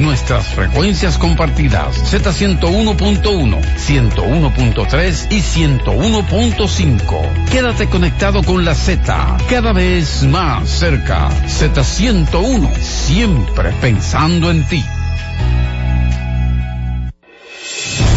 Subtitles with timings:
[0.00, 7.44] nuestras frecuencias compartidas Z101.1, 101.3 y 101.5.
[7.50, 11.30] Quédate conectado con la Z, cada vez más cerca.
[11.46, 14.84] Z101, siempre pensando en ti.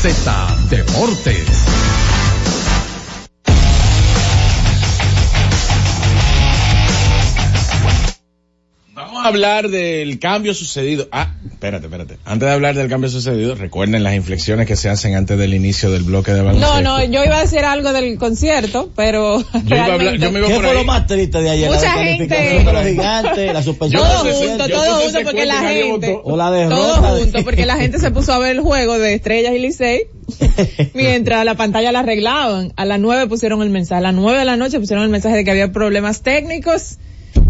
[0.00, 0.24] Z
[0.70, 2.19] Deportes.
[9.20, 11.06] Vamos a hablar del cambio sucedido.
[11.12, 12.16] Ah, espérate, espérate.
[12.24, 15.90] Antes de hablar del cambio sucedido, recuerden las inflexiones que se hacen antes del inicio
[15.90, 16.80] del bloque de baloncesto.
[16.82, 20.32] No, no, yo iba a decir algo del concierto, pero yo iba a hablar, yo
[20.32, 20.78] me iba ¿Qué por fue ahí.
[20.78, 21.68] lo más triste de ayer?
[21.70, 26.12] Mucha la gente- de los gigantes, la suspensión todo junto, todo junto, porque la gente,
[26.12, 26.22] votó.
[26.24, 26.76] o la derrota.
[26.76, 30.00] todo junto, porque la gente se puso a ver el juego de Estrellas y Licey,
[30.94, 32.72] mientras la pantalla la arreglaban.
[32.76, 35.36] A las nueve pusieron el mensaje, a las nueve de la noche pusieron el mensaje
[35.36, 36.96] de que había problemas técnicos,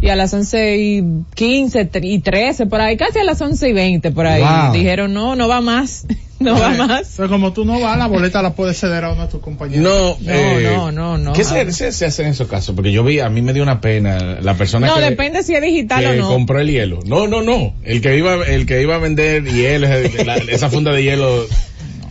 [0.00, 1.02] y a las once y
[1.34, 4.72] quince y trece por ahí, casi a las once y veinte por ahí, Wow.
[4.72, 6.06] dijeron no, no va más,
[6.40, 7.14] no va más.
[7.16, 9.82] Pero como tú no vas, la boleta la puedes ceder a uno de tus compañeros.
[9.82, 11.32] No, No, eh, no, no, no.
[11.34, 12.74] ¿Qué se, se, se hace en esos casos?
[12.74, 15.54] Porque yo vi, a mí me dio una pena la persona No, que, depende si
[15.54, 16.28] es digital que o no.
[16.28, 17.00] compró el hielo.
[17.04, 17.74] No, no, no.
[17.84, 19.86] El que iba, el que iba a vender hielo,
[20.24, 21.46] la- esa funda de hielo.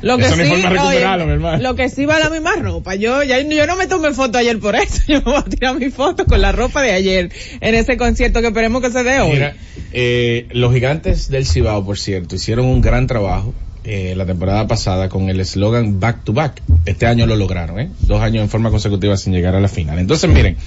[0.01, 2.95] Lo que Eso sí, oye, lo que sí va la misma ropa.
[2.95, 5.01] Yo, ya, yo no me tomé foto ayer por eso.
[5.07, 8.39] Yo me voy a tirar mi foto con la ropa de ayer en ese concierto
[8.41, 9.31] que esperemos que se dé hoy.
[9.31, 9.55] Mira,
[9.91, 15.09] eh, los gigantes del Cibao, por cierto, hicieron un gran trabajo eh, la temporada pasada
[15.09, 16.61] con el eslogan Back to Back.
[16.85, 17.89] Este año lo lograron, ¿eh?
[18.01, 19.99] Dos años en forma consecutiva sin llegar a la final.
[19.99, 20.57] Entonces, miren,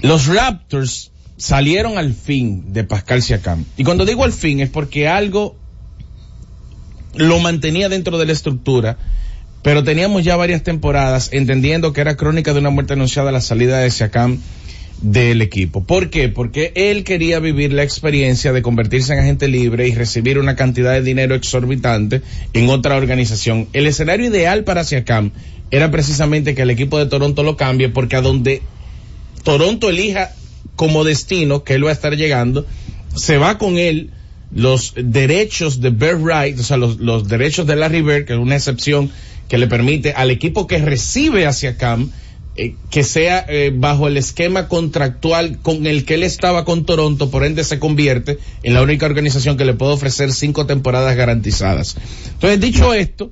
[0.00, 3.64] los Raptors salieron al fin de Pascal Siakam.
[3.76, 5.56] Y cuando digo al fin es porque algo
[7.14, 8.96] lo mantenía dentro de la estructura,
[9.62, 13.78] pero teníamos ya varias temporadas entendiendo que era crónica de una muerte anunciada la salida
[13.78, 14.38] de Siakam
[15.02, 15.82] del equipo.
[15.84, 16.28] ¿Por qué?
[16.28, 20.92] Porque él quería vivir la experiencia de convertirse en agente libre y recibir una cantidad
[20.92, 22.22] de dinero exorbitante
[22.52, 23.68] en otra organización.
[23.72, 25.32] El escenario ideal para Siakam
[25.70, 28.62] era precisamente que el equipo de Toronto lo cambie porque a donde
[29.42, 30.32] Toronto elija
[30.76, 32.66] como destino que él va a estar llegando,
[33.14, 34.10] se va con él
[34.52, 38.38] los derechos de Bird Right, o sea, los, los derechos de Larry Bird, que es
[38.38, 39.10] una excepción
[39.48, 42.10] que le permite al equipo que recibe hacia Cam
[42.56, 47.30] eh, que sea eh, bajo el esquema contractual con el que él estaba con Toronto,
[47.30, 51.96] por ende se convierte en la única organización que le puede ofrecer cinco temporadas garantizadas.
[52.32, 53.30] Entonces, dicho esto,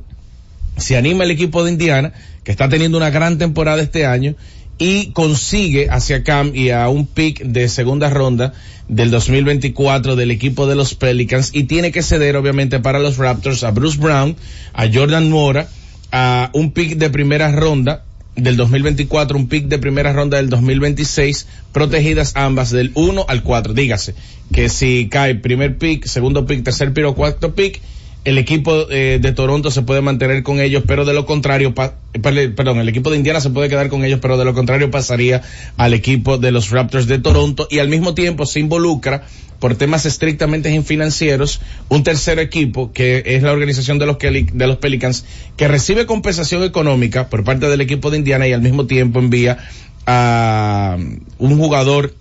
[0.77, 2.13] se anima el equipo de Indiana,
[2.45, 4.37] que está teniendo una gran temporada este año,
[4.79, 8.55] y consigue hacia Cam y a un pick de segunda ronda
[8.89, 13.65] del 2024 del equipo de los Pelicans y tiene que ceder obviamente para los Raptors
[13.65, 14.37] a Bruce Brown,
[14.73, 15.69] a Jordan Mora,
[16.13, 18.05] a un pick de primera ronda
[18.37, 23.75] del 2024, un pick de primera ronda del 2026, protegidas ambas del 1 al 4.
[23.75, 24.15] Dígase
[24.53, 27.81] que si cae primer pick, segundo pick, tercer pick o cuarto pick,
[28.25, 32.79] el equipo eh, de Toronto se puede mantener con ellos, pero de lo contrario, perdón,
[32.79, 35.43] el equipo de Indiana se puede quedar con ellos, pero de lo contrario pasaría
[35.77, 37.69] al equipo de los Raptors de Toronto.
[37.71, 39.25] Y al mismo tiempo se involucra
[39.59, 44.77] por temas estrictamente financieros un tercer equipo que es la organización de los, de los
[44.77, 45.25] Pelicans
[45.57, 49.59] que recibe compensación económica por parte del equipo de Indiana y al mismo tiempo envía
[50.07, 50.97] a
[51.39, 52.15] un jugador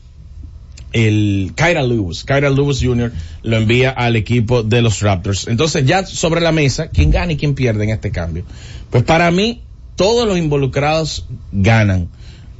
[0.93, 3.11] el Kyra Lewis, Kyra Lewis Jr.
[3.43, 5.47] lo envía al equipo de los Raptors.
[5.47, 8.43] Entonces ya sobre la mesa, ¿quién gana y quién pierde en este cambio?
[8.89, 9.61] Pues para mí,
[9.95, 12.09] todos los involucrados ganan.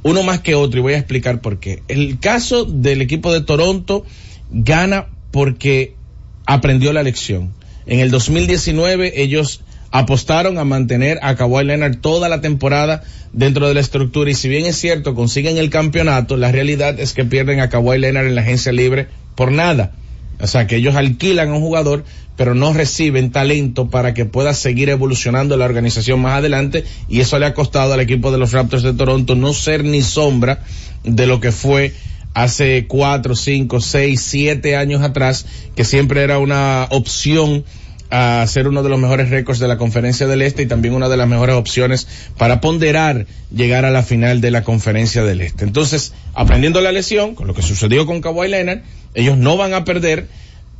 [0.02, 1.82] Uno más que otro y voy a explicar por qué.
[1.88, 4.04] El caso del equipo de Toronto
[4.50, 5.94] gana porque
[6.46, 7.52] aprendió la lección.
[7.86, 13.02] En el 2019 ellos apostaron a mantener a Kawhi Leonard toda la temporada
[13.32, 17.12] dentro de la estructura y si bien es cierto consiguen el campeonato, la realidad es
[17.12, 19.92] que pierden a Kawhi Leonard en la agencia libre por nada.
[20.40, 22.04] O sea que ellos alquilan a un jugador
[22.36, 27.36] pero no reciben talento para que pueda seguir evolucionando la organización más adelante y eso
[27.40, 30.62] le ha costado al equipo de los Raptors de Toronto no ser ni sombra
[31.02, 31.92] de lo que fue
[32.34, 37.64] hace cuatro, cinco, seis, siete años atrás, que siempre era una opción
[38.10, 41.08] a ser uno de los mejores récords de la conferencia del Este y también una
[41.08, 45.64] de las mejores opciones para ponderar llegar a la final de la conferencia del Este.
[45.64, 48.80] Entonces, aprendiendo la lesión, con lo que sucedió con Kawhi Leonard,
[49.14, 50.26] ellos no van a perder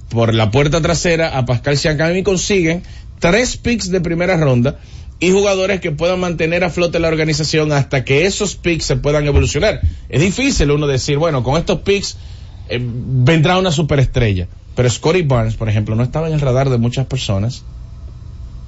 [0.09, 2.83] por la puerta trasera a Pascal Siakam y consiguen
[3.19, 4.79] tres picks de primera ronda
[5.21, 9.27] y jugadores que puedan mantener a flote la organización hasta que esos picks se puedan
[9.27, 9.81] evolucionar.
[10.09, 12.17] Es difícil uno decir, bueno, con estos picks
[12.69, 14.49] eh, vendrá una superestrella.
[14.75, 17.65] Pero Scotty Barnes, por ejemplo, no estaba en el radar de muchas personas.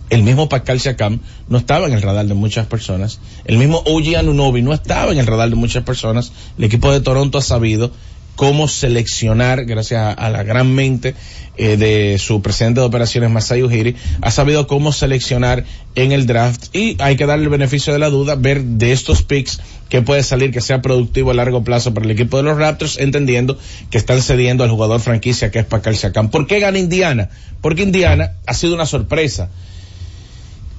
[0.09, 3.21] El mismo Pascal Siakam no estaba en el radar de muchas personas.
[3.45, 6.33] El mismo OG Anunobi no estaba en el radar de muchas personas.
[6.59, 7.93] El equipo de Toronto ha sabido
[8.37, 11.15] cómo seleccionar, gracias a, la gran mente
[11.57, 16.75] eh, de su presidente de operaciones, Masai Ujiri, ha sabido cómo seleccionar en el draft
[16.75, 19.61] y hay que darle el beneficio de la duda, ver de estos picks
[19.91, 22.99] que puede salir que sea productivo a largo plazo para el equipo de los Raptors,
[22.99, 23.59] entendiendo
[23.91, 26.31] que están cediendo al jugador franquicia que es Pascal Siakam.
[26.31, 27.29] ¿Por qué gana Indiana?
[27.61, 29.51] Porque Indiana ha sido una sorpresa.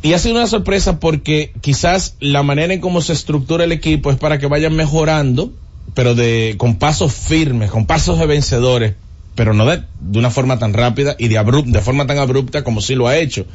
[0.03, 4.09] Y ha sido una sorpresa porque quizás la manera en cómo se estructura el equipo
[4.09, 5.53] es para que vayan mejorando
[5.93, 8.95] pero de con pasos firmes, con pasos de vencedores,
[9.35, 12.81] pero no de, de una forma tan rápida y de, de forma tan abrupta como
[12.81, 13.45] sí lo ha hecho.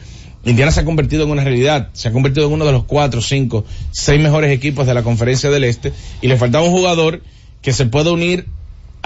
[0.44, 3.20] Indiana se ha convertido en una realidad, se ha convertido en uno de los cuatro,
[3.20, 5.92] cinco, seis mejores equipos de la conferencia del Este
[6.22, 7.22] y le faltaba un jugador
[7.62, 8.46] que se pueda unir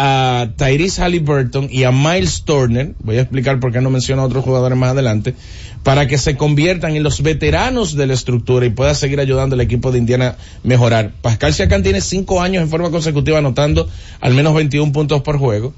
[0.02, 4.24] a Tyrese Halliburton y a Miles Turner, voy a explicar por qué no menciono a
[4.24, 5.34] otros jugadores más adelante,
[5.82, 9.60] para que se conviertan en los veteranos de la estructura y pueda seguir ayudando al
[9.60, 11.12] equipo de Indiana a mejorar.
[11.20, 13.90] Pascal Siakam tiene cinco años en forma consecutiva anotando
[14.22, 15.74] al menos 21 puntos por juego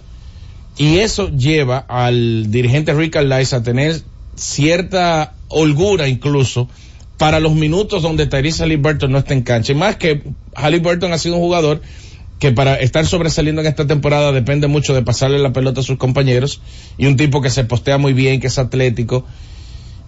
[0.78, 4.02] y eso lleva al dirigente Rick Carlisle a tener
[4.36, 6.68] cierta holgura incluso
[7.18, 9.74] para los minutos donde Tyrese Halliburton no está en cancha.
[9.74, 10.22] Más que
[10.54, 11.82] Halliburton ha sido un jugador
[12.42, 15.96] que para estar sobresaliendo en esta temporada depende mucho de pasarle la pelota a sus
[15.96, 16.60] compañeros
[16.98, 19.24] y un tipo que se postea muy bien, que es atlético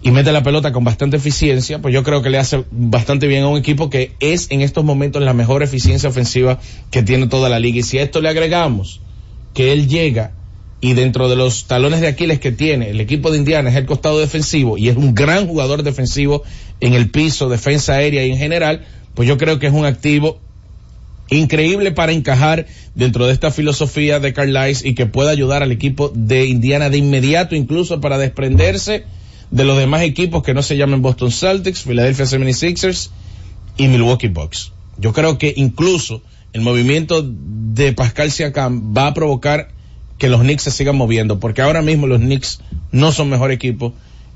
[0.03, 3.43] y mete la pelota con bastante eficiencia, pues yo creo que le hace bastante bien
[3.43, 6.59] a un equipo que es en estos momentos la mejor eficiencia ofensiva
[6.91, 7.79] que tiene toda la liga.
[7.79, 8.99] Y si a esto le agregamos
[9.53, 10.33] que él llega
[10.81, 13.85] y dentro de los talones de Aquiles que tiene el equipo de Indiana es el
[13.85, 16.43] costado defensivo y es un gran jugador defensivo
[16.81, 20.41] en el piso, defensa aérea y en general, pues yo creo que es un activo
[21.29, 26.11] increíble para encajar dentro de esta filosofía de Carlisle y que pueda ayudar al equipo
[26.13, 29.05] de Indiana de inmediato, incluso para desprenderse
[29.51, 33.09] de los demás equipos que no se llamen Boston Celtics, Philadelphia 76ers
[33.77, 34.71] y Milwaukee Bucks.
[34.97, 36.21] Yo creo que incluso
[36.53, 39.69] el movimiento de Pascal Siakam va a provocar
[40.17, 42.61] que los Knicks se sigan moviendo, porque ahora mismo los Knicks
[42.91, 43.93] no son mejor equipo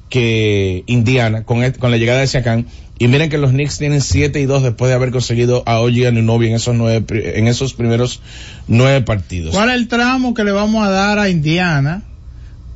[0.10, 2.66] que Indiana con, con la llegada de Siakam
[3.00, 6.06] y miren que los Knicks tienen 7 y 2 después de haber conseguido a Oji
[6.06, 7.06] Anunobi en esos nueve,
[7.38, 8.22] en esos primeros
[8.68, 9.56] nueve partidos.
[9.56, 12.04] ¿Cuál es el tramo que le vamos a dar a Indiana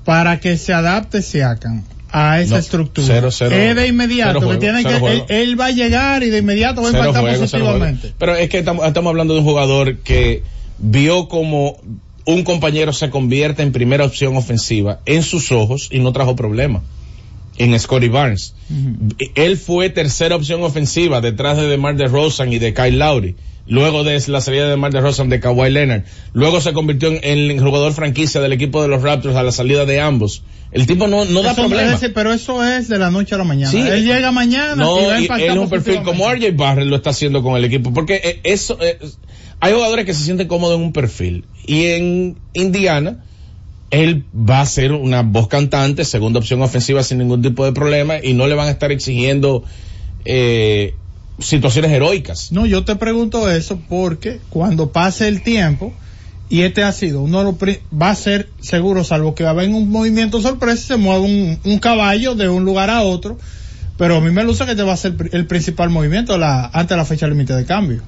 [0.06, 1.84] para que se adapte Siakam?
[2.16, 3.08] a esa No, estructura.
[3.08, 6.81] cero, cero, es de inmediato, que tiene que, él, va a llegar y de inmediato
[6.84, 7.40] va a impactar juego.
[7.40, 8.14] positivamente.
[8.20, 10.44] Pero es que estamos, estamos hablando de un jugador que
[10.78, 11.78] vio como
[12.25, 16.84] un compañero se convierte en primera opción ofensiva en sus ojos y no trajo problema.
[17.58, 18.56] En Scotty Barnes.
[19.36, 23.36] Él fue tercera opción ofensiva detrás de DeMar DeRozan y de Kyle Lowry.
[23.66, 26.04] Luego de la salida de DeMar DeRozan de Kawhi Leonard.
[26.34, 29.86] Luego se convirtió en, el jugador franquicia del equipo de los Raptors a la salida
[29.86, 30.44] de ambos.
[30.72, 31.84] El tipo no, no da Eso problema.
[31.84, 33.72] merece, pero eso es de la noche a la mañana.
[33.72, 33.80] Sí.
[33.80, 36.30] él llega mañana No, y va a y impactar él es un perfil como.
[36.30, 38.98] RJ Barrett lo está haciendo con el equipo, porque eh, eso, eh,
[39.60, 41.46] hay jugadores que se sienten cómodos en un perfil.
[41.66, 43.24] Y en Indiana,
[43.94, 48.15] él va a ser una voz cantante, segunda opción ofensiva sin ningún tipo de problema,
[48.22, 49.63] y no le van a estar exigiendo
[50.25, 50.96] eh,
[51.38, 52.51] situaciones heroicas.
[52.51, 55.94] No, yo te pregunto eso porque cuando pase el tiempo,
[56.50, 57.56] y este ha sido uno
[58.01, 61.79] va a ser seguro, salvo que va a haber un movimiento sorpresa, se mueve un,
[61.79, 63.38] caballo de un lugar a otro,
[64.00, 66.89] pero a mí me luce que este va a ser el principal movimiento la, antes
[66.89, 68.01] de la fecha límite de cambio.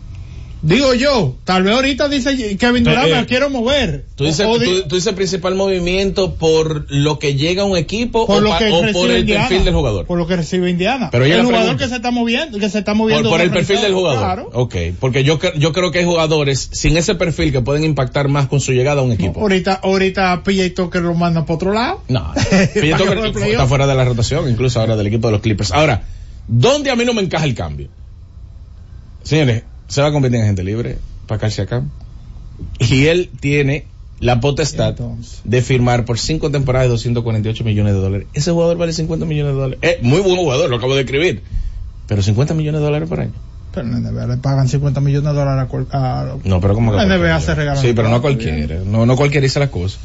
[0.66, 4.06] Digo yo, tal vez ahorita dice Kevin Durant, Eh, me quiero mover.
[4.16, 8.26] Tú dices, O- tú, tú dices principal movimiento por lo que llega a un equipo
[8.26, 10.06] por o, lo pa- que o recibe por el Indiana, perfil del jugador.
[10.08, 11.10] Por lo que recibe Indiana.
[11.12, 13.30] Pero el jugador pregunta- que se está moviendo, que se está Por, moviendo.
[13.30, 14.20] por el perfil del jugador.
[14.20, 14.50] Claro.
[14.54, 18.48] Ok, porque yo, yo creo que hay jugadores sin ese perfil que pueden impactar más
[18.48, 19.42] con su llegada a un equipo.
[19.42, 22.02] Ahorita, ahorita PJ Tucker lo manda para otro lado.
[22.08, 22.34] No,
[22.74, 23.20] PJ Tucker
[23.52, 25.72] está fuera de la rotación, incluso ahora del equipo de los Clippers.
[25.74, 26.02] Ahora,
[26.48, 27.88] ¿dónde a mí no me encaja el cambio?
[29.24, 31.84] Señores, se va a convertir en gente libre para acá.
[32.80, 33.86] Y él tiene
[34.20, 35.42] la potestad Entonces.
[35.44, 38.28] de firmar por cinco temporadas de 248 millones de dólares.
[38.34, 39.80] Ese jugador vale 50 millones de dólares.
[39.82, 41.44] Es muy buen jugador, lo acabo de escribir.
[42.08, 43.34] Pero 50 millones de dólares por año.
[43.74, 46.92] Pero en NBA le pagan 50 millones de dólares a, cual- a- No, pero como
[46.94, 48.80] que NBA se Sí, pero no a cualquiera.
[48.86, 50.00] No, no cualquiera dice las cosas.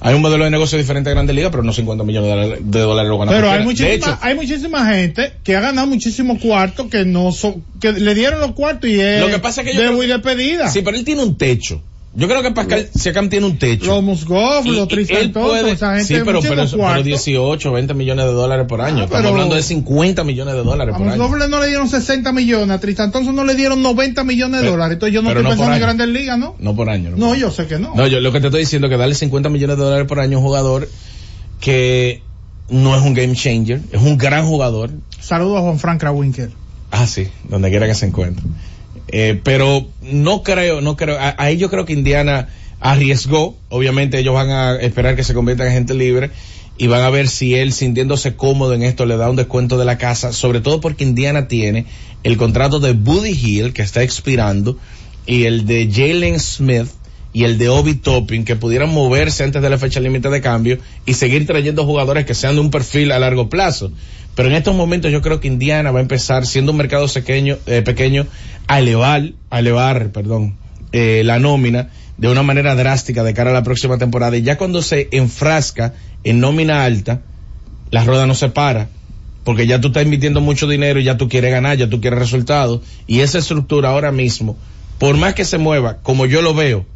[0.00, 2.60] Hay un modelo de negocio diferente a Grande Liga, pero no 50 millones de dólares,
[2.62, 5.86] de dólares lo gana Pero hay muchísima, De hecho, hay muchísima gente que ha ganado
[5.86, 9.62] muchísimos cuartos que no son, que le dieron los cuartos y es Lo que pasa
[9.62, 11.82] es que yo creo sí, pero él tiene un techo.
[12.14, 13.86] Yo creo que Pascal Siakam tiene un techo.
[13.86, 17.02] Los Musgov, los Tristan Thompson, puede- esa gente sí, pero, pero, eso- pero cuarto.
[17.04, 19.00] 18, 20 millones de dólares por año.
[19.00, 21.16] Ah, Estamos pero- hablando de 50 millones de dólares A por año.
[21.22, 24.68] Musgov no le dieron 60 millones, a Tristan Thompson no le dieron 90 millones de
[24.70, 24.94] dólares.
[24.94, 26.56] Entonces yo no estoy no pensando en grandes ligas, ¿no?
[26.58, 27.10] No por año.
[27.10, 27.34] No, por año.
[27.36, 27.94] yo sé que no.
[27.94, 30.18] No, yo lo que te estoy diciendo es que darle 50 millones de dólares por
[30.18, 30.88] año a un jugador
[31.60, 32.22] que
[32.70, 34.90] no es un game changer, es un gran jugador.
[35.20, 36.50] Saludos a Juan Frank Krawinkel.
[36.90, 38.44] Ah, sí, donde quiera que se encuentre.
[39.10, 42.48] Eh, pero no creo, no creo, a- ahí yo creo que Indiana
[42.80, 46.30] arriesgó, obviamente ellos van a esperar que se convierta en agente libre
[46.76, 49.84] y van a ver si él sintiéndose cómodo en esto le da un descuento de
[49.84, 51.86] la casa, sobre todo porque Indiana tiene
[52.22, 54.78] el contrato de Buddy Hill que está expirando
[55.26, 56.86] y el de Jalen Smith
[57.32, 60.78] y el de Obi Topping que pudieran moverse antes de la fecha límite de cambio
[61.04, 63.90] y seguir trayendo jugadores que sean de un perfil a largo plazo.
[64.38, 67.58] Pero en estos momentos yo creo que Indiana va a empezar, siendo un mercado pequeño,
[67.66, 68.24] eh, pequeño
[68.68, 70.54] a elevar, a elevar, perdón,
[70.92, 74.36] eh, la nómina de una manera drástica de cara a la próxima temporada.
[74.36, 77.22] Y ya cuando se enfrasca en nómina alta,
[77.90, 78.88] la rueda no se para.
[79.42, 82.20] Porque ya tú estás invirtiendo mucho dinero y ya tú quieres ganar, ya tú quieres
[82.20, 82.82] resultados.
[83.08, 84.56] Y esa estructura ahora mismo,
[85.00, 86.86] por más que se mueva, como yo lo veo,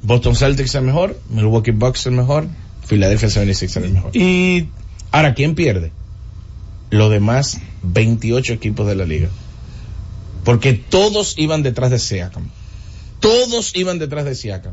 [0.00, 2.46] Boston Celtics es mejor, Milwaukee Bucks es mejor,
[2.88, 4.16] Philadelphia 76 es mejor.
[4.16, 4.68] Y
[5.16, 5.92] Ahora, ¿quién pierde?
[6.90, 9.28] Los demás 28 equipos de la liga.
[10.44, 12.48] Porque todos iban detrás de Siakam.
[13.20, 14.72] Todos iban detrás de Siakam.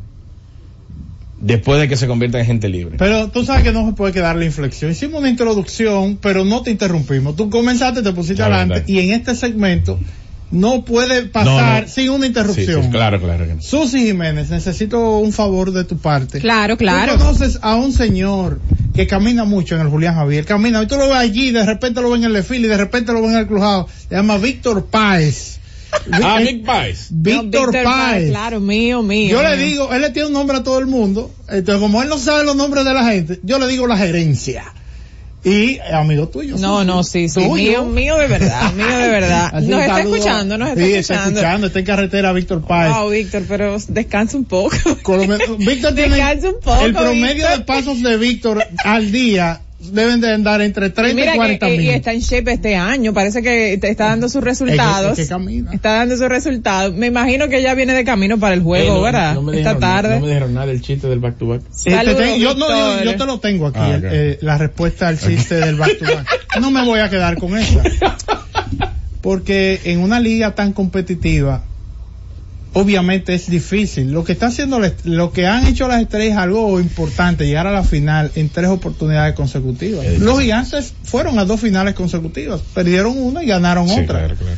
[1.40, 2.96] Después de que se convierta en gente libre.
[2.96, 4.92] Pero tú sabes que no se puede quedar la inflexión.
[4.92, 7.36] Hicimos una introducción, pero no te interrumpimos.
[7.36, 8.88] Tú comenzaste, te pusiste La adelante verdad.
[8.88, 9.98] y en este segmento
[10.54, 11.88] no puede pasar No, no.
[11.88, 12.84] sin una interrupción.
[12.84, 13.62] sí, claro, claro que no.
[13.62, 16.40] Susi Jiménez, necesito un favor de tu parte.
[16.40, 17.12] Claro, claro.
[17.12, 18.60] Tú conoces a un señor
[18.94, 22.00] que camina mucho en el Julián Javier, camina, y tú lo ves allí, de repente
[22.00, 23.88] lo ves en el desfile, y de repente lo ves en el crujado.
[24.08, 25.58] Se llama Víctor Páez.
[26.10, 27.06] Ah, Vi- Big Pies.
[27.10, 28.30] Víctor Páez.
[28.30, 29.30] Claro, mío, mío.
[29.30, 32.08] Yo le digo, él le tiene un nombre a todo el mundo, entonces como él
[32.08, 34.64] no sabe los nombres de la gente, yo le digo la gerencia.
[35.44, 36.56] Y eh, amigo tuyo.
[36.56, 37.40] No, no, sí, sí.
[37.40, 39.52] Mío, mío de verdad, mío de verdad.
[39.52, 40.98] Nos está escuchando, nos está sí, escuchando.
[40.98, 42.94] está escuchando, está en carretera Víctor Páez.
[42.94, 44.74] Wow, Víctor, pero descansa un poco.
[45.58, 47.58] Víctor tiene Descansa un poco, el promedio Víctor.
[47.58, 49.60] de pasos de Víctor al día
[49.92, 51.80] deben de andar entre 30 y, Mira 40 que, mil.
[51.86, 55.18] y está en shape este año, parece que te está dando sus resultados.
[55.18, 55.74] Es que- es que.
[55.76, 56.94] Está dando sus resultados.
[56.94, 59.34] Me imagino que ya viene de camino para el juego, Eh, no- ¿verdad?
[59.34, 60.14] no me Esta dijeron- tarde.
[60.16, 61.62] No me dijeron nada del chiste del back to back.
[61.62, 64.12] Te Saludos, tengo- yo, no, yo, yo te lo tengo aquí, Ah, el- ok.
[64.12, 66.26] eh, la respuesta al chiste del back to back.
[66.60, 67.82] No me voy a quedar con esa.
[69.20, 71.64] Porque en una liga tan competitiva,
[72.74, 74.12] obviamente es difícil.
[74.12, 77.72] Lo que está haciendo, lo que han hecho las estrellas es algo importante, llegar a
[77.72, 80.04] la final en tres oportunidades consecutivas.
[80.18, 84.18] Los gigantes fueron a dos finales consecutivas, perdieron una y ganaron Sí, otra.
[84.20, 84.56] claro, claro.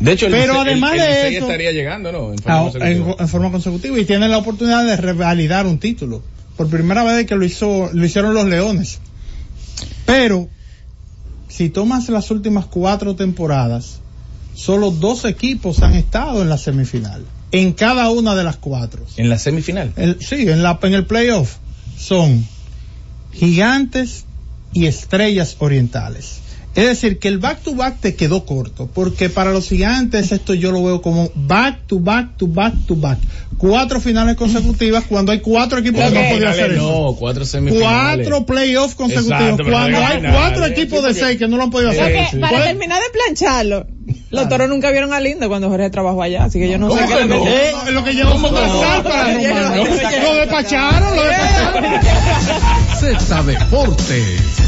[0.00, 2.32] De hecho, el Pero el- además el de Licey eso- estaría llegando, ¿no?
[2.32, 6.22] En forma Ah, en forma consecutiva y tienen la oportunidad de revalidar un título
[6.56, 8.98] por primera vez que lo hizo lo hicieron los Leones
[10.06, 10.48] pero
[11.48, 14.00] si tomas las últimas cuatro temporadas
[14.54, 19.28] solo dos equipos han estado en la semifinal en cada una de las cuatro En
[19.28, 19.92] la semifinal.
[19.96, 21.56] El- sí en la en el playoff
[21.98, 22.46] son
[23.32, 24.24] gigantes
[24.72, 26.40] y estrellas orientales
[26.78, 30.54] es decir, que el back to back te quedó corto, porque para los gigantes esto
[30.54, 33.18] yo lo veo como back to back to back to back.
[33.56, 36.82] Cuatro finales consecutivas cuando hay cuatro equipos que no podían hacer eso.
[37.10, 38.26] No, cuatro semifinales.
[38.28, 41.64] Cuatro playoffs consecutivos Exacto, cuando no hay finales, cuatro equipos de seis que no lo
[41.64, 42.26] han podido hacer.
[42.30, 42.36] Sí.
[42.38, 43.86] para Puede- terminar de plancharlo,
[44.30, 46.96] los toros nunca vieron a Lindo cuando Jorge trabajó allá, así que yo no sé
[46.96, 47.44] ¿Cómo qué que es lo no?
[47.44, 47.50] que...
[47.50, 49.76] Eh, es lo que montón para no, Romano.
[49.76, 49.84] no, no,
[50.22, 51.84] Lo despacharon, lo despacharon.
[53.00, 54.67] Z Deportes.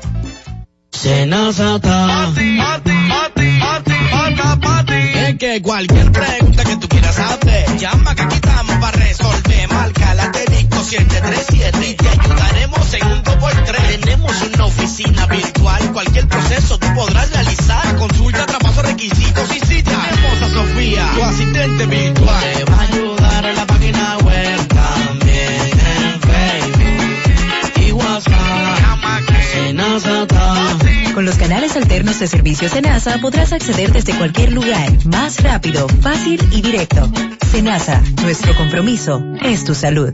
[1.01, 2.31] Senazata.
[5.15, 9.67] Es que cualquier pregunta que tú quieras hacer, llama que aquí estamos para resolver.
[9.73, 13.99] Marca la asterisco 737 y te ayudaremos en un 2x3.
[13.99, 17.95] Tenemos una oficina virtual, cualquier proceso tú podrás realizar.
[17.95, 22.43] Consulta, traspaso, requisitos y si tenemos a Sofía, tu asistente virtual.
[22.53, 28.91] Te va a ayudar en la página web, también en Facebook y WhatsApp.
[29.51, 30.40] Senazata.
[31.13, 36.39] Con los canales alternos de servicio Senasa podrás acceder desde cualquier lugar, más rápido, fácil
[36.51, 37.11] y directo.
[37.51, 40.13] Senasa, nuestro compromiso es tu salud.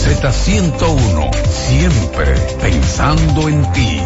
[0.00, 4.00] Z101, siempre pensando en ti.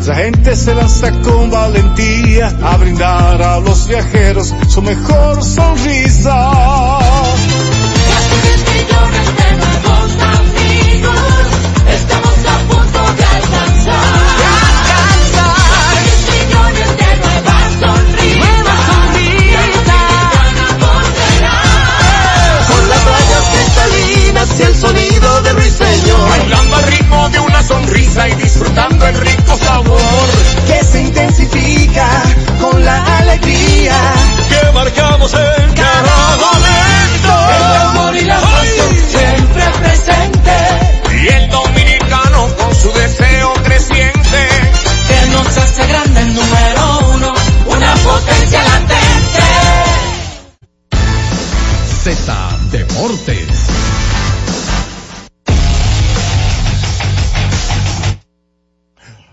[0.00, 6.50] Nuestra gente se lanza con valentía a brindar a los viajeros su mejor sonrisa.
[8.72, 11.20] millones de nuevos amigos,
[11.86, 14.00] estamos a punto de alcanzar.
[14.40, 16.00] De alcanzar.
[16.32, 18.40] millones de nuevas sonrisas.
[18.40, 19.60] Nuevas sonrisas.
[22.68, 26.28] Con las rayas cristalinas y el sonido de ruiseñor.
[26.30, 29.29] Bailando al ritmo de una sonrisa y disfrutando el se
[32.60, 33.94] con la alegría
[34.48, 37.32] que marcamos en cada momento.
[37.56, 40.52] El amor y la pasión siempre presente.
[41.20, 44.48] Y el dominicano con su deseo creciente
[45.08, 47.34] que nos hace grande el número uno,
[47.66, 49.42] una potencia latente.
[52.04, 53.70] Z Deportes.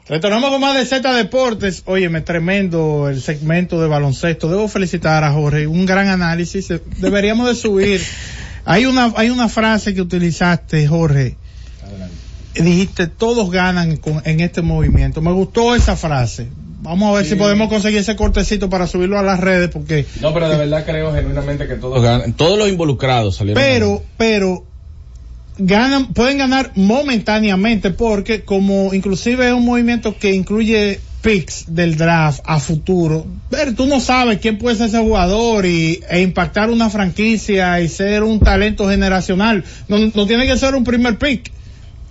[0.10, 1.84] Retornamos con más de Z Deportes.
[1.86, 4.50] Óyeme, tremendo el segmento de baloncesto.
[4.50, 6.68] Debo felicitar a Jorge, un gran análisis.
[6.98, 8.02] Deberíamos de subir.
[8.70, 11.38] Hay una, hay una frase que utilizaste, Jorge.
[12.54, 15.22] Dijiste, todos ganan con- en este movimiento.
[15.22, 16.48] Me gustó esa frase.
[16.82, 20.34] Vamos a ver si podemos conseguir ese cortecito para subirlo a las redes porque No,
[20.34, 22.34] pero de verdad creo genuinamente que todos ganan.
[22.34, 23.64] Todos los involucrados salieron.
[23.64, 24.66] pero, pero
[25.58, 32.42] ganan, pueden ganar momentáneamente porque como inclusive es un movimiento que incluye picks del draft
[32.46, 36.90] a futuro, pero tú no sabes quién puede ser ese jugador y, e impactar una
[36.90, 39.64] franquicia y ser un talento generacional.
[39.88, 41.52] No, no tiene que ser un primer pick.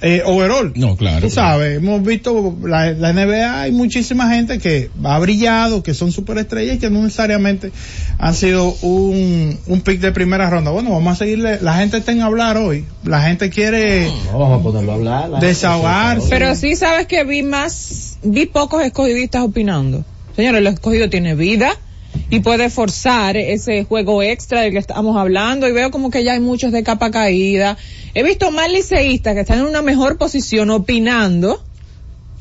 [0.02, 0.72] Eh, overall.
[0.76, 1.22] No, claro.
[1.22, 6.12] Tú sabes, hemos visto la, la NBA, hay muchísima gente que ha brillado, que son
[6.12, 7.72] superestrellas y que no necesariamente
[8.18, 10.70] han sido un, un pick de primera ronda.
[10.70, 14.60] Bueno, vamos a seguirle, la gente está en hablar hoy, la gente quiere No, vamos
[14.60, 15.28] a ponerlo a hablar.
[15.30, 16.26] la- desahogarse.
[16.28, 20.04] Pero sí sabes que vi más, vi pocos escogidistas opinando.
[20.36, 21.70] Señores, el escogido tiene vida
[22.30, 26.32] y puede forzar ese juego extra del que estamos hablando y veo como que ya
[26.32, 27.76] hay muchos de capa caída.
[28.14, 31.62] He visto más liceístas que están en una mejor posición opinando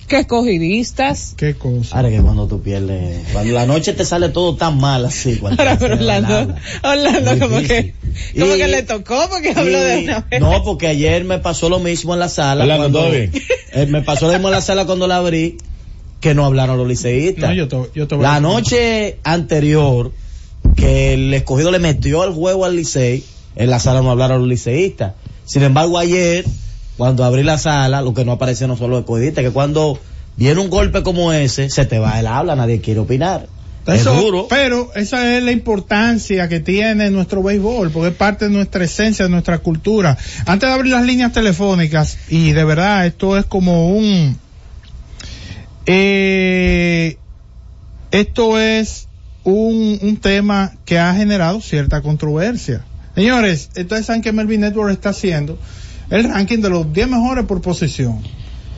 [0.07, 1.33] que escogidistas.
[1.35, 1.95] Qué cosa.
[1.97, 5.61] Ahora que cuando tú pierdes, cuando la noche te sale todo tan mal así, cuando
[5.63, 6.55] Ahora, pero Orlando.
[6.83, 7.95] Orlando como que,
[8.39, 10.39] como Y- que le tocó porque habló de una vez.
[10.41, 12.63] No, porque ayer me pasó lo mismo en la sala.
[12.65, 13.15] Orlando, cuando-.
[13.15, 15.57] Eh, me pasó lo mismo en la sala cuando la abrí,
[16.25, 17.51] que no hablaron los liceístas.
[17.51, 20.11] No, yo yo la noche anterior,
[20.75, 23.23] que el escogido le metió el juego al licey,
[23.55, 25.13] en la sala no hablaron los liceístas.
[25.43, 26.43] Sin embargo, ayer,
[26.97, 29.99] cuando abrí la sala, lo que no apareció no son los escogidistas, que cuando
[30.35, 33.47] viene un golpe como ese, se te va el habla, nadie quiere opinar.
[33.85, 34.47] Eso, es duro.
[34.49, 39.25] Pero esa es la importancia que tiene nuestro béisbol, porque es parte de nuestra esencia,
[39.25, 40.17] de nuestra cultura.
[40.47, 44.43] Antes de abrir las líneas telefónicas, y de verdad esto es como un...
[45.85, 47.17] Eh,
[48.11, 49.07] esto es
[49.43, 52.83] un, un tema que ha generado cierta controversia.
[53.15, 55.57] Señores, ustedes saben que Melvin Network está haciendo
[56.09, 58.19] el ranking de los 10 mejores por posición.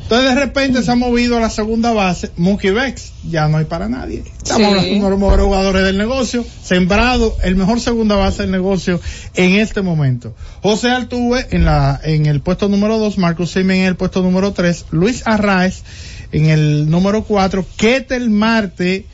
[0.03, 3.65] Entonces de repente se ha movido a la segunda base, Mookie Bex, ya no hay
[3.65, 4.23] para nadie.
[4.37, 4.63] Estamos Sí.
[4.63, 8.51] hablando de uno de los mejores jugadores del negocio, sembrado, el mejor segunda base del
[8.51, 9.01] negocio
[9.33, 10.33] en este momento.
[10.61, 14.53] José Altuve en la, en el puesto número 2, Marcus Simen en el puesto número
[14.53, 15.83] 3, Luis Arraez
[16.31, 19.05] en el número 4, Ketel Marte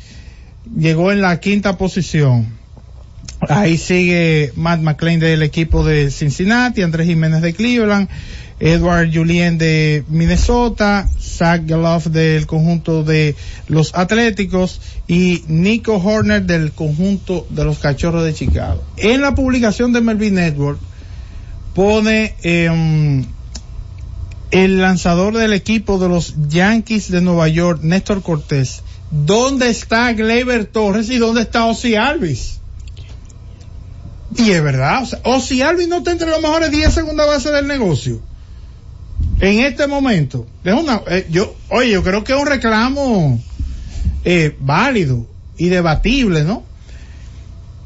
[0.77, 2.47] llegó en la quinta posición.
[3.49, 8.07] Ahí sigue Matt McLean del equipo de Cincinnati, Andrés Jiménez de Cleveland,
[8.59, 13.35] Edward Julien de Minnesota, Zach Geloff del conjunto de
[13.67, 18.81] los Atléticos y Nico Horner del conjunto de los Cachorros de Chicago.
[18.97, 20.79] En la publicación de Melvin Network
[21.73, 23.25] pone em,
[24.53, 28.83] el lanzador del equipo de los Yankees de Nueva York, Néstor Cortés.
[29.09, 32.59] ¿Dónde está Gleyber Torres y dónde está Ozzy Alvis?
[34.37, 37.49] Y es verdad, o sea, Ozzy Alvis no está entre los mejores 10 segunda base
[37.51, 38.21] del negocio.
[39.39, 43.41] En este momento, es una, eh, yo, oye, yo creo que es un reclamo
[44.23, 45.25] eh, válido
[45.57, 46.63] y debatible, ¿no?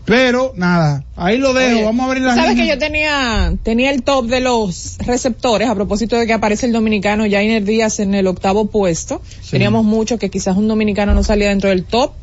[0.08, 3.91] Pero nada, ahí lo dejo, Oye, vamos a abrir la Sabes que yo tenía, tenía
[3.91, 8.15] el top de los receptores a propósito de que aparece el dominicano Jainer Díaz en
[8.15, 9.22] el octavo puesto.
[9.52, 12.13] Teníamos mucho que quizás un dominicano no salía dentro del top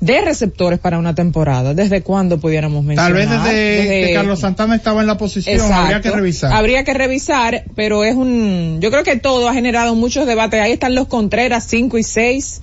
[0.00, 1.72] de receptores para una temporada.
[1.72, 3.14] ¿Desde cuándo pudiéramos Tal mencionar?
[3.14, 5.76] vez desde, que Carlos Santana estaba en la posición, Exacto.
[5.76, 6.52] habría que revisar.
[6.52, 10.60] Habría que revisar, pero es un, yo creo que todo ha generado muchos debates.
[10.60, 12.60] Ahí están los Contreras 5 y 6.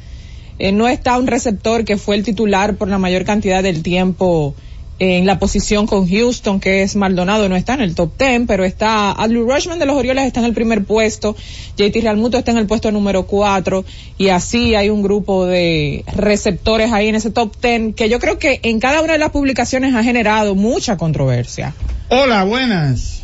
[0.59, 4.55] Eh, no está un receptor que fue el titular por la mayor cantidad del tiempo
[5.03, 8.63] en la posición con Houston, que es Maldonado, no está en el top 10, pero
[8.63, 11.35] está Adley Rushman de los Orioles está en el primer puesto,
[11.75, 13.83] JT Realmuto está en el puesto número 4,
[14.19, 18.37] y así hay un grupo de receptores ahí en ese top 10, que yo creo
[18.37, 21.73] que en cada una de las publicaciones ha generado mucha controversia.
[22.09, 23.23] Hola, buenas.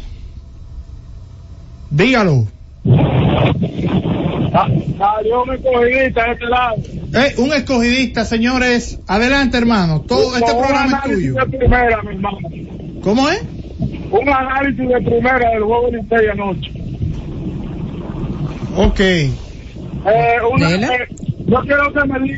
[1.92, 2.48] Dígalo.
[4.98, 6.76] Salió un escogidista de este lado.
[7.14, 9.00] Eh, un escogidista, señores.
[9.08, 10.02] Adelante, hermano.
[10.02, 11.34] Todo este programa es tuyo.
[11.36, 12.38] de primera, mi hermano.
[13.02, 13.42] ¿Cómo es?
[14.12, 16.72] Un análisis de primera del juego de Licey anoche.
[18.76, 19.00] Ok.
[19.00, 19.32] Eh,
[20.52, 21.08] una, eh,
[21.48, 22.38] yo quiero que me,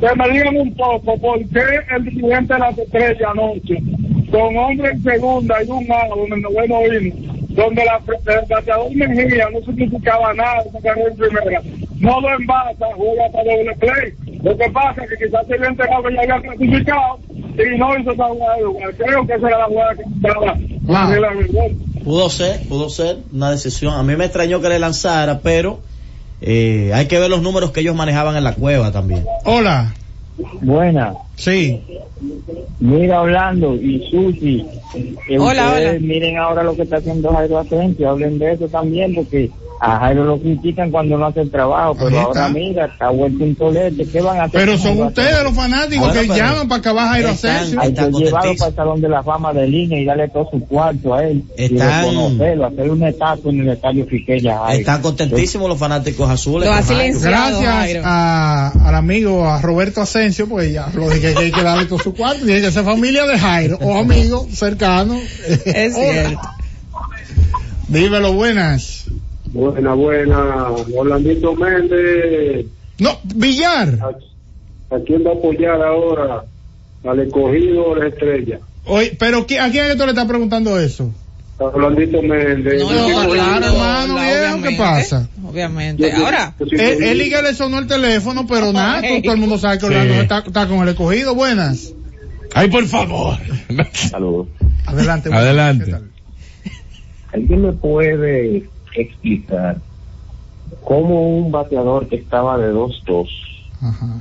[0.00, 1.62] que me digan un poco por qué
[1.94, 3.76] el dirigente de las estrellas anoche,
[4.30, 8.94] con hombre en segunda y un out en el noveno inning, donde la, el bateador
[8.94, 11.62] Mejía no significaba nada esa carrera en primera,
[11.98, 14.40] no lo envasa, juega para doble play.
[14.42, 17.98] Lo que pasa es que quizás se había enterado que ya había clasificado y no
[17.98, 18.94] hizo esa jugada de lugar.
[18.96, 21.76] Creo que esa era la jugada que estaba la del gol.
[22.04, 23.94] Pudo ser, pudo ser una decisión.
[23.94, 25.80] A mí me extrañó que le lanzara, pero
[26.40, 29.24] eh, hay que ver los números que ellos manejaban en la cueva también.
[29.44, 29.94] Hola.
[30.60, 31.14] Buena.
[31.36, 31.82] Sí.
[32.80, 34.64] Mira, Orlando y Susi.
[35.26, 36.00] que Hola, ustedes hola.
[36.00, 38.10] Miren ahora lo que está haciendo Jairo Asensio.
[38.10, 39.50] Hablen de eso también, porque
[39.82, 41.96] a Jairo lo critican cuando no hace el trabajo.
[41.98, 44.06] Pero ahora mira, está vuelto un tolete.
[44.06, 44.60] ¿Qué van a hacer?
[44.60, 47.80] Pero son ustedes los fanáticos que llaman para acabar Jairo están- Asensio.
[47.80, 50.60] Hay que llevarlo para el Salón de la Fama de línea y darle todo su
[50.66, 51.42] cuarto a él.
[51.56, 54.68] Y Están- reconocerlo, hacer una estatua en el estadio a Jairo.
[54.80, 56.68] Están contentísimos los fanáticos azules.
[56.68, 57.00] Lo ha con Jairo.
[57.18, 57.60] silenciado.
[57.62, 61.86] Gracias a, al amigo, a Roberto Asensio, pues ya lo dije que hay que darle
[61.86, 65.18] todo su cuarto, tiene que ser familia de Jairo, o amigo cercano.
[65.64, 66.38] Es cierto.
[67.88, 68.99] Dímelo, buenas.
[69.52, 70.66] Buena, buena.
[70.96, 72.66] Orlandito Méndez.
[72.98, 73.98] No, Villar.
[74.90, 76.44] ¿A quién va a apoyar ahora?
[77.04, 78.58] ¿Al escogido o a la estrella?
[78.84, 81.10] Oye, pero ¿qui- ¿a quién es que tú le estás preguntando eso?
[81.58, 82.82] A Orlandito Méndez.
[82.82, 85.28] No, No, no, claro, hermano, obviamente, ¿qué pasa?
[85.44, 86.12] Obviamente.
[86.12, 89.58] Ahora, Él, él y que le sonó el teléfono, pero nada, todo, todo el mundo
[89.58, 90.20] sabe que Orlando Sí.
[90.20, 91.34] está, está con el escogido.
[91.34, 91.92] Buenas.
[92.54, 93.36] Ay, por favor.
[93.92, 94.48] Saludos.
[94.86, 95.28] Adelante.
[95.28, 95.44] buenas.
[95.46, 95.94] Adelante.
[97.32, 99.80] ¿Alguien me puede explicar
[100.84, 103.28] cómo un bateador que estaba de 2-2,
[103.80, 104.20] Ajá.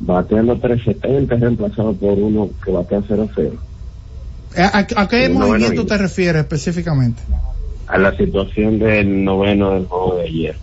[0.00, 3.58] bateando 370, es reemplazado por uno que batea 0-0?
[4.56, 7.22] ¿A, a- a qué movimiento te refieres específicamente?
[7.86, 10.56] A la situación del noveno del juego de ayer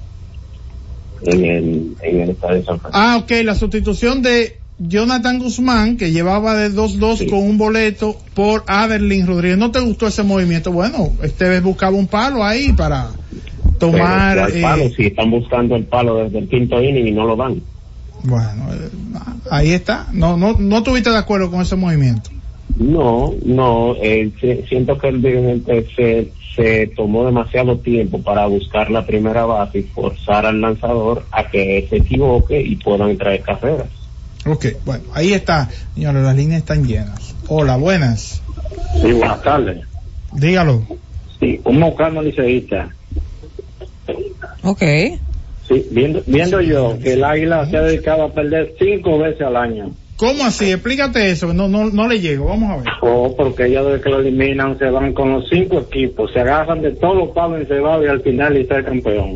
[1.21, 2.91] en el, en el estadio de San Francisco.
[2.93, 7.27] Ah, ok, la sustitución de Jonathan Guzmán, que llevaba de 2-2 Sí.
[7.27, 9.57] con un boleto por Adelín Rodríguez.
[9.57, 10.71] ¿No te gustó ese movimiento?
[10.71, 13.11] Bueno, este vez buscaba un palo ahí para
[13.79, 14.35] tomar...
[14.35, 14.89] Pero, ¿cuál eh, palo?
[14.95, 17.61] Si están buscando el palo desde el quinto inning y no lo dan.
[18.23, 18.89] Bueno, eh,
[19.49, 20.07] ahí está.
[20.11, 22.29] No, no, no estuviste de acuerdo con ese movimiento.
[22.77, 28.91] No, no, eh, si- siento que el dirigente se, se tomó demasiado tiempo para buscar
[28.91, 33.87] la primera base y forzar al lanzador a que se equivoque y puedan traer carreras.
[34.45, 35.69] Ok, bueno, ahí está.
[35.95, 37.35] Señores, las líneas están llenas.
[37.47, 38.41] Hola, buenas.
[39.01, 39.79] Sí, buenas tardes.
[40.33, 40.83] Dígalo.
[41.39, 42.89] Sí, un mocano liceísta.
[44.63, 44.81] ok.
[45.67, 49.55] Sí, viendo, viendo yo que el águila se ha dedicado a perder cinco veces al
[49.55, 49.91] año.
[50.15, 50.71] ¿Cómo así?
[50.71, 51.53] Explícate eso.
[51.53, 52.45] No, no, no le llego.
[52.45, 52.85] Vamos a ver.
[53.01, 56.81] O porque ellos desde que lo eliminan se van con los cinco equipos, se agarran
[56.81, 59.35] de todos los palos encebados y al final está el campeón.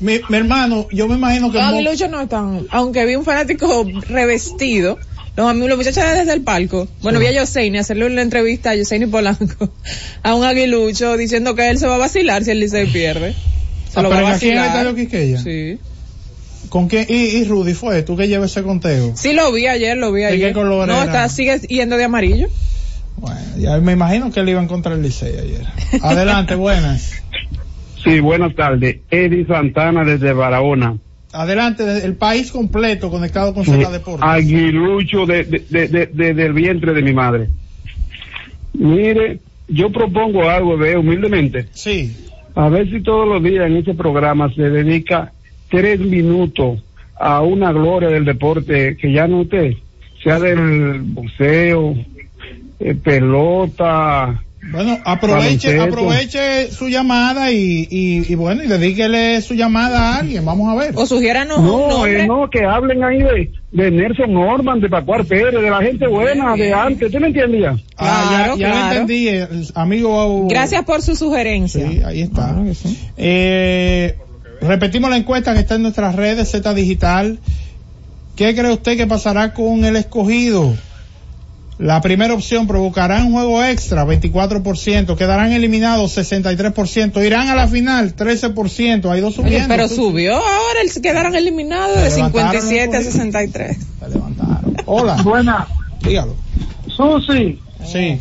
[0.00, 1.58] Mi, mi hermano, yo me imagino que...
[1.58, 4.98] Los aguiluchos no están, aunque vi un fanático revestido,
[5.36, 6.86] Los, amigos- los muchachos desde el palco.
[7.02, 9.72] Bueno, vi a Yoseini hacerle una entrevista a Yoseini Polanco,
[10.22, 13.34] a un aguilucho, diciendo que él se va a vacilar si el Licey pierde.
[13.92, 15.42] Se Ah, lo va a aquí en vacilar.
[15.42, 15.78] Sí.
[16.68, 17.06] ¿Con quién?
[17.08, 19.12] Y, y Rudy fue, tú que llevas ese conteo.
[19.16, 20.48] Sí, lo vi ayer, lo vi ¿De ayer.
[20.48, 21.04] qué color no, era?
[21.04, 22.48] está, sigue yendo de amarillo.
[23.16, 25.66] Bueno, ya me imagino que él iba a encontrar el Licey ayer.
[26.02, 27.12] Adelante, buenas.
[28.06, 28.98] Sí, buenas tardes.
[29.10, 30.96] Eddie Santana desde Barahona.
[31.32, 34.26] Adelante, el país completo conectado con Zeta Deportes.
[34.26, 37.48] Aguilucho de, de- de- de- de- del vientre de mi madre.
[38.72, 41.66] Mire, yo propongo algo, ve, humildemente.
[41.72, 42.16] Sí.
[42.54, 45.32] A ver si todos los días en este programa se dedica
[45.68, 46.80] tres minutos
[47.18, 49.72] a una gloria del deporte que ya no usted,
[50.22, 51.96] sea del boxeo,
[52.78, 54.42] eh, pelota.
[54.62, 60.44] Bueno, aproveche, aproveche su llamada y, y, y bueno, y dedíquele su llamada a alguien,
[60.44, 60.92] vamos a ver.
[60.96, 65.24] O sugiéranos un No, eh, no, que hablen ahí de, de Nelson Norman, de Pacuar
[65.24, 67.76] Pérez, de la gente buena, de antes, ¿tú me entiendes ya?
[67.96, 68.92] Ah, ya, Claro, ya lo claro.
[68.92, 70.48] entendí, eh, amigo.
[70.48, 71.88] Gracias por su sugerencia.
[71.88, 72.56] Sí, ahí está.
[73.16, 74.16] Eh,
[74.60, 77.38] repetimos la encuesta que está en nuestras redes, Z Digital.
[78.34, 80.74] ¿Qué cree usted que pasará con el escogido?
[81.78, 88.16] La primera opción provocará un juego extra, 24%, quedarán eliminados 63%, irán a la final
[88.16, 89.68] 13%, hay dos Oye, subiendo.
[89.68, 93.12] pero Tú- subió ahora, el, quedaron eliminados de Se levantaron 57 a un poquito.
[93.12, 93.78] 63.
[94.86, 95.16] Hola.
[95.22, 95.66] Buena.
[96.02, 96.34] Dígalo.
[96.88, 98.18] Susi, Sí.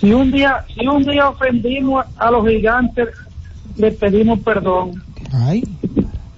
[0.00, 3.08] si un día, si un día ofendimos a los gigantes,
[3.76, 5.02] le pedimos perdón.
[5.32, 5.64] Ay,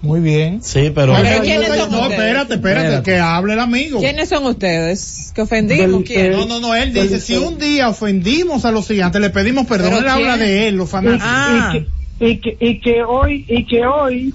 [0.01, 0.63] muy bien.
[0.63, 1.15] Sí, pero...
[1.21, 2.13] Pero ¿quiénes son No, ustedes?
[2.21, 3.11] espérate, espérate, Espérate.
[3.11, 3.99] que hable el amigo.
[4.01, 5.33] ¿Quiénes son ustedes?
[5.35, 6.03] ¿Que ofendimos?
[6.05, 6.33] ¿Quién?
[6.33, 9.91] No, no, no, él dice, si un día ofendimos a los gigantes, le pedimos perdón,
[9.95, 10.47] ¿Pero él habla quién?
[10.47, 11.27] de él, los fanáticos.
[11.29, 11.73] Ah.
[11.75, 14.33] Y, que, y, que, y que hoy, y que hoy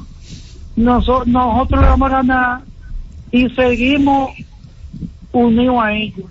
[0.76, 2.62] noso- nosotros le vamos a ganar
[3.32, 4.32] y seguimos
[5.32, 6.26] unidos a ellos.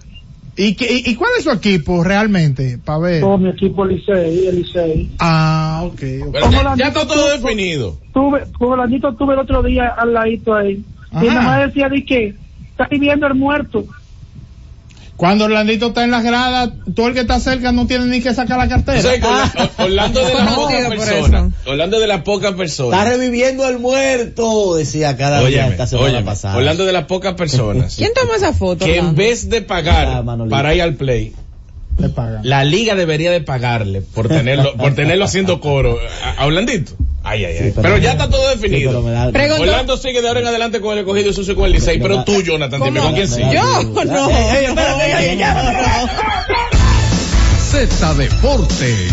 [0.56, 2.78] ¿Y, qué- y, y cuál es su equipo realmente?
[2.84, 3.20] Para ver.
[3.20, 5.10] Todo mi equipo Licey, el Licey.
[5.18, 5.92] Ah, ok.
[5.92, 6.32] ok.
[6.32, 7.98] Pero ya, ya está todo definido.
[8.12, 10.84] Tuve, tuve el otro día al ladito ahí.
[11.10, 11.24] Ajá.
[11.24, 12.34] Y nada más decía de que
[12.70, 13.86] está viviendo el muerto.
[15.16, 18.35] Cuando Orlandito está en las gradas, todo el que está cerca no tiene ni que
[18.35, 19.01] sacar la O cartera.
[19.03, 21.53] sea, Orla- Orlando de las pocas personas.
[21.66, 23.09] Orlando de las pocas Está personas.
[23.09, 26.57] reviviendo el muerto, decía cada día esta semana óyeme, pasada.
[26.57, 27.94] Orlando de las pocas personas.
[27.96, 28.85] ¿Quién tomó esa foto?
[28.85, 30.57] que en vez de Ah, pagar Manolito.
[30.57, 31.35] para ir al play,
[31.98, 32.40] Le pagan.
[32.42, 35.98] la liga debería de pagarle por tenerlo, por tenerlo haciendo coro
[36.37, 36.92] a, a Orlandito.
[37.24, 37.58] Ay, ay, ay.
[37.66, 38.90] Sí, pero, pero- ya está todo Sí, definido.
[38.90, 41.66] pero me da- Orlando sigue de ahora en adelante con el escogido y sucio con
[41.66, 43.52] el Licey, pero tú, Jonathan, dime con quién sigue.
[43.54, 44.28] Yo, no.
[47.70, 49.12] Z Deportes.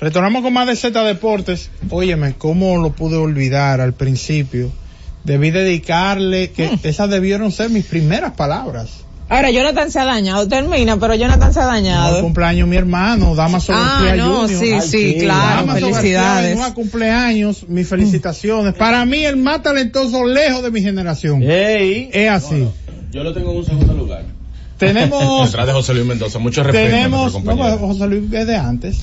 [0.00, 1.70] Retornamos con más de Z Deportes.
[1.90, 4.70] Óyeme, ¿cómo lo pude olvidar al principio?
[5.24, 9.04] Debí dedicarle, que esas debieron ser mis primeras palabras.
[9.28, 12.20] Ahora, Jonathan se ha dañado, termina, pero Jonathan se ha No, dañado.
[12.22, 14.82] cumpleaños mi hermano, Dama Ah, Sobertía no, Junior.
[14.82, 16.54] sí, sí, claro, Dama felicidades.
[16.56, 18.74] Sobertía, cumpleaños, mis felicitaciones.
[18.74, 21.42] Para mí, el más talentoso lejos de mi generación.
[21.44, 22.66] Es así.
[23.12, 24.24] Yo lo tengo en un segundo lugar.
[24.78, 26.38] Tenemos, Detrás de José Luis Mendoza.
[26.40, 26.86] Mucho respeto.
[26.90, 29.00] tenemos, no, José Luis es de antes.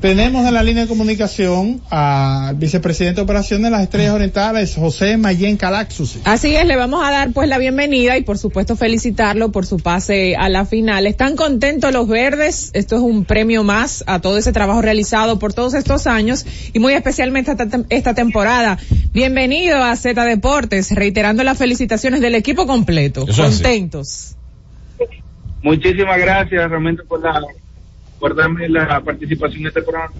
[0.00, 5.16] Tenemos en la línea de comunicación al vicepresidente de operaciones de las Estrellas Orientales, José
[5.16, 6.20] Mayen Calaxus.
[6.22, 9.78] Así es, le vamos a dar pues la bienvenida y por supuesto felicitarlo por su
[9.78, 11.08] pase a la final.
[11.08, 15.52] Están contentos los verdes, esto es un premio más a todo ese trabajo realizado por
[15.52, 18.78] todos estos años y muy especialmente esta, esta temporada.
[19.12, 23.24] Bienvenido a Z Deportes, reiterando las felicitaciones del equipo completo.
[23.28, 23.62] Eso es así.
[23.64, 24.36] Contentos.
[25.60, 27.40] Muchísimas gracias realmente por la
[28.34, 30.14] darme la participación en este programa.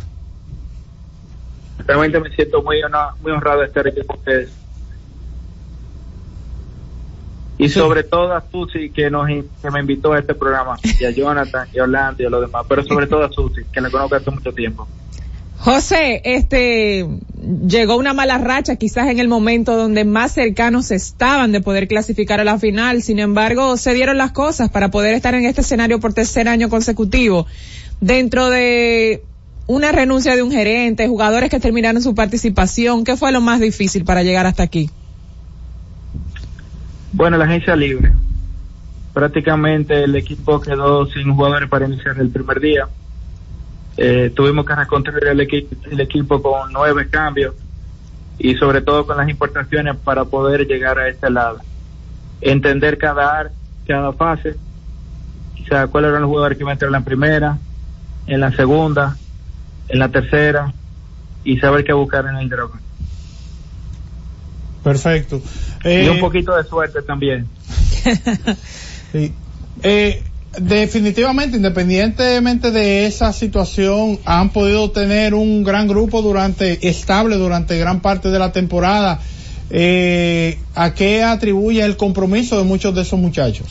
[1.87, 2.81] Realmente me siento muy,
[3.23, 4.51] muy honrado de estar aquí con ustedes.
[7.59, 11.11] Y sobre todo a Susi que nos que me invitó a este programa, y a
[11.11, 13.91] Jonathan, y a Orlando y a los demás, pero sobre todo a Susi, que la
[13.91, 14.87] conozco hace mucho tiempo.
[15.59, 17.05] José, este,
[17.67, 22.39] llegó una mala racha quizás en el momento donde más cercanos estaban de poder clasificar
[22.39, 23.03] a la final.
[23.03, 26.69] Sin embargo, se dieron las cosas para poder estar en este escenario por tercer año
[26.69, 27.47] consecutivo.
[28.01, 29.25] Dentro de
[29.67, 34.05] una renuncia de un gerente, jugadores que terminaron su participación, ¿qué fue lo más difícil
[34.05, 34.91] para llegar hasta aquí?
[37.13, 38.13] Bueno, la agencia libre.
[39.13, 42.89] Prácticamente el equipo quedó sin jugadores para iniciar el primer día.
[43.97, 47.55] Eh, tuvimos que reconstruir el, equi- el equipo con nueve cambios
[48.39, 51.59] y sobre todo con las importaciones para poder llegar a este lado.
[52.41, 53.51] Entender cada,
[53.85, 54.55] cada fase,
[55.61, 57.59] o sea, cuáles eran los jugadores que iban a entrar en la primera,
[58.29, 59.17] en la segunda,
[59.88, 60.73] en la tercera
[61.45, 62.79] y saber qué buscar en el droga.
[64.85, 65.43] Perfecto.
[65.85, 67.49] y Eh, un poquito de suerte también.
[69.11, 69.33] Sí.
[69.83, 70.23] Eh,
[70.61, 78.01] definitivamente, independientemente de esa situación, han podido tener un gran grupo durante, estable durante gran
[78.01, 79.19] parte de la temporada.
[79.71, 83.67] Eh, ¿A qué atribuye el compromiso de muchos de esos muchachos?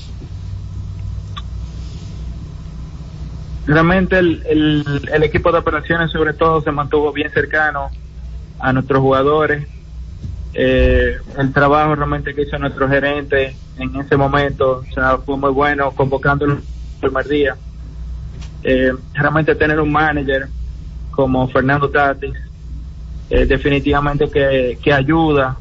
[3.67, 7.89] Realmente el, el, el equipo de operaciones sobre todo se mantuvo bien cercano
[8.59, 9.67] a nuestros jugadores.
[10.53, 15.51] Eh, el trabajo realmente que hizo nuestro gerente en ese momento o sea, fue muy
[15.51, 16.61] bueno convocándolo el
[17.01, 17.57] primer día.
[18.63, 20.47] Eh, realmente tener un manager
[21.11, 22.33] como Fernando Tatis
[23.29, 25.57] eh, definitivamente que, que ayuda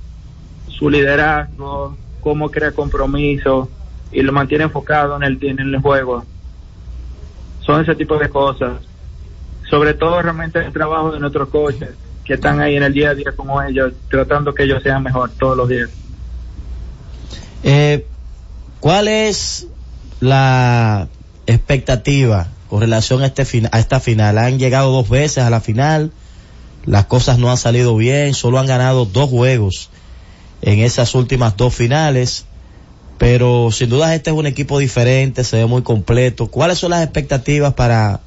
[0.68, 3.68] su liderazgo, cómo crea compromiso
[4.12, 6.24] y lo mantiene enfocado en el, en el juego
[7.66, 8.80] son ese tipo de cosas.
[9.68, 11.90] Sobre todo realmente el trabajo de nuestros coaches
[12.24, 15.30] que están ahí en el día a día como ellos, tratando que ellos sean mejor
[15.38, 15.90] todos los días.
[17.62, 18.06] Eh,
[18.80, 19.66] ¿Cuál es
[20.20, 21.08] la
[21.46, 24.38] expectativa con relación a, este a esta final?
[24.38, 26.12] Han llegado dos veces a la final,
[26.84, 29.90] las cosas no han salido bien, solo han ganado dos juegos
[30.62, 32.46] en esas últimas dos finales,
[33.18, 36.48] pero sin duda este es un equipo diferente, se ve muy completo.
[36.48, 38.20] ¿Cuáles son las expectativas para,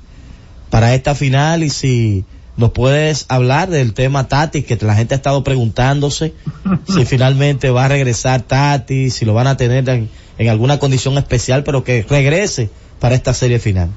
[0.69, 2.25] para esta final y si
[2.57, 6.33] nos puedes hablar del tema Tati, que la gente ha estado preguntándose
[6.87, 11.17] si finalmente va a regresar Tati, si lo van a tener en, en alguna condición
[11.17, 13.89] especial, pero que regrese para esta serie final.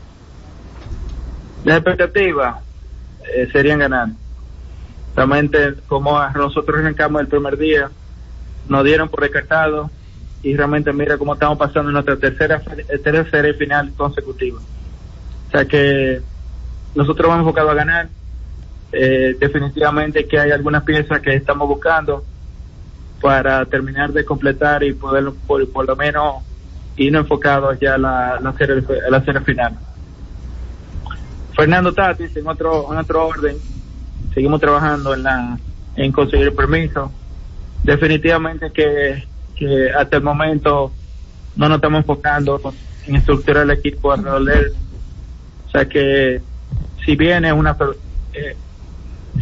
[1.64, 2.56] Las expectativas
[3.34, 4.08] eh, serían ganar.
[5.16, 7.90] Realmente, como nosotros arrancamos el primer día,
[8.68, 9.90] nos dieron por descartado
[10.42, 12.60] y realmente mira cómo estamos pasando en nuestra tercera,
[13.02, 14.58] tercera final consecutiva.
[14.58, 16.20] O sea que
[16.94, 18.08] nosotros vamos enfocados a ganar
[18.94, 22.22] Eh, definitivamente que hay algunas piezas que estamos buscando
[23.22, 26.42] para terminar de completar y poder por, lo menos
[26.98, 29.78] ir enfocados ya a la, la serie, a la serie final.
[31.56, 33.56] Fernando Tatis, en otro, en otro orden,
[34.34, 35.58] seguimos trabajando en la
[35.96, 37.10] en conseguir el permiso.
[37.84, 39.24] Definitivamente que,
[39.62, 40.90] que hasta el momento
[41.54, 42.60] no nos estamos enfocando
[43.06, 44.72] en estructurar el equipo alrededor de.
[45.68, 46.42] O sea que
[47.04, 47.76] si viene una
[48.34, 48.56] eh,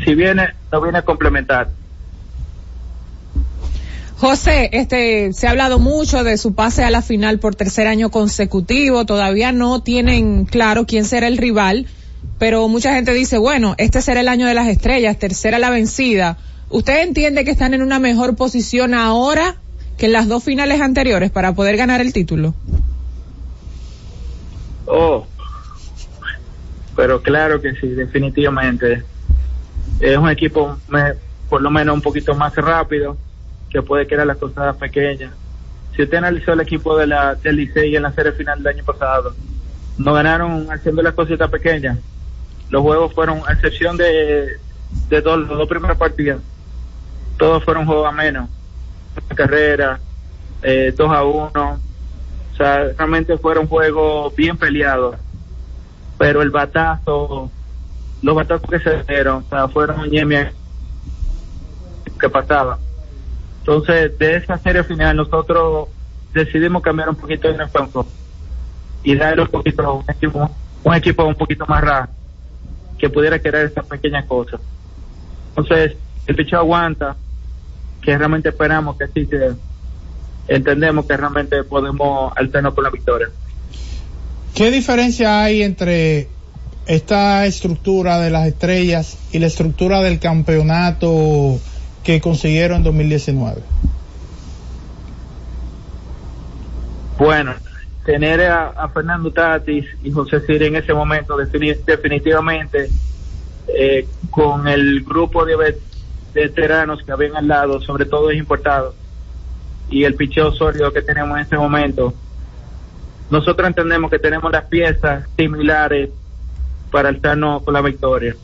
[0.05, 1.71] si viene, no viene a complementar.
[4.18, 8.11] José, este, se ha hablado mucho de su pase a la final por tercer año
[8.11, 9.07] consecutivo.
[9.07, 11.87] Todavía no tienen claro quién será el rival,
[12.39, 16.37] pero mucha gente dice, bueno, este será el año de las estrellas, tercera la vencida.
[16.68, 19.57] ¿Usted entiende que están en una mejor posición ahora
[20.01, 22.55] que en las dos finales anteriores para poder ganar el título?
[24.86, 25.26] Oh,
[26.96, 29.05] pero claro que sí, definitivamente.
[30.01, 31.12] Es un equipo me-
[31.51, 33.16] por lo menos un poquito más rápido,
[33.68, 35.32] que puede crear las cosas pequeñas.
[35.94, 38.84] Si usted analizó el equipo de la del Licey en la serie final del año
[38.84, 39.34] pasado,
[39.98, 41.98] no ganaron haciendo las cositas pequeñas.
[42.70, 44.57] Los juegos fueron, a excepción de,
[45.11, 46.40] de dos, los dos primeros partidos,
[47.38, 48.48] todos fueron juegos a menos.
[49.35, 50.01] Carrera,
[50.63, 51.51] eh, 2 a 1.
[52.53, 55.17] O sea, realmente fueron juegos bien peleados.
[56.19, 57.51] Pero el batazo,
[58.23, 60.53] los batazos que se dieron, o sea, fueron ñemia
[62.21, 62.79] que pasaba.
[63.61, 65.89] Entonces, de esa serie final, nosotros
[66.33, 68.09] decidimos cambiar un poquito de enfoque
[69.03, 70.51] y darle un poquito, un equipo,
[70.85, 72.09] un equipo un poquito más raro,
[72.99, 74.61] que pudiera querer estas pequeñas cosas.
[75.51, 75.97] Entonces,
[76.27, 77.17] el picho aguanta,
[78.03, 79.53] que realmente esperamos que sí, que
[80.48, 83.28] entendemos que realmente podemos alternar con la victoria.
[84.55, 86.28] ¿Qué diferencia hay entre
[86.86, 91.61] esta estructura de las estrellas y la estructura del campeonato
[92.03, 93.62] que consiguieron en 2019?
[97.18, 97.55] Bueno,
[98.05, 102.90] tener a, a Fernando Tatis y José Siri en ese momento defini- definitivamente
[103.68, 105.55] eh, con el grupo de
[106.33, 108.95] veteranos que habían al lado, sobre todo es importado,
[109.91, 112.14] y el picheo sólido que tenemos en este momento,
[113.31, 116.11] nosotros entendemos que tenemos las piezas similares
[116.91, 118.35] para alzarnos con la victoria.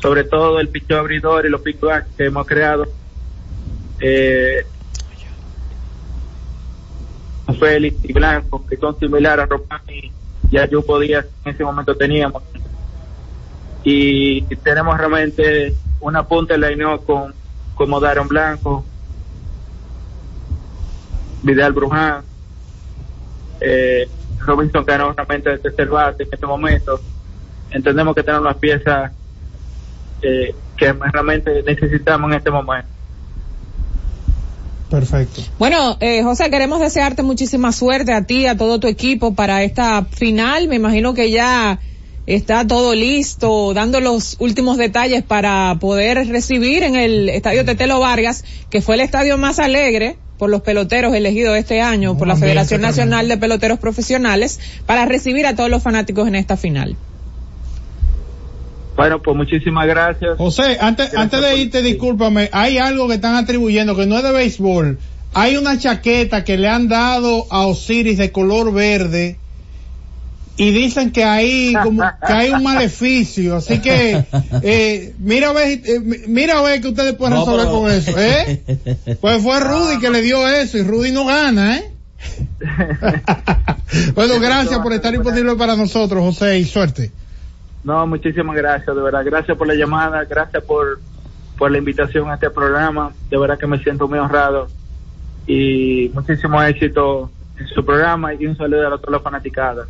[0.00, 1.78] Sobre todo el picheo abridor y los pick
[2.16, 2.86] que hemos creado.
[4.00, 4.64] Eh,
[7.58, 10.12] Félix y Blanco, que son similares a Romani
[10.50, 12.42] y a Yupo Díaz en ese momento teníamos.
[13.84, 17.34] Y tenemos realmente una punta en la INO con
[17.74, 18.84] como Daron Blanco,
[21.42, 22.22] Vidal Bruján,
[23.60, 24.08] eh,
[24.40, 27.00] Robinson Cano realmente de tercer bate en este momento.
[27.70, 29.12] Entendemos que tenemos las piezas
[30.20, 32.88] eh, que realmente necesitamos en este momento.
[34.90, 35.40] Perfecto.
[35.58, 40.04] Bueno, eh, José, queremos desearte muchísima suerte a ti, a todo tu equipo para esta
[40.04, 40.68] final.
[40.68, 41.78] Me imagino que ya
[42.26, 48.44] está todo listo, dando los últimos detalles para poder recibir en el estadio Tetelo Vargas,
[48.70, 52.80] que fue el estadio más alegre por los peloteros elegidos este año por la Federación.
[52.80, 56.96] Nacional de Peloteros Profesionales, para recibir a todos los fanáticos en esta final.
[58.96, 60.36] Bueno, pues muchísimas gracias.
[60.36, 64.32] José, antes, antes de irte, discúlpame, hay algo que están atribuyendo que no es de
[64.32, 64.98] béisbol.
[65.34, 69.38] Hay una chaqueta que le han dado a Osiris de color verde
[70.56, 74.24] y dicen que hay como que hay un maleficio, así que
[74.62, 77.90] eh, mira a ver, eh, mira a ver que ustedes pueden No, resolver pero- con
[77.90, 79.16] eso, ¿eh?
[79.20, 81.90] Pues fue Rudy que le dio eso y Rudy no gana, ¿eh?
[84.14, 87.10] bueno, gracias por estar disponible para nosotros, José, y suerte.
[87.84, 89.22] No, muchísimas gracias, de verdad.
[89.24, 91.00] Gracias por la llamada, gracias por,
[91.58, 93.12] por la invitación a este programa.
[93.28, 94.68] De verdad que me siento muy honrado.
[95.46, 99.88] Y muchísimo éxito en su programa y un saludo a todos los fanaticadas.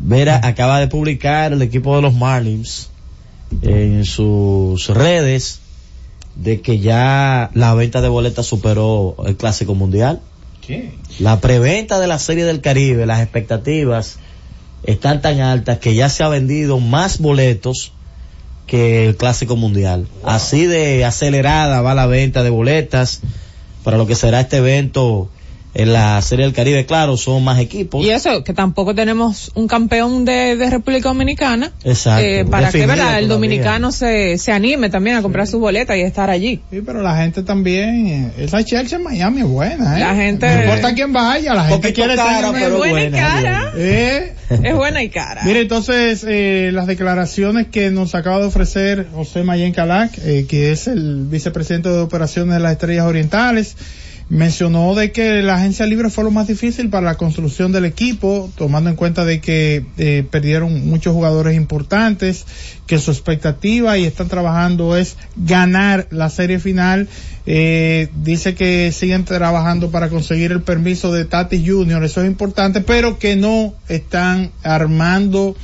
[0.00, 2.88] Vera acaba de publicar el equipo de los Marlins
[3.62, 5.60] en sus redes
[6.36, 10.20] de que ya la venta de boletas superó el Clásico Mundial.
[10.66, 10.92] ¿Qué?
[11.18, 14.18] La preventa de la Serie del Caribe, las expectativas
[14.84, 17.92] están tan altas que ya se ha vendido más boletos
[18.66, 20.06] que el Clásico Mundial.
[20.24, 23.20] Así de acelerada va la venta de boletas
[23.84, 25.28] para lo que será este evento
[25.72, 28.04] En la Serie del Caribe, claro, son más equipos.
[28.04, 31.70] Y eso, que tampoco tenemos un campeón de, de República Dominicana.
[31.84, 32.24] Exacto.
[32.24, 32.96] eh, para que ¿verdad?
[32.96, 33.28] el todavía.
[33.28, 36.60] dominicano se, se anime también a comprar su boleta y estar allí.
[36.70, 40.00] Sí, pero la gente también, eh, esa Chelsea en Miami es buena, ¿eh?
[40.00, 43.20] La gente- No importa quién vaya, la gente quiere cara, estar pero el- buena y
[43.20, 43.72] cara.
[43.76, 44.32] Eh,
[44.64, 45.42] Es buena y cara.
[45.44, 50.72] Mire, entonces, eh, las declaraciones que nos acaba de ofrecer José Mayen Calac, eh, que
[50.72, 53.76] es el vicepresidente de operaciones de las Estrellas Orientales,
[54.30, 58.48] mencionó de que la agencia libre fue lo más difícil para la construcción del equipo,
[58.56, 62.46] tomando en cuenta de que eh, perdieron muchos jugadores importantes,
[62.86, 67.08] que su expectativa y están trabajando es ganar la serie final.
[67.44, 72.82] Eh, dice que siguen trabajando para conseguir el permiso de Tati Junior, eso es importante,
[72.82, 75.56] pero que no están armando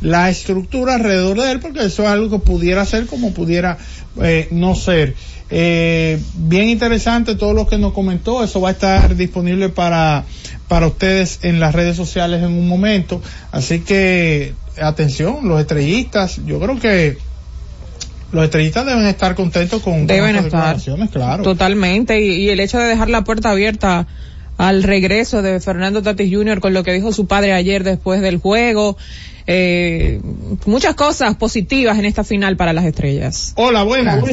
[0.00, 3.78] la estructura alrededor de él, porque eso es algo que pudiera ser como pudiera
[4.20, 5.14] eh, no ser.
[5.54, 10.24] Eh, bien interesante todo lo que nos comentó, eso va a estar disponible para,
[10.66, 16.58] para ustedes en las redes sociales en un momento, así que atención, los estrellistas, yo
[16.58, 17.18] creo que
[18.32, 20.60] los estrellistas deben estar contentos con, con Deben estas estar.
[20.60, 21.42] declaraciones, claro.
[21.42, 22.18] Totalmente.
[22.24, 24.06] Y, y el hecho de dejar la puerta abierta
[24.56, 26.60] al regreso de Fernando Tatis Jr.
[26.60, 28.96] con lo que dijo su padre ayer después del juego.
[29.46, 30.20] Eh,
[30.64, 33.52] muchas cosas positivas en esta final para las estrellas.
[33.56, 34.24] Hola, buenas.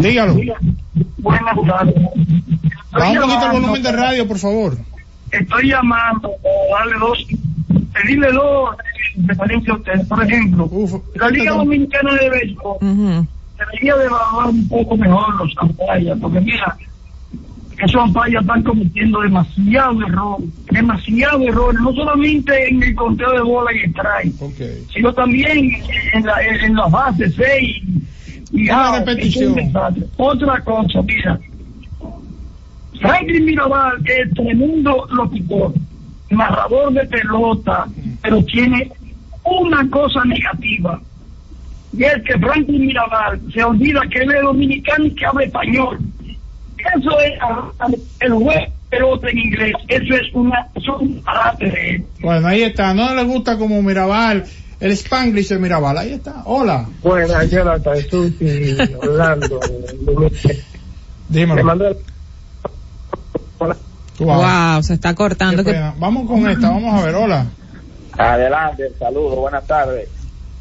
[0.00, 0.34] Dígalo.
[1.18, 1.94] Buenas tardes.
[2.92, 4.76] Baja un poquito el volumen de radio, por favor.
[5.30, 7.26] Estoy llamando a darle dos,
[7.92, 8.76] pedirle dos
[9.26, 10.08] referencias a usted.
[10.08, 13.26] Por ejemplo, Uf, la Liga Dominicana de Béisbol uh -huh.
[13.58, 16.76] debería de evaluar un poco mejor los ampallas, porque mira,
[17.78, 20.38] esos ampallas están cometiendo demasiado error,
[20.70, 24.84] demasiado error, no solamente en el conteo de bola y strike, okay.
[24.92, 25.76] sino también
[26.14, 27.82] en, la, en, en las bases 6
[28.52, 29.56] Repetición.
[30.16, 31.38] Otra cosa, mira.
[33.00, 35.72] Franklin Mirabal es tremendo locutor,
[36.30, 37.86] narrador de pelota,
[38.22, 38.90] pero tiene
[39.44, 41.00] una cosa negativa.
[41.92, 45.98] Y es que Franklin Mirabal se olvida que él es dominicano y que habla español.
[46.96, 47.88] Eso es ah,
[48.20, 49.74] el juez pelota en inglés.
[49.88, 51.22] Eso es una, eso un
[51.58, 52.04] de.
[52.20, 52.94] Bueno, ahí está.
[52.94, 54.44] No le gusta como Mirabal
[54.80, 55.98] el Spanglish de Mirabal.
[55.98, 56.42] Ahí está.
[56.44, 56.86] Hola.
[57.02, 59.60] Buenas, Jonathan, Susi, Orlando.
[61.28, 61.64] Dímelo.
[61.64, 61.96] Mando
[64.18, 65.64] Wow, se está cortando.
[65.64, 65.92] Que-.
[65.98, 66.70] Vamos con esta.
[66.70, 67.14] Vamos a ver.
[67.14, 67.46] Hola.
[68.16, 70.08] Adelante, saludos, buenas tardes.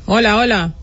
[0.06, 0.74] Hola, hola.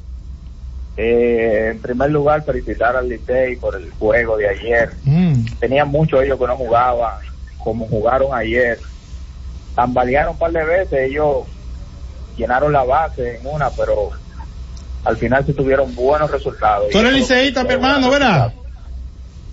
[0.97, 4.91] Eh, en primer lugar, felicitar al Licey por el juego de ayer.
[5.05, 5.45] Mm.
[5.61, 7.15] Tenían muchos ellos que no jugaban,
[7.59, 8.79] como jugaron ayer.
[9.75, 11.45] Tambalearon un par de veces, ellos
[12.37, 14.11] llenaron la base en una, pero
[15.05, 16.91] al final sí tuvieron buenos resultados.
[16.91, 18.53] Tú eres liceísta, mi hermano, ¿verdad?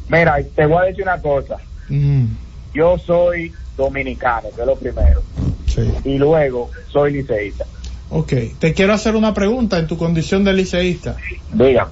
[0.07, 1.57] Mira, te voy a decir una cosa.
[1.89, 2.25] Mm.
[2.73, 5.21] Yo soy dominicano, que es lo primero.
[5.67, 5.81] Sí.
[6.03, 7.65] Y luego soy liceísta.
[8.09, 8.33] Ok.
[8.59, 11.15] Te quiero hacer una pregunta en tu condición de liceísta.
[11.53, 11.89] Diga.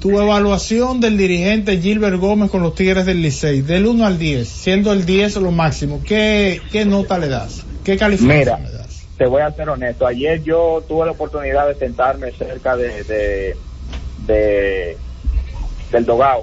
[0.00, 4.46] Tu evaluación del dirigente Gilbert Gómez con los Tigres del Licey, del 1 al 10,
[4.46, 7.64] siendo el 10 lo máximo, ¿qué, qué nota le das?
[7.82, 8.85] ¿Qué calificación Mira, le das?
[9.16, 10.06] Te voy a ser honesto.
[10.06, 13.56] Ayer yo tuve la oportunidad de sentarme cerca de, de,
[14.26, 14.96] de-
[15.92, 16.42] del dogao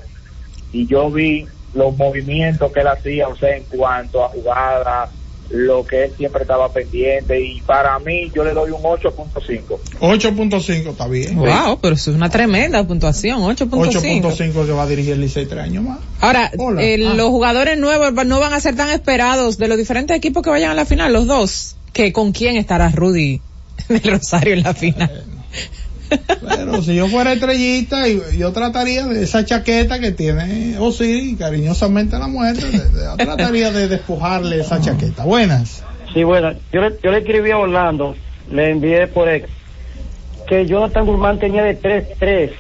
[0.72, 5.10] y yo vi los movimientos que él hacía, o sea, en cuanto a jugadas,
[5.50, 9.62] lo que él siempre estaba pendiente y para mí yo le doy un 8.5.
[10.00, 11.36] 8.5 está bien.
[11.36, 14.22] Wow, pero eso es una tremenda puntuación, 8.5.
[14.22, 16.00] 8.5 que va a dirigir el Licey tres años más.
[16.22, 16.50] Ahora,
[16.80, 17.14] eh, Ah.
[17.16, 20.72] los jugadores nuevos no van a ser tan esperados de los diferentes equipos que vayan
[20.72, 21.76] a la final, los dos.
[21.94, 23.40] Que con quién estará Rudy
[23.88, 25.24] del Rosario en la final.
[26.48, 32.18] Pero si yo fuera estrellita, y- yo trataría de esa chaqueta que tiene Osiris, cariñosamente
[32.20, 35.24] la muerte, de- de- yo trataría de despojarle esa chaqueta.
[35.24, 35.84] Buenas.
[36.14, 38.16] Sí, bueno, yo le, yo le escribí a Orlando,
[38.52, 39.50] le envié por ex,
[40.48, 42.52] que Jonathan Guzmán tenía de 3-3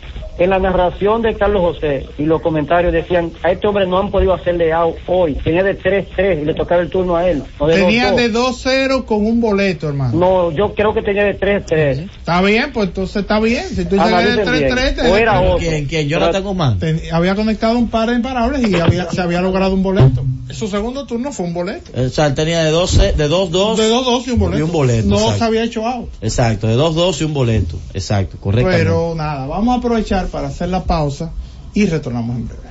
[0.43, 4.11] en la narración de Carlos José y los comentarios decían, a este hombre no han
[4.11, 7.43] podido hacerle out hoy, tenía de 3-3 y le tocaba el turno a él.
[7.59, 8.15] no de Tenía 2-2.
[8.15, 10.17] de 2-0 con un boleto, hermano.
[10.17, 12.09] No, yo creo que tenía de 3-3.
[12.17, 13.63] Está bien, pues entonces está bien.
[13.69, 15.07] Si tú llegas de Analicen 3-3, bien.
[15.11, 15.57] O era otro.
[15.57, 15.85] ¿Quién?
[15.85, 16.07] ¿Quién?
[16.09, 16.79] Jonathan Guzmán.
[16.79, 20.23] Ten- había conectado un par de imparables y había, se había logrado un boleto.
[20.51, 21.91] Su segundo turno fue un boleto.
[21.99, 23.75] O sea, él tenía de 12, de 2-2.
[23.77, 24.59] De 2-2 y un boleto.
[24.59, 25.37] Y un boleto, No exacto.
[25.37, 26.09] se había hecho out.
[26.21, 27.79] Exacto, de 2-2 y un boleto.
[27.93, 28.69] Exacto, correcto.
[28.69, 31.31] Pero nada, vamos a aprovechar para hacer la pausa
[31.73, 32.63] y retornamos en breve.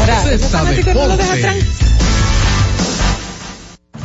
[0.00, 1.54] Ahora, Cesta fanático no lo deja.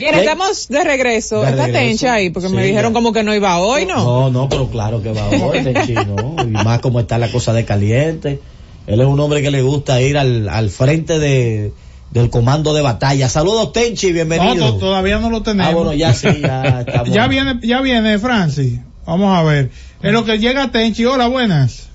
[0.00, 0.20] Bien, ¿Qué?
[0.20, 1.42] estamos de regreso.
[1.42, 1.86] De Está regreso.
[1.86, 2.94] Tencha ahí, porque me Sí, dijeron ya.
[2.94, 3.96] como que no iba hoy, ¿no?
[4.02, 6.36] No, no, pero claro que va hoy, Tenchi, ¿no?
[6.42, 8.40] Y más como está la cosa de caliente.
[8.86, 11.72] Él es un hombre que le gusta ir al, al frente de,
[12.10, 13.28] del comando de batalla.
[13.28, 14.72] Saludos, Tenchi, No, bienvenido.
[14.72, 15.70] to- todavía no lo tenemos.
[15.72, 17.10] Ah, bueno, ya sí, ya estamos.
[17.10, 18.80] ya viene, ya viene Francis.
[19.06, 19.70] Vamos a ver.
[20.02, 21.88] En lo que llega Tenchi, hola, buenas.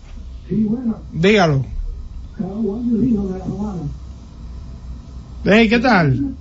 [1.12, 1.66] Dígalo.
[5.44, 6.36] Hey, ¿qué tal?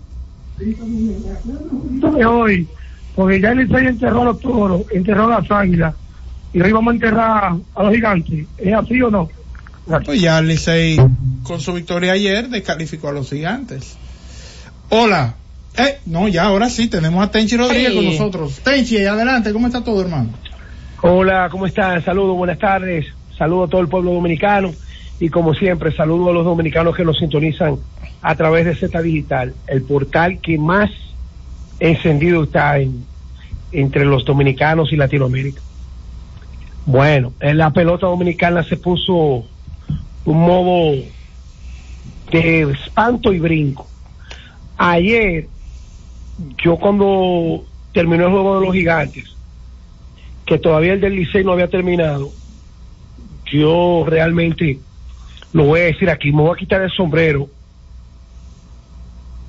[0.58, 2.68] De hoy,
[3.14, 5.94] porque ya el Licey enterró a los toros, enterró a las águilas,
[6.52, 8.46] y hoy vamos a enterrar a los gigantes.
[8.58, 9.28] ¿Es así o no?
[10.04, 10.96] Pues ya el Licey,
[11.42, 13.96] con su victoria ayer, descalificó a los gigantes.
[14.90, 15.34] Hola.
[15.76, 17.96] Eh, no, ya, ahora sí, tenemos a Tenchi Rodríguez Sí.
[17.96, 18.60] con nosotros.
[18.62, 20.30] Tenchi, adelante, ¿cómo está todo, hermano?
[21.02, 22.02] Hola, ¿cómo están?
[22.04, 23.06] Saludos, buenas tardes.
[23.36, 24.72] Saludo a todo el pueblo dominicano
[25.20, 27.76] y como siempre, saludo a los dominicanos que nos sintonizan
[28.20, 30.90] a través de Z Digital, el portal que más
[31.78, 33.04] encendido está en,
[33.72, 35.60] entre los dominicanos y Latinoamérica.
[36.86, 39.44] Bueno, en la pelota dominicana se puso
[40.24, 41.02] un modo
[42.30, 43.86] de espanto y brinco.
[44.76, 45.48] Ayer,
[46.62, 49.36] yo cuando terminó el juego de los gigantes,
[50.44, 52.30] que todavía el del Licey no había terminado,
[53.50, 54.78] yo realmente
[55.54, 57.48] lo voy a decir aquí, me voy a quitar el sombrero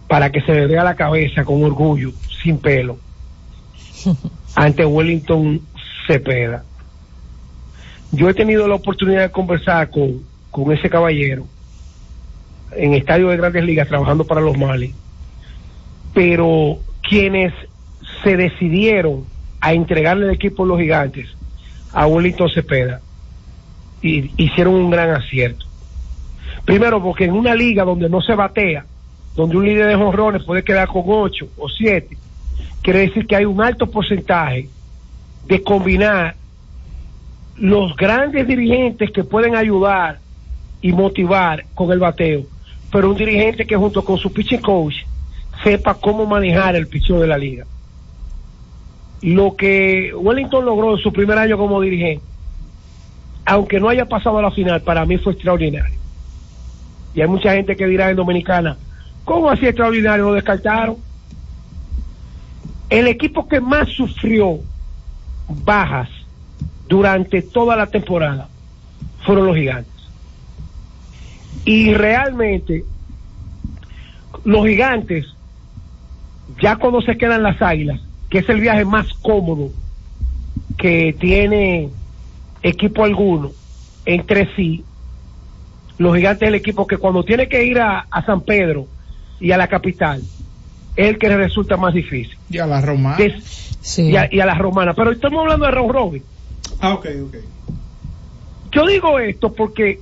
[0.08, 2.12] para que se me vea la cabeza con orgullo,
[2.43, 2.99] sin pelo,
[4.56, 5.60] ante Wellington
[6.06, 6.64] Cepeda.
[8.12, 11.47] Yo he tenido la oportunidad de conversar con, con ese caballero
[12.74, 14.93] en estadio de grandes ligas trabajando para los Mali,
[16.14, 17.51] pero quienes
[18.24, 19.26] se decidieron
[19.60, 21.28] a entregarle el equipo a los gigantes
[21.91, 23.01] a Wellington Cepeda
[24.03, 25.64] y hicieron un gran acierto.
[26.66, 28.86] Primero porque en una liga donde no se batea,
[29.36, 32.18] donde un líder de jonrones puede quedar con ocho o siete,
[32.82, 34.70] quiere decir que hay un alto porcentaje
[35.47, 36.36] de combinar
[37.57, 40.20] los grandes dirigentes que pueden ayudar
[40.82, 42.43] y motivar con el bateo,
[42.91, 44.95] pero un dirigente que junto con su pitching coach
[45.63, 47.66] sepa cómo manejar el picheo de la liga.
[49.22, 52.36] Lo que Wellington logró en su primer año como dirigente
[53.45, 55.99] aunque no haya pasado a la final, para mí fue extraordinario.
[57.16, 58.78] Y hay mucha gente que dirá en Dominicana,
[59.24, 60.26] ¿cómo así extraordinario?
[60.26, 60.97] Lo descartaron.
[62.89, 64.59] El equipo que más sufrió
[65.47, 66.09] bajas
[66.88, 68.49] durante toda la temporada
[69.26, 69.93] fueron los gigantes.
[71.63, 72.86] Y realmente,
[74.43, 75.26] los gigantes,
[76.61, 79.72] ya cuando se quedan las águilas, que es el viaje más cómodo
[80.78, 81.89] que tiene
[82.61, 83.51] equipo alguno
[84.05, 84.84] entre sí,
[85.98, 88.88] los gigantes es el equipo que cuando tiene que ir a, a San Pedro
[89.39, 90.22] y a la capital,
[90.96, 92.38] es el que le resulta más difícil.
[92.50, 93.18] Y a la romana.
[93.18, 94.93] Des- y, a, y a la romana.
[94.93, 96.24] Pero estamos hablando de round robin.
[96.82, 97.36] Ah, ok, ok.
[98.72, 100.00] Yo digo esto porque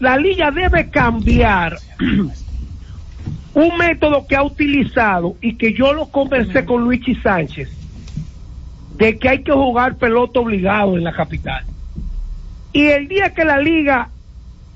[0.00, 1.78] la liga debe cambiar
[3.54, 7.70] un método que ha utilizado y que yo lo conversé con Luigi Sánchez
[8.96, 11.64] de que hay que jugar pelota obligado en la capital.
[12.72, 14.10] Y el día que la liga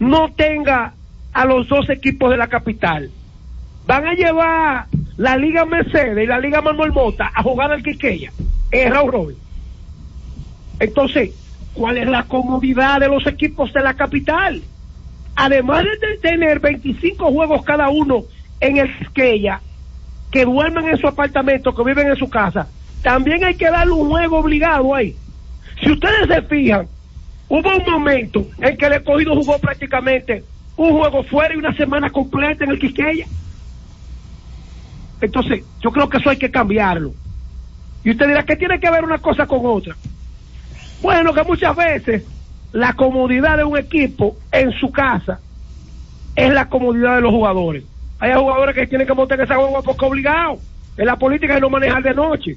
[0.01, 0.95] no tenga
[1.33, 3.11] a los dos equipos de la capital,
[3.87, 4.87] van a llevar
[5.17, 8.33] la liga Mercedes y la liga Manuel Mota a jugar al Quiqueya,
[8.73, 9.37] en Raúl Robin.
[10.81, 11.31] Entonces,
[11.75, 14.63] ¿cuál es la comodidad de los equipos de la capital?
[15.37, 18.25] Además de tener 25 juegos cada uno
[18.61, 19.61] en el Quisqueya,
[20.31, 22.69] que duermen en su apartamento, que viven en su casa,
[23.03, 25.15] también hay que darle un juego obligado ahí.
[25.83, 26.89] Si ustedes se fijan,
[27.51, 30.45] hubo un momento en que el escogido jugó prácticamente
[30.77, 33.27] un juego fuera y una semana completa en el Quisqueya.
[35.21, 37.13] Entonces, yo creo que eso hay que cambiarlo.
[38.03, 39.95] Y usted dirá que tiene que ver una cosa con otra.
[41.03, 42.25] Bueno, que muchas veces
[42.73, 45.41] la comodidad de un equipo en su casa
[46.37, 47.85] es la comodidad de los jugadores.
[48.21, 50.59] Hay jugadores que tienen que montar esa hueva porque obligado.
[50.97, 52.57] En la política de no manejar de noche.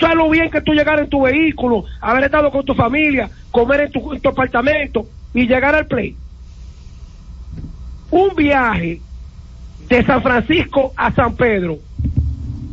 [0.00, 3.92] Sabes bien que tú llegar en tu vehículo, haber estado con tu familia, comer en
[3.92, 6.16] tu, en tu apartamento y llegar al play.
[8.10, 9.00] Un viaje
[9.88, 11.78] de San Francisco a San Pedro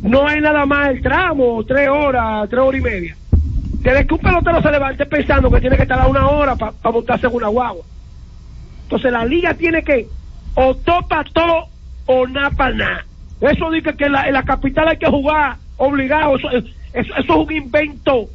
[0.02, 3.16] no hay nada más el tramo, tres horas, tres horas y media.
[3.30, 6.72] Desde que un pelotero se levante pensando que tiene que estar a una hora para
[6.92, 7.84] montarse en una guagua.
[8.82, 10.08] Entonces la liga tiene que
[10.54, 11.68] o topa todo
[12.06, 13.06] o nada para nada.
[13.40, 16.36] Eso dice que en la capital hay que jugar obligado.
[16.36, 16.48] Eso,
[16.92, 18.28] eso, es un invento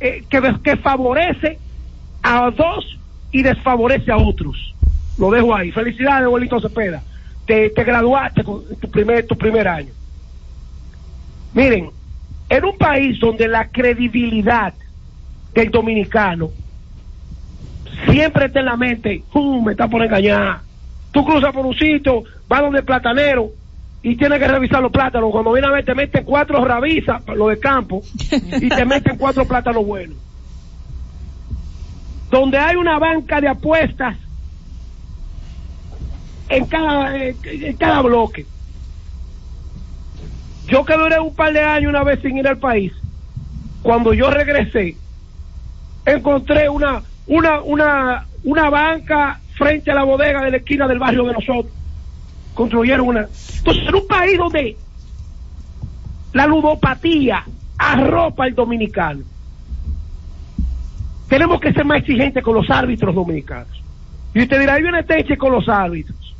[0.00, 1.58] eh, que, que favorece
[2.22, 2.98] a dos
[3.32, 4.74] y desfavorece a otros.
[5.18, 5.70] Lo dejo ahí.
[5.72, 7.02] Felicidades, abuelito Cepeda.
[7.46, 9.92] Te, te graduaste con tu primer, tu primer año.
[11.54, 11.90] Miren,
[12.48, 14.74] en un país donde la credibilidad
[15.54, 16.50] del dominicano
[18.10, 20.60] siempre está en la mente, "Uh, me está por engañar.
[21.10, 23.50] Tú cruzas por un sitio, vas donde el platanero
[24.02, 25.30] y tienes que revisar los plátanos.
[25.30, 28.02] Cuando viene a ver, te meten cuatro rabizas, lo de campo,
[28.60, 30.16] y te meten cuatro plátanos buenos.
[32.30, 34.16] Donde hay una banca de apuestas
[36.48, 38.46] en cada, en, en cada bloque.
[40.66, 42.92] Yo que duré un par de años una vez sin ir al país,
[43.82, 44.96] cuando yo regresé,
[46.04, 51.24] encontré una, una, una, una banca frente a la bodega de la esquina del barrio
[51.24, 51.72] de nosotros.
[52.58, 53.20] Construyeron una.
[53.20, 54.76] Entonces, en un país donde
[56.32, 57.44] la ludopatía
[57.78, 59.20] arropa al dominicano,
[61.28, 63.80] tenemos que ser más exigentes con los árbitros dominicanos.
[64.34, 66.34] Y usted dirá, hay una teche con los árbitros.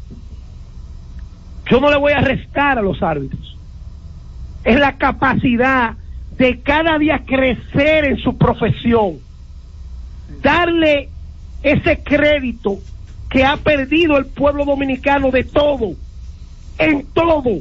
[1.71, 3.57] Yo no le voy a restar a los árbitros.
[4.65, 5.95] Es la capacidad
[6.37, 9.21] de cada día crecer en su profesión.
[10.43, 11.11] Darle
[11.63, 12.79] ese crédito
[13.31, 15.93] que ha perdido el pueblo dominicano de todo,
[16.79, 17.59] en todo.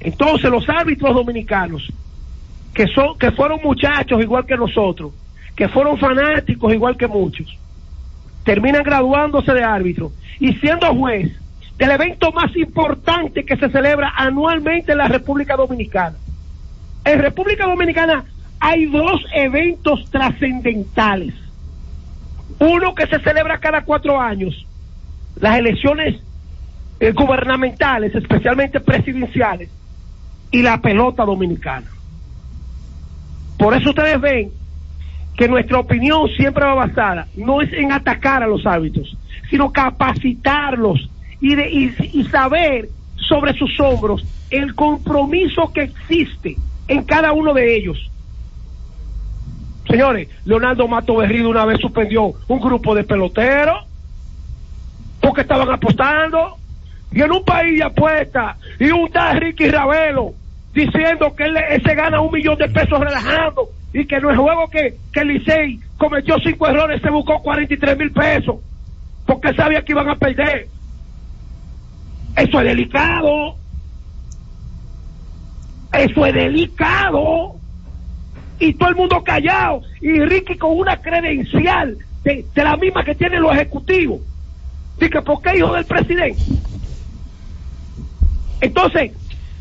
[0.00, 1.88] Entonces los árbitros dominicanos,
[2.74, 5.12] que son, que fueron muchachos igual que nosotros,
[5.56, 7.56] que fueron fanáticos igual que muchos,
[8.44, 11.30] terminan graduándose de árbitro y siendo juez
[11.78, 16.16] del evento más importante que se celebra anualmente en la República Dominicana.
[17.04, 18.24] En República Dominicana
[18.60, 21.34] hay dos eventos trascendentales.
[22.58, 24.66] Uno que se celebra cada cuatro años,
[25.40, 26.22] las elecciones
[27.02, 29.68] eh, gubernamentales, especialmente presidenciales,
[30.52, 31.88] y la pelota dominicana.
[33.58, 34.52] Por eso ustedes ven
[35.36, 39.16] que nuestra opinión siempre va basada, no es en atacar a los árbitros,
[39.50, 46.54] sino capacitarlos y, y saber sobre sus hombros el compromiso que existe
[46.86, 47.98] en cada uno de ellos.
[49.88, 53.86] Señores, Leonardo Mato Berrido una vez suspendió un grupo de peloteros
[55.20, 56.61] porque estaban apostando
[57.12, 60.34] y en un país de apuestas y un tal Ricky Ravelo
[60.72, 64.68] diciendo que él, se gana un millón de pesos relajando y que en el juego
[64.70, 68.56] que, que Licey cometió cinco errores se buscó 43 mil pesos
[69.26, 70.68] porque sabía que iban a perder.
[72.36, 73.56] Eso es delicado.
[75.92, 77.56] Eso es delicado.
[78.58, 79.82] Y todo el mundo callado.
[80.00, 84.20] Y Ricky con una credencial de, de la misma que tienen los ejecutivos.
[84.98, 86.42] Dice, ¿por qué hijo del presidente?
[88.62, 89.10] Entonces,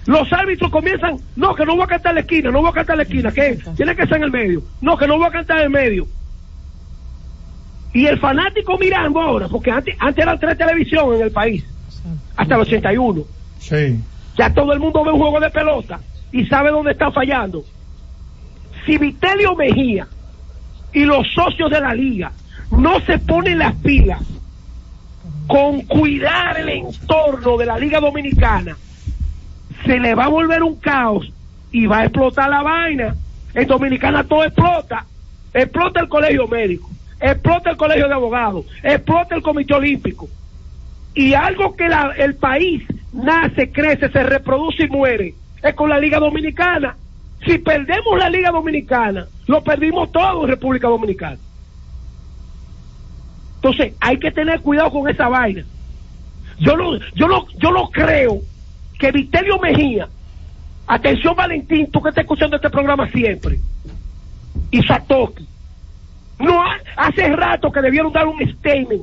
[0.06, 2.98] los árbitros comienzan, no, que no voy a cantar la esquina, no voy a cantar
[2.98, 4.64] la esquina, que tiene que ser en el medio.
[4.80, 6.08] No, que no voy a cantar en el medio.
[7.94, 11.66] Y el fanático mirando ahora, porque antes, antes eran tres televisiones en el país,
[12.38, 13.24] hasta el 81.
[13.60, 14.00] Sí.
[14.38, 16.00] Ya todo el mundo ve un juego de pelota
[16.32, 17.66] y sabe dónde está fallando.
[18.86, 20.08] Si Vitelio Mejía
[20.94, 22.32] y los socios de la liga
[22.72, 24.22] no se ponen las pilas
[25.48, 28.78] con cuidar el entorno de la liga dominicana,
[29.92, 31.30] se le va a volver un caos
[31.70, 33.14] y va a explotar la vaina.
[33.54, 35.06] En Dominicana todo explota.
[35.54, 36.90] Explota el colegio médico,
[37.20, 40.30] explota el colegio de abogados, explota el comité olímpico.
[41.14, 41.90] Y algo que
[42.20, 46.96] el país nace, crece, se reproduce y muere es con la Liga Dominicana.
[47.46, 51.38] Si perdemos la Liga Dominicana, lo perdimos todo en República Dominicana.
[53.56, 55.66] Entonces, hay que tener cuidado con esa vaina.
[56.60, 58.42] Yo no, yo no, yo no creo
[59.02, 60.08] que Vitelio Mejía,
[60.86, 63.60] atención Valentín, tú que estás escuchando este programa siempre,
[64.70, 65.48] y Satoki,
[66.38, 69.02] no ha- hace rato que debieron dar un statement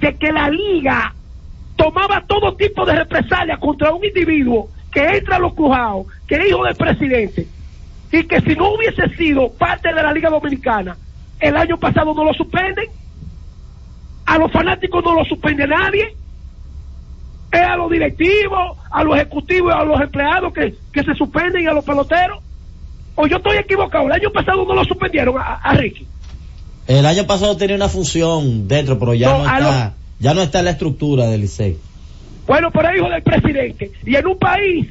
[0.00, 1.14] de que la liga
[1.76, 6.48] tomaba todo tipo de represalias contra un individuo que entra a los crujados, que es
[6.48, 7.46] hijo del presidente,
[8.10, 10.96] y que si no hubiese sido parte de la Liga Dominicana,
[11.38, 12.86] el año pasado no lo suspenden,
[14.24, 16.16] a los fanáticos no lo suspende nadie,
[17.52, 21.64] es a los directivos, a los ejecutivos y a los empleados que, que se suspenden
[21.64, 22.40] y a los peloteros.
[23.14, 26.06] O yo estoy equivocado, el año pasado no lo suspendieron a, a Ricky.
[26.86, 30.66] El año pasado tenía una función dentro, pero ya No, está, ya no está en
[30.66, 31.76] la estructura del Licey.
[32.46, 33.90] Bueno, pero es hijo del presidente.
[34.04, 34.86] Y en un país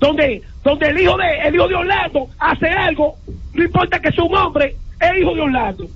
[0.00, 3.16] donde, donde el hijo de, el hijo de Orlando hace algo,
[3.54, 5.86] no importa que sea un hombre, es hijo de Orlando.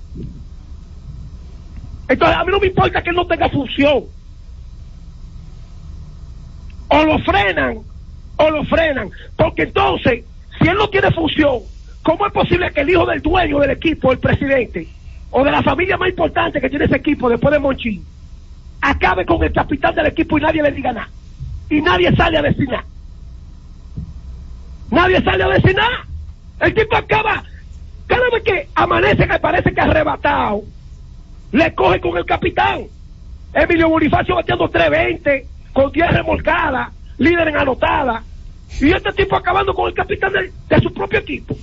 [2.07, 4.03] Entonces a mí no me importa que él no tenga función.
[6.93, 7.79] O lo frenan,
[8.37, 9.09] o lo frenan.
[9.35, 10.23] Porque entonces,
[10.61, 11.59] si él no tiene función,
[12.03, 14.87] ¿cómo es posible que el hijo del dueño del equipo, el presidente,
[15.31, 18.05] o de la familia más importante que tiene ese equipo después de Monchín,
[18.79, 21.09] acabe con el capitán del equipo y nadie le diga nada.
[21.67, 22.85] Y nadie sale a decir nada.
[24.91, 26.05] Nadie sale a decir nada.
[26.59, 27.43] El tipo acaba,
[28.05, 30.61] cada vez que amanece que parece que arrebatado,
[31.51, 32.83] le coge con el capitán.
[33.51, 38.23] Emilio Bonifacio bateando 320, con 10 remolcadas, líder en anotada.
[38.79, 41.55] Y este tipo acabando con el capitán de, de su propio equipo.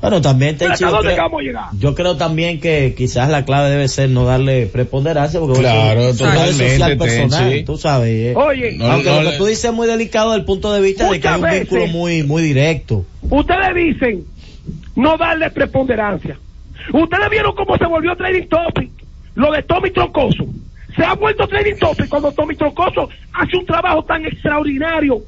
[0.00, 1.64] Bueno, también te Pero ¿Hasta dónde vamos a llegar?
[1.76, 6.10] Yo creo también que quizás la clave debe ser no darle preponderancia porque Claro, eso
[6.10, 7.64] es totalmente, social personal, Tenchi.
[7.64, 8.08] tú sabes.
[8.10, 8.34] eh.
[8.36, 10.80] Oye, No, aunque no lo que tú dices es muy delicado desde el punto de
[10.80, 13.04] vista de que hay un vínculo muy muy directo.
[13.28, 14.24] Ustedes dicen
[14.94, 16.38] no darle preponderancia.
[16.92, 18.90] Ustedes vieron cómo se volvió trading topic
[19.34, 20.46] lo de Tommy Troncoso.
[20.98, 25.22] Se ha vuelto trading topic cuando Tommy Troncoso hace un trabajo tan extraordinario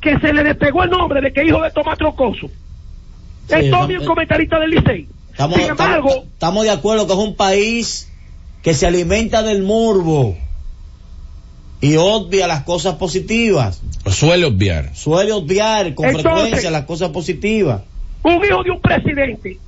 [0.00, 2.46] que se le despegó el nombre de que hijo de Tomás Troncoso.
[3.48, 5.06] es Sí, Tommy no, el eh, comentarista del Licey.
[5.30, 8.10] Estamos, Sin embargo, estamos, estamos de acuerdo que es un país
[8.62, 10.36] que se alimenta del morbo
[11.82, 13.82] y obvia las cosas positivas.
[14.06, 14.94] Suele obviar.
[14.96, 17.82] Suele obviar con Entonces- frecuencia las cosas positivas.
[18.22, 19.58] un hijo de un presidente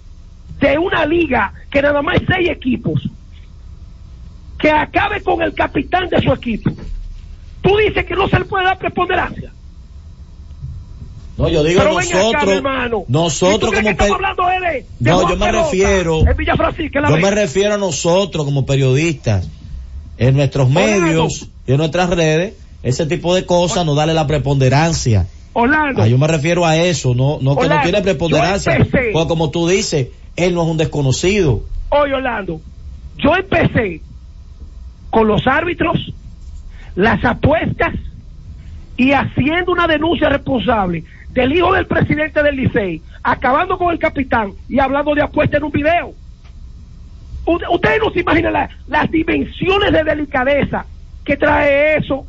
[0.60, 3.02] de una liga que nada más hay seis equipos,
[4.62, 6.70] que acabe con el capitán de su equipo.
[7.60, 9.52] Tú dices que no se le puede dar preponderancia.
[11.36, 12.98] No, yo digo Pero ven acá, nosotros, hermano.
[13.02, 17.02] ¿Y tú nosotros como estamos pe- hablando de, de No, yo me Pelota refiero- en
[17.02, 17.22] la Yo vez?
[17.24, 19.48] me refiero a nosotros como periodistas,
[20.18, 21.00] en nuestros Orlando.
[21.06, 22.54] medios y en nuestras redes,
[22.84, 25.26] ese tipo de cosas, no darle la preponderancia.
[25.54, 28.78] Orlando, Ah, yo me refiero a eso, no, no que no tiene preponderancia.
[29.12, 31.62] Porque como tú dices, él no es un desconocido.
[31.88, 32.60] Oye, Orlando,
[33.18, 34.00] yo empecé
[35.12, 36.10] con los árbitros,
[36.96, 37.92] las apuestas
[38.96, 44.52] y haciendo una denuncia responsable del hijo del presidente del Licey, acabando con el capitán
[44.70, 46.14] y hablando de apuestas en un video.
[47.44, 50.86] Ustedes no se imaginan la- las dimensiones de delicadeza
[51.26, 52.24] que trae eso.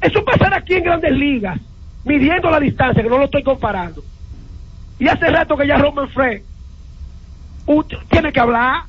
[0.00, 1.58] Eso pasará aquí en grandes ligas,
[2.04, 4.00] midiendo la distancia, que no lo estoy comparando.
[5.00, 6.42] Y hace rato que ya Roman Fred
[8.10, 8.82] tiene que hablar.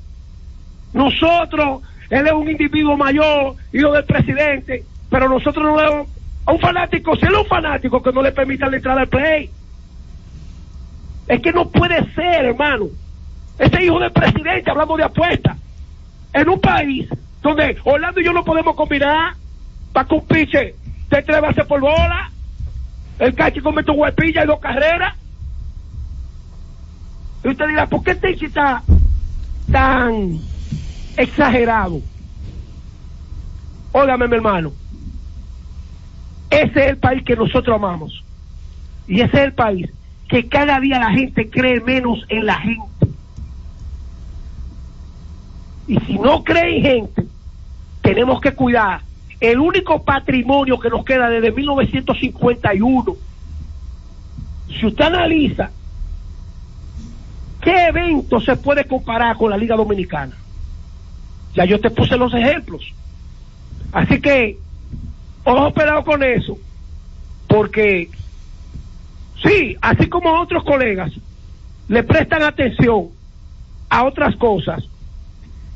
[0.93, 6.06] Nosotros, él es un individuo mayor, hijo del presidente, pero nosotros no le
[6.47, 9.08] a un fanático, si él es un fanático que no le permita la entrada al
[9.08, 9.49] play.
[11.28, 12.86] Es que no puede ser, hermano.
[13.58, 15.58] Ese hijo del presidente hablando de apuestas.
[16.34, 17.08] En un país
[17.41, 19.34] donde Orlando y yo no podemos combinar
[19.91, 20.76] para que un piche
[21.10, 22.30] de tres por bola,
[23.20, 25.16] el cachi comete un huepilla y dos carreras.
[27.43, 28.82] Y usted dirá, ¿por qué Tenchi está
[29.72, 30.39] tan
[31.18, 32.01] exagerado?
[33.91, 34.72] Óigame, mi hermano.
[36.49, 38.24] Ese es el país que nosotros amamos.
[39.07, 39.89] Y ese es el país
[40.28, 43.07] que cada día la gente cree menos en la gente.
[45.88, 47.26] Y si no cree en gente,
[48.01, 49.01] tenemos que cuidar
[49.39, 53.16] el único patrimonio que nos queda desde 1951.
[54.80, 55.70] Si usted analiza
[57.61, 60.36] qué evento se puede comparar con la Liga Dominicana,
[61.56, 62.84] ya yo te puse los ejemplos.
[63.91, 64.58] Así que,
[65.43, 66.58] ojo pelado con eso,
[67.47, 68.10] porque
[69.43, 71.12] sí, así como otros colegas
[71.88, 73.08] le prestan atención
[73.89, 74.84] a otras cosas,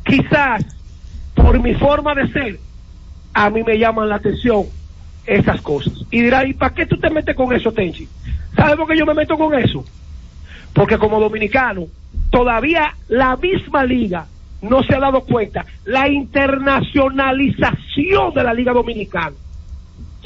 [0.03, 0.65] quizás
[1.33, 2.59] por mi forma de ser,
[3.33, 4.65] a mí me llaman la atención
[5.25, 5.93] esas cosas.
[6.11, 8.07] Y dirá, ¿y para qué tú te metes con eso, Tenchi?
[8.55, 9.85] ¿Sabes por qué yo me meto con eso?
[10.73, 11.85] Porque como dominicano,
[12.31, 14.25] todavía la misma liga
[14.61, 19.35] no se ha dado cuenta la internacionalización de la liga dominicana.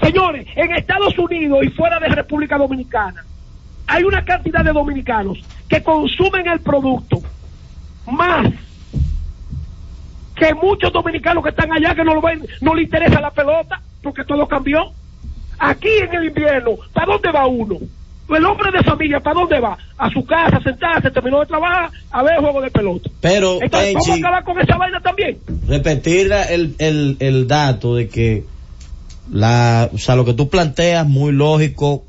[0.02, 3.24] Señores, en Estados Unidos y fuera de República Dominicana,
[3.88, 7.22] hay una cantidad de dominicanos que consumen el producto
[8.12, 8.52] más
[10.36, 13.82] que muchos dominicanos que están allá que no lo ven, no le interesa la pelota
[14.02, 14.92] porque todo cambió.
[15.60, 17.78] Aquí en el invierno, ¿para dónde va uno?
[18.36, 19.78] El hombre de familia, ¿para dónde va?
[19.98, 23.10] A su casa, sentarse, terminó de trabajar, a ver juego de pelota.
[23.22, 25.38] Pero, Entonces, ¿cómo acabar con esa vaina también?
[25.68, 28.44] repetir el, el, el dato de que
[29.32, 32.04] la, o sea, lo que tú planteas muy lógico,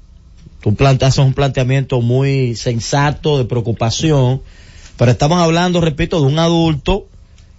[0.61, 4.43] tú planteas un planteamiento muy sensato de preocupación,
[4.97, 7.07] pero estamos hablando, repito, de un adulto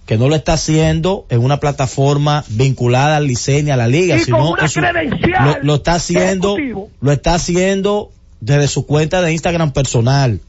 [0.06, 4.16] que no lo está haciendo en una plataforma vinculada al liceo ni a la liga,
[4.16, 6.90] Y sino con una credencial lo, lo está haciendo, ejecutivo.
[7.00, 10.40] lo está haciendo desde su cuenta de Instagram personal.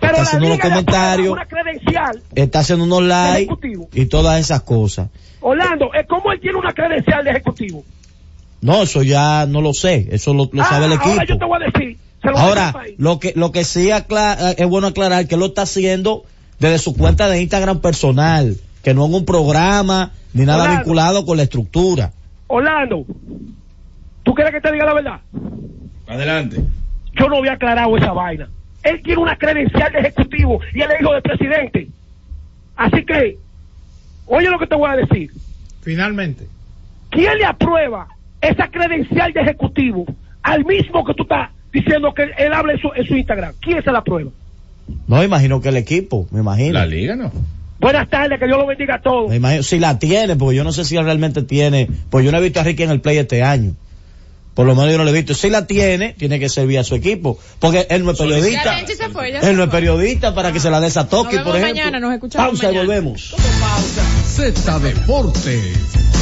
[0.00, 1.38] Pero está haciendo unos comentarios,
[2.34, 3.54] está haciendo unos likes
[3.94, 5.08] y todas esas cosas.
[5.40, 7.84] Orlando, ¿eh, ¿cómo él tiene una credencial de ejecutivo?
[8.60, 11.38] No, eso ya no lo sé, eso lo, lo Ah, sabe el Ahora yo equipo.
[11.38, 11.98] te voy a decir.
[12.20, 15.62] se lo Ahora, lo que, lo que sí acla- es bueno aclarar que lo está
[15.62, 16.24] haciendo
[16.58, 20.80] desde su cuenta de Instagram personal, que no en un programa ni nada Orlando.
[20.80, 22.12] vinculado con la estructura.
[22.48, 23.04] Orlando,
[24.24, 25.20] ¿tú quieres que te diga la verdad?
[26.08, 26.62] Adelante.
[27.18, 28.48] Yo no había aclarado esa vaina.
[28.82, 31.88] Él tiene una credencial de ejecutivo y él es hijo del presidente.
[32.76, 33.38] Así que,
[34.26, 35.30] oye lo que te voy a decir.
[35.82, 36.46] Finalmente.
[37.10, 38.08] ¿Quién le aprueba
[38.40, 40.06] esa credencial de ejecutivo
[40.42, 43.54] al mismo que tú estás diciendo que él habla en su, en su Instagram?
[43.60, 44.30] ¿Quién se la aprueba?
[45.06, 46.74] No, imagino que el equipo, me imagino.
[46.74, 47.30] La liga no.
[47.78, 49.28] Buenas tardes, que Dios lo bendiga a todos.
[49.28, 52.30] Me imagino, si la tiene, porque yo no sé si él realmente tiene, pues yo
[52.30, 53.74] no he visto a Ricky en el play este año.
[54.54, 55.34] Por lo menos yo no lo he visto.
[55.34, 57.38] Si la tiene, tiene que ser vía su equipo.
[57.58, 58.80] Porque él no es periodista.
[58.86, 59.78] Ya fue, ya se Él no es fue.
[59.80, 61.68] periodista para que se la dé esa toque, por ejemplo.
[61.74, 63.34] mañana, nos escuchamos Pausa y volvemos.
[64.26, 66.21] Z Deportes.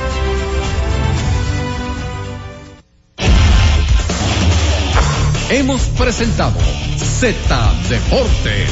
[5.53, 6.57] Hemos presentado
[6.95, 8.69] Z Deportes,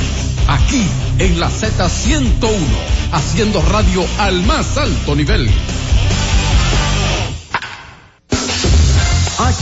[0.48, 2.50] aquí en la Z101,
[3.12, 5.50] haciendo radio al más alto nivel.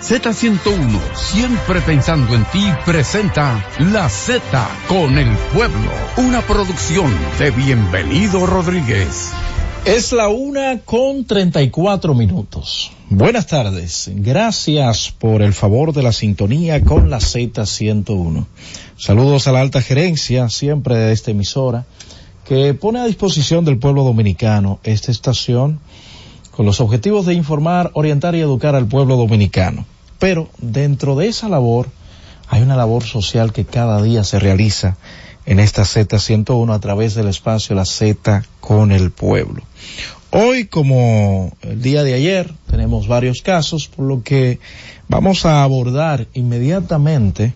[0.00, 4.40] Z101, siempre pensando en ti, presenta La Z
[4.88, 9.30] con el pueblo, una producción de Bienvenido Rodríguez.
[9.84, 12.92] Es la una con treinta y cuatro minutos.
[13.10, 14.10] Buenas tardes.
[14.14, 18.46] Gracias por el favor de la sintonía con la Z101.
[18.96, 21.84] Saludos a la alta gerencia, siempre de esta emisora,
[22.48, 25.78] que pone a disposición del pueblo dominicano esta estación
[26.60, 29.86] con los objetivos de informar, orientar y educar al pueblo dominicano.
[30.18, 31.88] Pero dentro de esa labor
[32.48, 34.98] hay una labor social que cada día se realiza
[35.46, 39.62] en esta Z101 a través del espacio La Z con el pueblo.
[40.32, 44.58] Hoy, como el día de ayer, tenemos varios casos, por lo que
[45.08, 47.54] vamos a abordar inmediatamente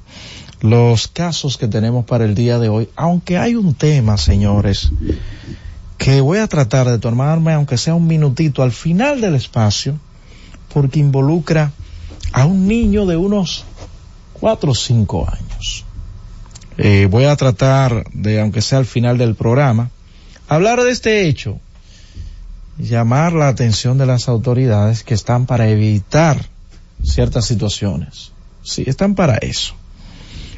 [0.62, 4.92] los casos que tenemos para el día de hoy, aunque hay un tema, señores,
[5.98, 9.98] que voy a tratar de tomarme, aunque sea un minutito, al final del espacio,
[10.72, 11.72] porque involucra
[12.32, 13.64] a un niño de unos
[14.32, 15.84] cuatro o cinco años.
[16.76, 19.90] Eh, voy a tratar de, aunque sea al final del programa,
[20.48, 21.60] hablar de este hecho,
[22.78, 26.46] llamar la atención de las autoridades que están para evitar
[27.02, 28.32] ciertas situaciones.
[28.62, 29.74] Sí, están para eso.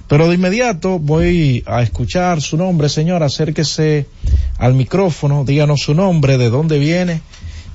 [0.08, 4.06] Pero de inmediato voy a escuchar su nombre, señor, acérquese
[4.58, 7.20] al micrófono, díganos su nombre, de dónde viene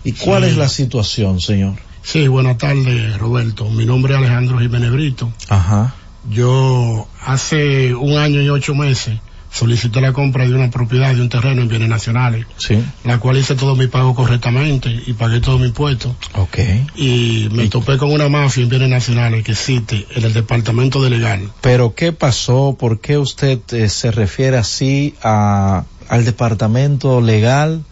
[0.04, 0.52] y cuál Sí.
[0.52, 1.74] es la situación, señor.
[2.04, 3.70] Sí, buenas tardes, Roberto.
[3.70, 5.32] Mi nombre es Alejandro Jiménez Brito.
[5.50, 5.94] Ajá.
[6.30, 9.20] Yo hace un año y ocho meses
[9.52, 12.82] solicité la compra de una propiedad, de un terreno en bienes nacionales, Sí.
[13.04, 16.16] la cual hice todo mi pago correctamente y pagué todo mi impuesto.
[16.36, 16.58] Ok.
[16.96, 21.10] Y me topé con una mafia en bienes nacionales que existe en el departamento de
[21.10, 21.50] legal.
[21.62, 22.76] Pero ¿qué pasó?
[22.80, 27.84] ¿Por qué usted eh, se refiere así a, al departamento legal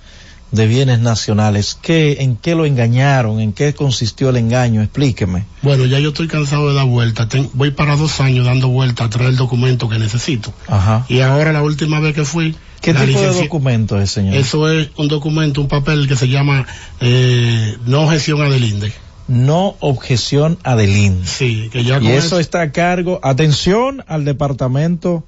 [0.52, 1.78] de bienes nacionales?
[1.82, 3.40] ¿Qué, ¿En qué lo engañaron?
[3.40, 4.82] ¿En qué consistió el engaño?
[4.82, 5.46] Explíqueme.
[5.62, 7.28] Bueno, ya yo estoy cansado de dar vueltas.
[7.54, 10.54] Voy para dos años dando vueltas a traer el documento que necesito.
[10.68, 11.06] Ajá.
[11.10, 12.56] Y ahora la última vez que fui...
[12.82, 14.36] ¿Qué tipo de licencia- documento es, señor?
[14.36, 16.66] Eso es un documento, un papel que se llama
[17.02, 18.94] eh, no objeción adelinde.
[19.28, 21.22] No objeción adelín.
[21.26, 25.24] Sí, que ya Y eso está a cargo, atención al departamento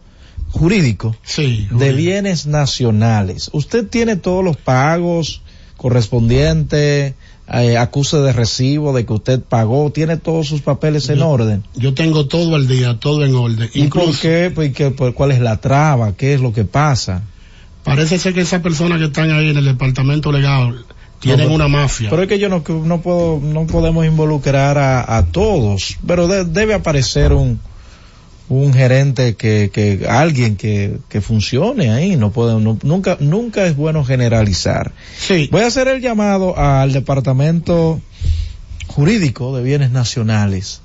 [0.51, 3.49] jurídico Sí, de bienes nacionales.
[3.53, 5.41] Usted tiene todos los pagos
[5.77, 7.13] correspondientes,
[7.53, 11.63] eh, acuse de recibo de que usted pagó, tiene todos sus papeles en Yo- orden.
[11.75, 13.69] Yo tengo todo al día, todo en orden.
[13.73, 14.51] ¿Y por Incluso qué?
[14.53, 16.13] Pues, ¿qué- pues, ¿Cuál es la traba?
[16.15, 17.23] ¿Qué es lo que pasa?
[17.83, 20.85] parece ser que esas personas que están ahí en el departamento legal
[21.19, 22.11] tienen No, una mafia.
[22.11, 26.45] Pero es que yo no, no puedo, no podemos involucrar a, a todos, pero de-
[26.45, 27.59] debe aparecer un,
[28.53, 33.75] un gerente que, que, alguien que, que funcione ahí, no puede, no- nunca, nunca es
[33.77, 34.91] bueno generalizar.
[35.17, 35.47] Sí.
[35.51, 38.01] Voy a hacer el llamado al departamento
[38.87, 40.81] jurídico de bienes nacionales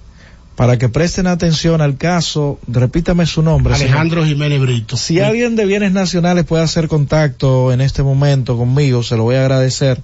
[0.55, 3.74] para que presten atención al caso, repítame su nombre.
[3.74, 3.90] señor.
[3.90, 4.97] Alejandro Jiménez Brito.
[4.97, 9.34] Si alguien de bienes nacionales puede hacer contacto en este momento conmigo, se lo voy
[9.34, 10.01] a agradecer.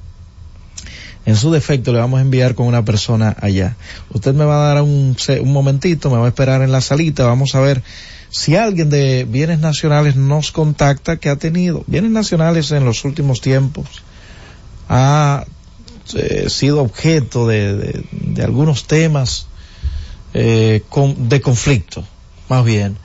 [1.25, 3.77] En su defecto le vamos a enviar con una persona allá.
[4.13, 7.25] Usted me va a dar un, un momentito, me va a esperar en la salita,
[7.27, 7.83] vamos a ver
[8.31, 13.41] si alguien de bienes nacionales nos contacta que ha tenido bienes nacionales en los últimos
[13.41, 13.87] tiempos
[14.89, 15.45] ha
[16.15, 19.47] eh, sido objeto de, de- de algunos temas
[20.35, 22.05] eh, con- de conflicto,
[22.49, 22.97] más bien.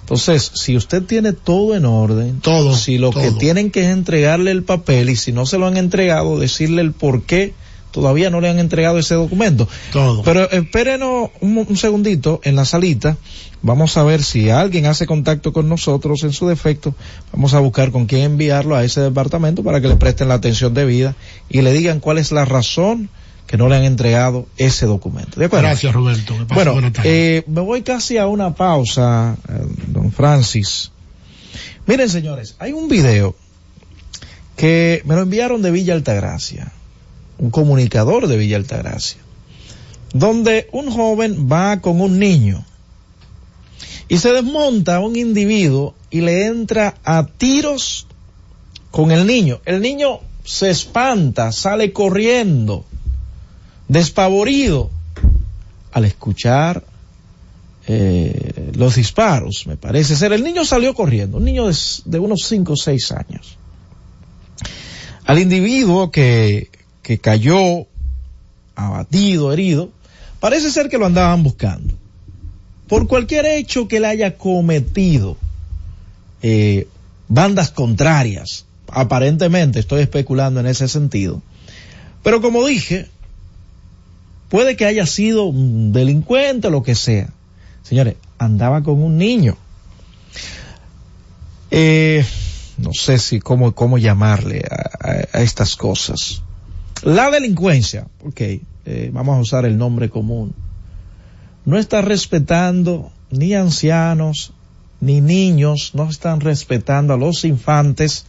[0.00, 4.52] Entonces, si usted tiene todo en orden, todo, si lo que tienen que es entregarle
[4.52, 7.54] el papel y si no se lo han entregado, decirle el por qué
[7.96, 9.66] todavía no le han entregado ese documento.
[9.90, 10.22] Todo.
[10.22, 13.16] Pero espérenos un, segundito en la salita.
[13.62, 16.94] Vamos a ver si alguien hace contacto con nosotros en su defecto.
[17.32, 20.74] Vamos a buscar con quién enviarlo a ese departamento para que le presten la atención
[20.74, 21.14] debida
[21.48, 23.08] y le digan cuál es la razón
[23.46, 25.40] que no le han entregado ese documento.
[25.40, 25.68] ¿De acuerdo?
[25.68, 26.34] Gracias, Roberto.
[26.46, 29.52] Pase Bueno, eh, me voy casi a una pausa, eh,
[29.86, 30.92] don Francis.
[31.86, 33.34] Miren, señores, hay un video
[34.54, 36.72] que me lo enviaron de Villa Altagracia,
[37.38, 39.20] un comunicador de Villa Altagracia,
[40.12, 42.64] donde un joven va con un niño
[44.08, 48.06] y se desmonta un individuo y le entra a tiros
[48.90, 49.60] con el niño.
[49.64, 52.84] El niño se espanta, sale corriendo,
[53.88, 54.90] despavorido,
[55.92, 56.84] al escuchar
[57.86, 60.32] eh, los disparos, me parece ser.
[60.32, 63.56] El niño salió corriendo, un niño de, de unos 5 o 6 años.
[65.24, 66.70] Al individuo que,
[67.06, 67.86] que cayó
[68.74, 69.90] abatido, herido,
[70.40, 71.94] parece ser que lo andaban buscando.
[72.88, 75.36] Por cualquier hecho que le haya cometido
[76.42, 76.88] eh,
[77.28, 81.42] bandas contrarias, aparentemente estoy especulando en ese sentido.
[82.24, 83.06] Pero como dije,
[84.48, 87.28] puede que haya sido un delincuente lo que sea.
[87.84, 89.56] Señores, andaba con un niño.
[91.70, 92.26] Eh,
[92.78, 94.64] no sé si cómo, cómo llamarle
[95.32, 96.42] a estas cosas.
[97.02, 100.54] La delincuencia, ok, eh, vamos a usar el nombre común,
[101.64, 104.52] no está respetando ni ancianos
[105.00, 108.26] ni niños, no están respetando a los infantes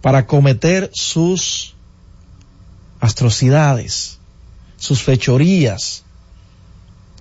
[0.00, 1.74] para cometer sus
[3.00, 4.18] atrocidades,
[4.76, 6.04] sus fechorías,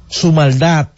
[0.08, 0.90] su maldad.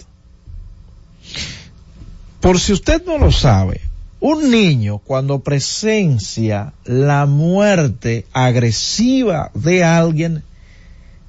[2.42, 3.82] Por si usted no lo sabe,
[4.24, 10.44] un niño cuando presencia la muerte agresiva de alguien,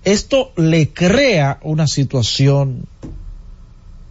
[0.04, 2.86] esto le crea una situación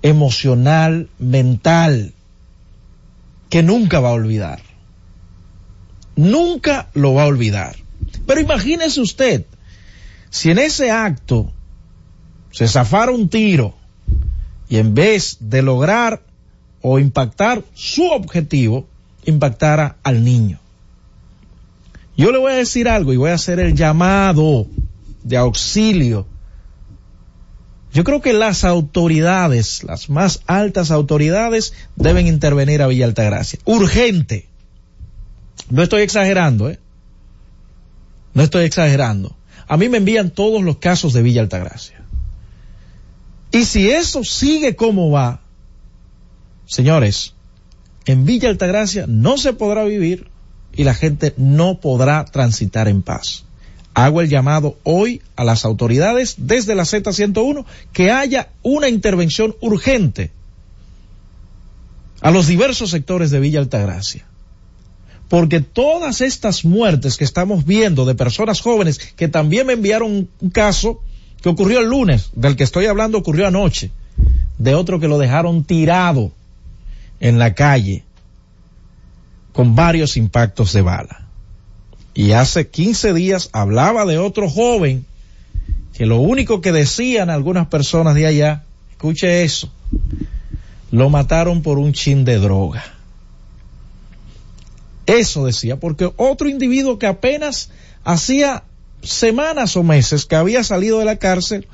[0.01, 2.14] emocional, mental,
[3.49, 4.60] que nunca va a olvidar.
[6.18, 7.77] Nunca lo va a olvidar.
[8.27, 9.45] Pero imagínese usted,
[10.30, 11.53] si en ese acto
[12.51, 13.76] se zafara un tiro
[14.68, 16.32] y en vez de lograr
[16.84, 18.85] o impactar su objetivo,
[19.26, 20.60] impactara al niño.
[22.15, 24.68] Yo le voy a decir algo y voy a hacer el llamado
[25.23, 26.27] de auxilio.
[27.93, 33.60] Yo creo que las autoridades, las más altas autoridades, deben intervenir a Villa Altagracia.
[33.65, 34.47] Urgente.
[35.69, 36.80] No estoy exagerando, ¿eh?
[38.34, 39.35] No estoy exagerando.
[39.68, 42.01] A mí me envían todos los casos de Villa Altagracia.
[43.51, 45.43] Y si eso sigue como va,
[46.65, 47.34] señores,
[48.06, 50.27] en Villa Altagracia no se podrá vivir
[50.76, 53.45] y la gente no podrá transitar en paz.
[53.94, 60.31] Hago el llamado hoy a las autoridades desde la Z101 que haya una intervención urgente
[62.22, 64.26] a los diversos sectores de Villa Altagracia.
[65.30, 70.49] Porque todas estas muertes que estamos viendo de personas jóvenes que también me enviaron un
[70.49, 71.02] caso
[71.41, 73.91] que ocurrió el lunes, del que estoy hablando ocurrió anoche,
[74.57, 76.31] de otro que lo dejaron tirado
[77.23, 78.03] en la calle
[79.53, 81.25] con varios impactos de bala.
[82.13, 85.05] Y hace 15 días hablaba de otro joven
[85.93, 89.71] que lo único que decían algunas personas de allá, escuche eso,
[90.91, 92.83] lo mataron por un chin de droga.
[95.05, 97.71] Eso decía, porque otro individuo que apenas
[98.03, 98.63] hacía
[99.01, 101.67] semanas o meses que había salido de la cárcel,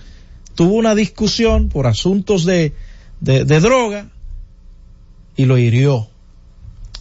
[0.53, 2.76] tuvo una discusión por asuntos de,
[3.19, 4.09] de, de droga
[5.40, 6.10] y lo hirió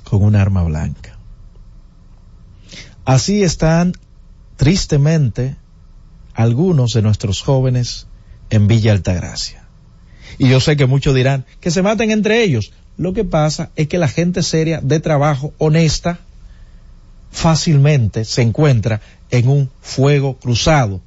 [0.05, 1.19] con un arma blanca.
[3.05, 3.95] Así están
[4.55, 5.57] tristemente
[6.35, 8.07] algunos de nuestros jóvenes
[8.51, 9.65] en Villa Altagracia.
[10.39, 12.71] Y yo sé que muchos dirán que se maten entre ellos.
[12.97, 16.21] Lo que pasa es que la gente seria de trabajo, honesta,
[17.33, 19.01] fácilmente se encuentra
[19.33, 21.01] en un fuego cruzado.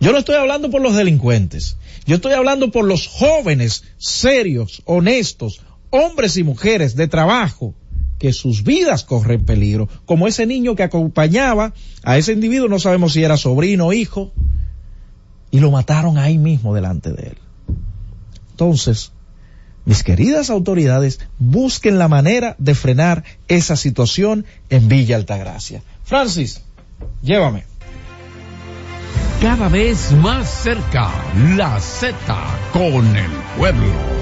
[0.00, 5.60] Yo no estoy hablando por los delincuentes, yo estoy hablando por los jóvenes serios, honestos,
[5.92, 7.74] hombres y mujeres de trabajo
[8.18, 13.12] que sus vidas corren peligro, como ese niño que acompañaba a ese individuo, no sabemos
[13.12, 14.32] si era sobrino o hijo,
[15.50, 17.38] y lo mataron ahí mismo delante de él.
[18.52, 19.12] Entonces,
[19.84, 25.82] mis queridas autoridades, busquen la manera de frenar esa situación en Villa Altagracia.
[26.04, 26.62] Francis,
[27.22, 27.64] llévame.
[29.40, 31.10] Cada vez más cerca,
[31.56, 32.14] la Z
[32.72, 34.21] con el pueblo.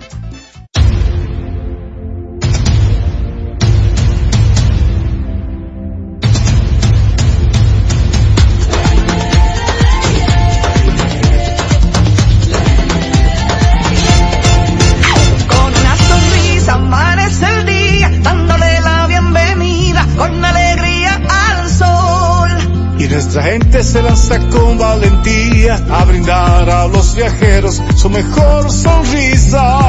[23.11, 29.79] Nuestra gente se lanza con valentía a brindar a los viajeros su mejor sonrisa.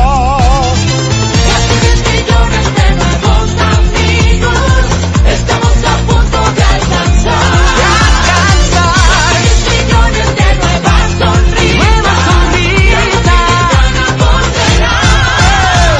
[2.10, 4.58] millones de nuevos amigos,
[5.28, 7.62] estamos a punto de alcanzar.
[7.78, 9.34] De alcanzar.
[9.70, 11.78] millones de nuevas sonrisas.
[11.78, 12.82] Nuevas sonrisas.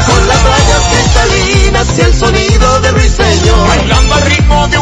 [0.09, 3.69] Con las playas cristalinas y el sonido del ruiseñor.
[3.69, 4.82] Bailando al ritmo de una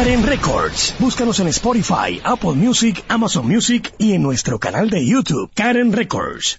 [0.00, 0.94] Karen Records.
[0.98, 6.58] Búscanos en Spotify, Apple Music, Amazon Music y en nuestro canal de YouTube, Karen Records.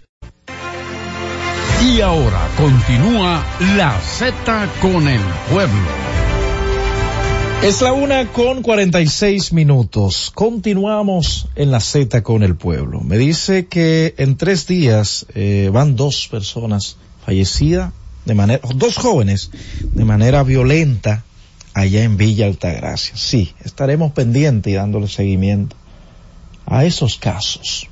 [1.83, 3.43] Y ahora continúa
[3.75, 5.89] la Z con el pueblo.
[7.63, 10.31] Es la una con 46 minutos.
[10.35, 13.01] Continuamos en la Z con el pueblo.
[13.01, 17.91] Me dice que en tres días eh, van dos personas fallecidas
[18.25, 19.49] de manera, dos jóvenes
[19.81, 21.23] de manera violenta
[21.73, 23.15] allá en Villa Altagracia.
[23.15, 25.75] Sí, estaremos pendientes y dándole seguimiento
[26.65, 27.87] a esos casos.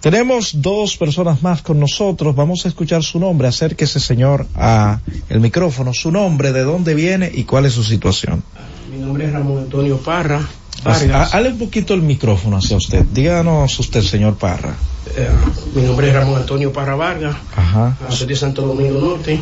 [0.00, 2.34] Tenemos dos personas más con nosotros.
[2.34, 3.48] Vamos a escuchar su nombre.
[3.48, 5.92] Acérquese, señor, a el micrófono.
[5.92, 8.42] Su nombre, de dónde viene y cuál es su situación.
[8.90, 10.40] Mi nombre es Ramón Antonio Parra.
[10.84, 13.04] Hale un poquito el micrófono hacia usted.
[13.12, 14.74] Díganos usted, señor Parra.
[15.16, 15.28] Eh,
[15.74, 17.36] mi nombre es Ramón Antonio Parra Vargas.
[17.56, 17.96] Ajá.
[18.08, 19.40] Soy de Santo Domingo Norte.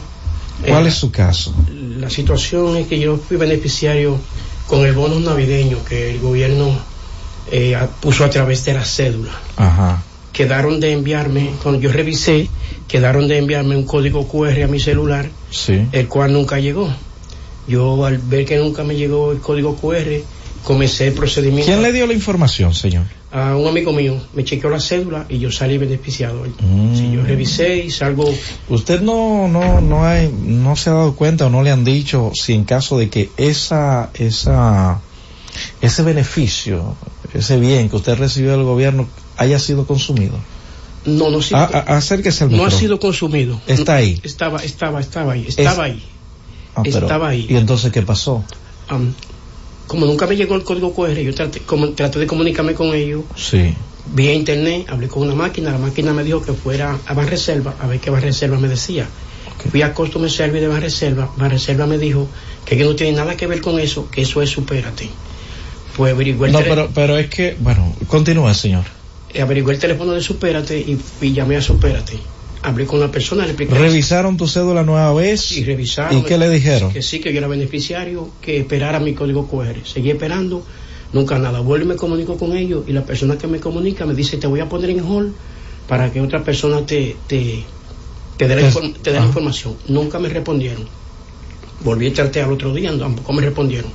[0.66, 1.52] ¿Cuál Eh, es su caso?
[1.98, 4.18] La situación es que yo fui beneficiario
[4.66, 6.70] con el bono navideño que el gobierno
[7.50, 9.32] eh, puso a través de la cédula.
[9.56, 10.02] Ajá.
[10.32, 12.48] Quedaron de enviarme, cuando yo revisé,
[12.88, 15.86] quedaron de enviarme un código QR a mi celular, Sí.
[15.92, 16.90] el cual nunca llegó.
[17.68, 20.22] Yo al ver que nunca me llegó el código QR,
[20.66, 21.64] comencé el procedimiento.
[21.66, 23.05] ¿Quién le dio la información, señor?
[23.30, 26.43] A un amigo mío me chequeó la cédula y yo salí beneficiado.
[26.94, 28.34] Si yo revisé y salgo
[28.68, 32.32] Usted no, no, no hay, no se ha dado cuenta o no le han dicho
[32.34, 35.01] si en caso de que esa, esa,
[35.80, 36.97] ese beneficio,
[37.32, 39.06] ese bien que usted recibió del gobierno
[39.36, 40.34] haya sido consumido.
[41.05, 43.60] No, no sido- A- a- acérquese al no ha sido consumido.
[43.68, 44.20] Está No, ahí.
[44.24, 46.02] Estaba, estaba, estaba ahí, estaba Es- ahí.
[46.74, 47.47] Ah, pero- estaba ahí.
[47.48, 48.44] ¿Y entonces qué pasó?
[49.86, 53.22] Como nunca me llegó el código QR, yo traté, como, traté de comunicarme con ellos
[53.36, 53.74] Sí.
[54.14, 57.86] vía internet, hablé con una máquina, la máquina me dijo que fuera a Banreserva, a
[57.86, 59.06] ver qué Banreserva me decía.
[59.70, 62.28] Fui a Customer Service de Banreserva, Banreserva me dijo
[62.64, 65.08] que, que no tiene nada que ver con eso, que eso es supérate.
[65.96, 68.84] Pues averigué el, No, pero, pero es que, bueno, continúe, señor.
[69.32, 72.18] eh, averigué el teléfono de Supérate y, y llamé a Supérate.
[72.62, 73.74] Hablé con una persona, le expliqué.
[73.74, 75.52] ¿Revisaron tu cédula nueva vez?
[75.52, 76.18] Y revisaron.
[76.18, 76.92] ¿Y qué le dijeron?
[76.92, 79.84] Que sí, que yo era beneficiario, que esperara mi código QR.
[79.86, 80.64] Seguí esperando,
[81.12, 81.60] nunca nada.
[81.60, 84.46] Vuelvo y me comunico con ellos y la persona que me comunica me dice, te
[84.46, 85.32] voy a poner en hall
[85.86, 87.62] para que otra persona te, te,
[88.36, 89.28] te dé la, Te- inform- te dé la ajá.
[89.28, 89.76] información.
[89.88, 90.88] Nunca me respondieron.
[91.80, 93.92] Volví a tratar al otro día, tampoco me respondieron.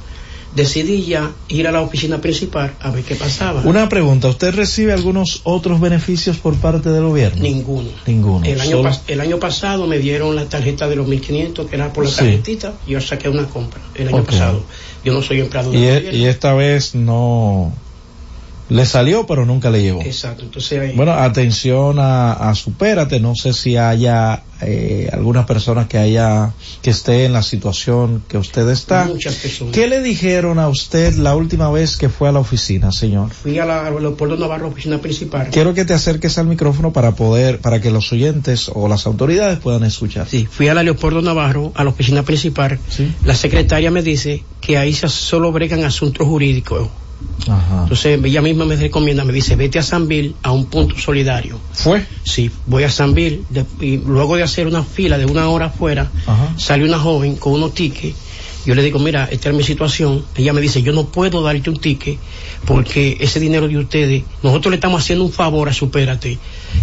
[0.56, 3.62] Decidí ya ir a la oficina principal a ver qué pasaba.
[3.62, 7.42] Una pregunta, ¿usted recibe algunos otros beneficios por parte del gobierno?
[7.42, 7.90] Ninguno.
[8.06, 8.46] Ninguno.
[8.46, 11.94] El año, Solo- el año pasado me dieron la tarjeta de los 1500 que era
[11.94, 12.18] por la Sí.
[12.18, 14.64] tarjetita y yo saqué una compra el año pasado.
[15.06, 16.20] Yo no soy empleado y, del e- gobierno.
[16.20, 17.72] y esta vez no
[18.72, 20.02] le salió, pero nunca le llegó.
[20.02, 25.88] Exacto, entonces ahí- Bueno, atención a, a Supérate, no sé si haya eh, algunas personas
[25.88, 29.06] que haya que esté en la situación que usted está.
[29.06, 29.74] muchas personas.
[29.74, 33.32] ¿Qué le dijeron a usted la última vez que fue a la oficina, señor?
[33.32, 35.50] Fui a la a Leopoldo Navarro, oficina principal.
[35.52, 39.60] Quiero que te acerques al micrófono para poder, para que los oyentes o las autoridades
[39.60, 40.28] puedan escuchar.
[40.30, 42.80] Sí, fui a la Leopoldo Navarro, a la oficina principal.
[43.26, 46.88] La secretaria me dice que ahí se solo bregan asuntos jurídicos.
[47.48, 47.82] Ajá.
[47.84, 51.60] Entonces ella misma me recomienda, me dice, vete a Sanville a un punto solidario.
[51.74, 52.06] ¿Fue?
[52.24, 56.12] Sí, voy a Sanville de- y luego de hacer una fila de una hora afuera,
[56.28, 56.54] Ajá.
[56.58, 58.16] sale una joven con unos tickets.
[58.64, 60.24] Yo le digo, mira, esta es mi situación.
[60.36, 62.20] Ella me dice, yo no puedo darte un ticket
[62.66, 66.38] porque ese dinero de ustedes, nosotros le estamos haciendo un favor a Supérate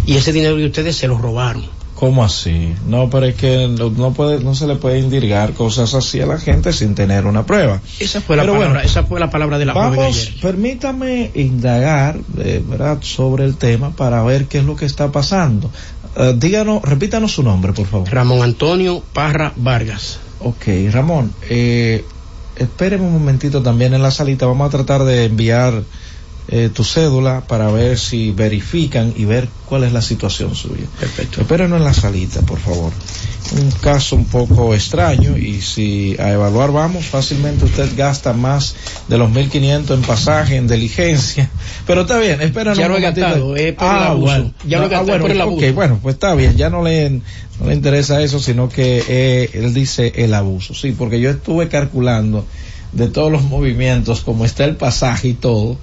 [0.05, 1.63] y ese dinero de ustedes se lo robaron.
[1.99, 2.73] ¿Cómo así?
[2.87, 6.37] No, pero es que no, puede, no se le puede indirgar cosas así a la
[6.37, 7.81] gente sin tener una prueba.
[7.99, 10.41] Esa fue la Pero palabra, bueno, esa fue la palabra de la joven Vamos, ayer.
[10.41, 15.69] permítame indagar, eh, ¿verdad?, sobre el tema para ver qué es lo que está pasando.
[16.15, 18.09] Eh, díganos, repítanos su nombre, por favor.
[18.09, 20.19] Ramón Antonio Parra Vargas.
[20.39, 22.05] Ok, Ramón, eh,
[22.55, 24.45] espéreme un momentito también en la salita.
[24.45, 25.83] Vamos a tratar de enviar
[26.51, 30.85] eh, tu cédula para ver si verifican y ver cuál es la situación suya.
[30.99, 31.41] Perfecto.
[31.41, 32.91] Espérenos en la salita, por favor.
[33.55, 38.75] Un caso un poco extraño y si a evaluar vamos, fácilmente usted gasta más
[39.07, 41.49] de los 1500 en pasaje, en diligencia.
[41.87, 44.25] Pero está bien, espérenos Ya lo he gastado, es por el Ah, abuso.
[44.25, 44.53] bueno.
[44.67, 45.65] Ya lo he Ah, gastado bueno, por el abuso.
[45.67, 49.49] ok, bueno, pues está bien, ya no le, no le interesa eso, sino que eh,
[49.53, 50.73] él dice el abuso.
[50.73, 52.45] Sí, porque yo estuve calculando
[52.91, 55.77] de todos los movimientos, como está el pasaje y todo,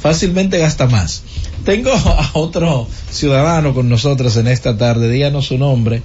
[0.00, 1.22] fácilmente gasta más.
[1.64, 6.02] Tengo a otro ciudadano con nosotros en esta tarde, díganos su nombre,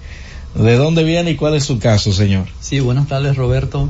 [0.55, 2.45] de dónde viene y cuál es su caso, señor.
[2.59, 3.89] Sí, buenas tardes Roberto,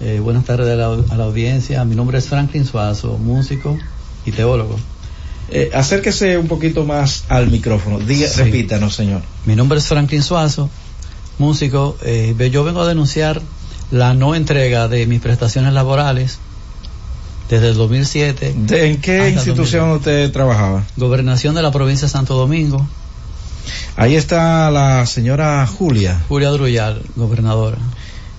[0.00, 1.84] Eh, buenas tardes a la, a la audiencia.
[1.84, 3.76] Mi nombre es Franklin Suazo, músico
[4.24, 4.76] y teólogo.
[5.50, 8.42] Eh, acérquese un poquito más al micrófono, diga, Sí.
[8.44, 9.22] repítanos, señor.
[9.44, 10.70] Mi nombre es Franklin Suazo,
[11.38, 11.96] músico.
[12.02, 13.42] Eh, yo vengo a denunciar
[13.90, 16.38] la no entrega de mis prestaciones laborales
[17.48, 18.54] desde el 2007.
[18.56, 20.84] ¿De- ¿En qué institución usted trabajaba?
[20.96, 21.08] 2000.
[21.08, 22.86] Gobernación de la provincia de Santo Domingo.
[23.96, 26.20] Ahí está la señora Julia.
[26.28, 27.76] Julia Druyal, gobernadora.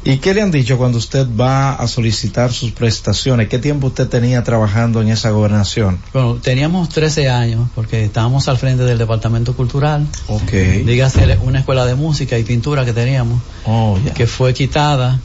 [0.01, 3.49] ¿Y qué le han dicho cuando usted va a solicitar sus prestaciones?
[3.49, 5.99] ¿Qué tiempo usted tenía trabajando en esa gobernación?
[6.13, 10.07] Bueno, teníamos 13 años porque estábamos al frente del departamento cultural.
[10.27, 10.51] Ok.
[10.85, 15.19] Dígase una escuela de música y pintura que teníamos, Oh, que fue quitada.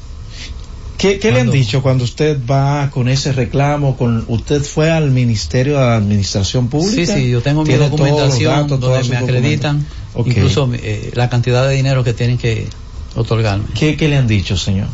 [1.05, 3.95] ¿Qué, qué le han dicho cuando usted va con ese reclamo?
[3.95, 7.15] Con, ¿Usted fue al Ministerio de Administración Sí, Pública?
[7.15, 9.87] sí, yo tengo mi ¿Tiene todos los documentación datos, donde me acreditan,
[10.25, 12.69] incluso eh, la cantidad de dinero que tienen que
[13.17, 13.67] otorgarme.
[13.75, 14.89] ¿Qué, qué le han dicho, señor?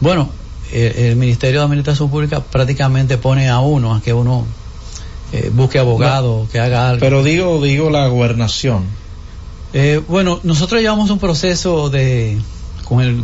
[0.00, 0.28] Bueno,
[0.70, 4.44] eh, el Ministerio de Administración Pública prácticamente pone a uno a que uno
[5.32, 7.00] eh, busque abogado, que haga algo.
[7.00, 8.84] Pero digo, digo la gobernación.
[9.72, 12.38] Eh, bueno, nosotros llevamos un proceso de
[12.84, 13.22] con el,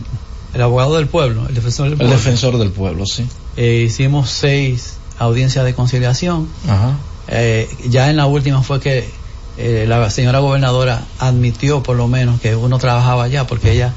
[0.55, 2.15] el abogado del pueblo, el defensor del El pueblo.
[2.17, 3.27] defensor del pueblo, sí.
[3.57, 6.49] Eh, hicimos seis audiencias de conciliación.
[6.69, 6.97] Ajá.
[7.29, 9.09] Eh, ya en la última fue que
[9.57, 13.93] eh, la señora gobernadora admitió por lo menos que uno trabajaba allá porque ella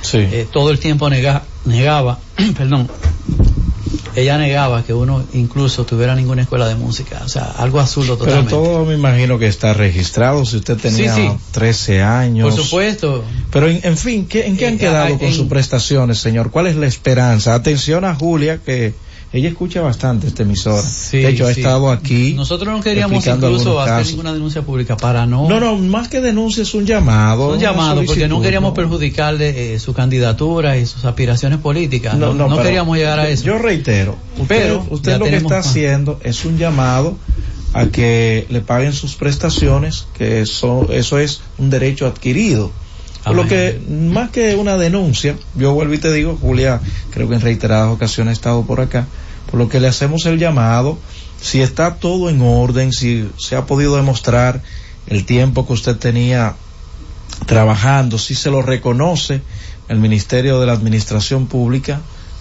[0.00, 0.18] Sí.
[0.18, 2.18] eh, todo el tiempo nega- negaba,
[2.56, 2.88] perdón,
[4.16, 8.26] ella negaba que uno incluso tuviera ninguna escuela de música, o sea, algo absurdo Pero
[8.30, 8.50] totalmente.
[8.50, 10.44] todo me imagino que está registrado.
[10.44, 11.36] Si usted tenía Sí, sí.
[11.52, 12.54] 13 años.
[12.54, 13.24] Por supuesto.
[13.50, 16.50] Pero en, en fin, ¿qué- ¿en qué han Eh, quedado con en- sus prestaciones, señor?
[16.50, 17.54] ¿Cuál es la esperanza?
[17.54, 18.94] Atención a Julia, que
[19.32, 20.82] ella escucha bastante esta emisora.
[21.12, 22.34] de hecho, ha estado aquí.
[22.34, 24.08] Nosotros no queríamos incluso hacer casos.
[24.08, 25.48] ninguna denuncia pública para no...
[25.48, 27.52] No, no, más que denuncia es un llamado.
[27.52, 28.74] un llamado porque no queríamos ¿no?
[28.74, 32.14] perjudicarle eh, su candidatura y sus aspiraciones políticas.
[32.14, 33.44] No, no pero queríamos llegar a eso.
[33.44, 35.66] Yo reitero, usted, Pero usted lo que está más.
[35.66, 37.16] haciendo es un llamado
[37.72, 42.70] a que le paguen sus prestaciones, que eso, eso es un derecho adquirido.
[43.24, 46.80] Por lo que, más que una denuncia, yo vuelvo y te digo, Julia,
[47.12, 49.06] creo que en reiteradas ocasiones ha estado por acá,
[49.52, 50.96] por lo que le hacemos el llamado,
[51.38, 54.62] si está todo en orden, si se ha podido demostrar
[55.06, 56.54] el tiempo que usted tenía
[57.44, 59.42] trabajando, si se lo reconoce
[59.88, 62.00] el Ministerio de la Administración Pública,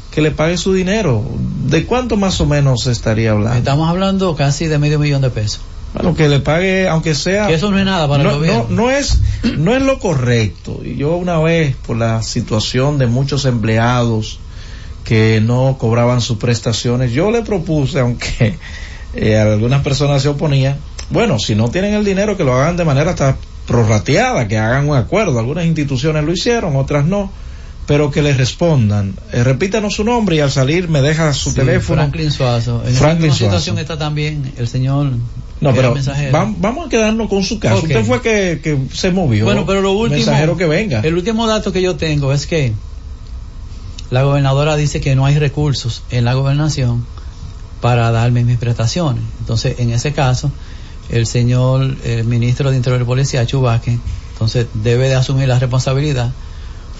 [0.09, 1.21] que le pague su dinero.
[1.65, 3.57] ¿De cuánto más o menos se estaría hablando?
[3.57, 5.59] Estamos hablando casi de medio millón de pesos.
[5.93, 7.47] Bueno, que le pague, aunque sea...
[7.47, 8.67] Que eso no es nada para el no, gobierno.
[8.69, 9.19] No, no es,
[9.57, 10.79] no es lo correcto.
[10.81, 14.39] Y yo una vez, por la situación de muchos empleados
[15.03, 18.57] que no cobraban sus prestaciones, yo le propuse, aunque
[19.13, 20.77] eh, algunas personas se oponían,
[21.09, 23.37] bueno, si no tienen el dinero, que lo hagan de manera hasta
[23.67, 25.39] prorrateada, que hagan un acuerdo.
[25.39, 27.31] Algunas instituciones lo hicieron, otras no.
[27.87, 29.15] Pero que les respondan.
[29.33, 32.01] Eh, repítanos su nombre y al salir me deja su Sí, teléfono.
[32.01, 32.83] Franklin Suazo.
[32.85, 33.45] En Franklin Suazo.
[33.45, 35.11] situación está también el señor.
[35.59, 35.95] No, pero
[36.31, 37.81] vamos a quedarnos con su caso.
[37.83, 39.45] Usted fue que, que se movió.
[39.45, 40.15] Bueno, pero lo último.
[40.17, 41.01] Mensajero que venga.
[41.01, 42.71] El último dato que yo tengo es que
[44.11, 47.05] la gobernadora dice que no hay recursos en la gobernación
[47.81, 49.23] para darme mis prestaciones.
[49.39, 50.51] Entonces, en ese caso,
[51.09, 53.97] el señor el ministro de Interior y Policía, Chubaque,
[54.33, 56.31] entonces debe de asumir la responsabilidad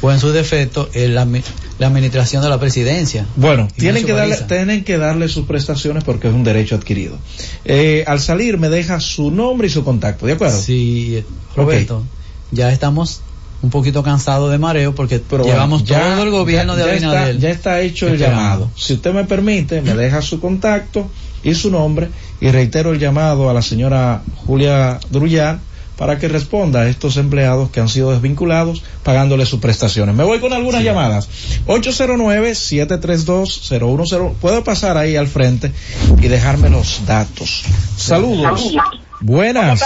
[0.01, 1.43] o en su defecto el admi-
[1.77, 3.27] la administración de la presidencia.
[3.35, 7.17] Bueno, tienen que, darle, tienen que darle sus prestaciones porque es un derecho adquirido.
[7.65, 10.59] Eh, al salir me deja su nombre y su contacto, ¿de acuerdo?
[10.59, 11.23] Sí,
[11.55, 12.03] Roberto,
[12.51, 13.21] ya estamos
[13.61, 16.89] un poquito cansados de mareo porque Pero llevamos bueno, ya- todo el gobierno ya- de
[16.89, 17.37] ya está, Abinader.
[17.39, 18.69] ya está hecho el llamado.
[18.75, 21.09] Si usted me permite, me deja su contacto
[21.43, 22.09] y su nombre
[22.39, 25.59] y reitero el llamado a la señora Julia Drullar
[25.97, 30.15] para que responda a estos empleados que han sido desvinculados pagándole sus prestaciones.
[30.15, 31.29] Me voy con algunas llamadas.
[31.67, 34.33] 809-732-010.
[34.41, 35.71] Puede pasar ahí al frente
[36.19, 37.63] y dejarme los datos.
[37.97, 38.73] Saludos.
[39.19, 39.83] Buenas.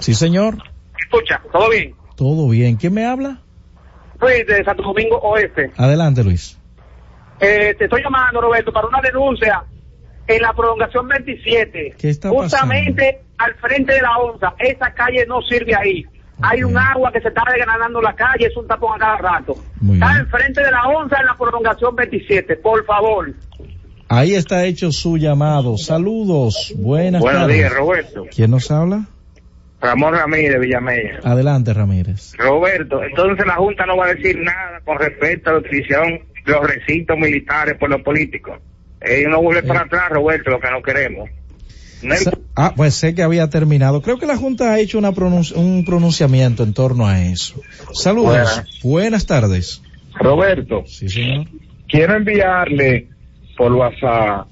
[0.00, 0.58] Sí, señor.
[1.02, 1.94] Escucha, ¿todo bien?
[2.22, 2.76] Todo bien.
[2.76, 3.38] ¿Quién me habla?
[4.20, 5.72] Luis de Santo Domingo Oeste.
[5.76, 6.56] Adelante, Luis.
[7.40, 9.64] Eh, te estoy llamando, Roberto, para una denuncia
[10.28, 11.96] en la prolongación 27.
[11.98, 14.54] ¿Qué está Justamente al frente de la onza.
[14.60, 16.04] Esa calle no sirve ahí.
[16.42, 19.56] Hay un agua que se está desgranando la calle, es un tapón a cada rato.
[19.92, 22.54] está enfrente de la onza en la prolongación 27.
[22.58, 23.32] Por favor.
[24.08, 25.76] Ahí está hecho su llamado.
[25.76, 26.72] Saludos.
[26.76, 27.56] Buenas Buenos tardes.
[27.56, 28.26] días, Roberto.
[28.32, 29.08] ¿Quién nos habla?
[29.82, 31.18] Ramón Ramírez Villamella.
[31.24, 32.32] Adelante, Ramírez.
[32.38, 36.52] Roberto, entonces la Junta no va a decir nada con respecto a la utilización de
[36.52, 38.60] los recintos militares por los políticos.
[39.00, 41.28] Ellos no vuelven para atrás, Roberto, lo que no queremos.
[42.02, 44.02] No hay- Sa- Ah, pues sé que había terminado.
[44.02, 47.60] Creo que la Junta ha hecho una un pronunciamiento en torno a eso.
[47.92, 48.28] Saludos.
[48.34, 48.64] Buenas.
[48.82, 49.82] Buenas tardes.
[50.14, 51.46] Roberto, Sí, señor.
[51.88, 53.08] quiero enviarle
[53.56, 54.46] por WhatsApp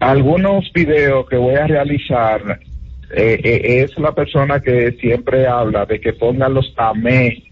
[0.00, 2.60] algunos videos que voy a realizar.
[3.14, 7.44] Eh, eh, es la persona que siempre habla de que pongan los TAME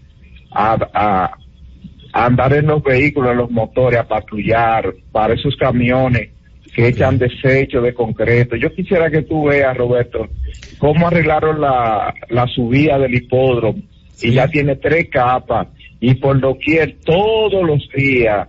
[0.51, 1.31] a, a-
[2.13, 6.29] a andar en los vehículos, en los motores, a patrullar para esos camiones
[6.73, 8.55] que echan desecho de concreto.
[8.55, 10.29] Yo quisiera que tú veas, Roberto,
[10.77, 13.79] cómo arreglaron la, la subida del hipódromo.
[14.21, 15.67] Y ya tiene tres capas.
[15.99, 18.47] Y por doquier todos los días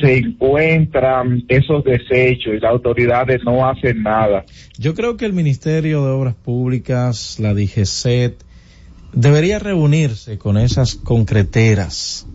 [0.00, 4.44] se encuentran esos desechos y las autoridades no hacen nada.
[4.78, 8.42] Yo creo que el Ministerio de Obras Públicas, la DGCET,
[9.12, 12.26] debería reunirse con esas concreteras,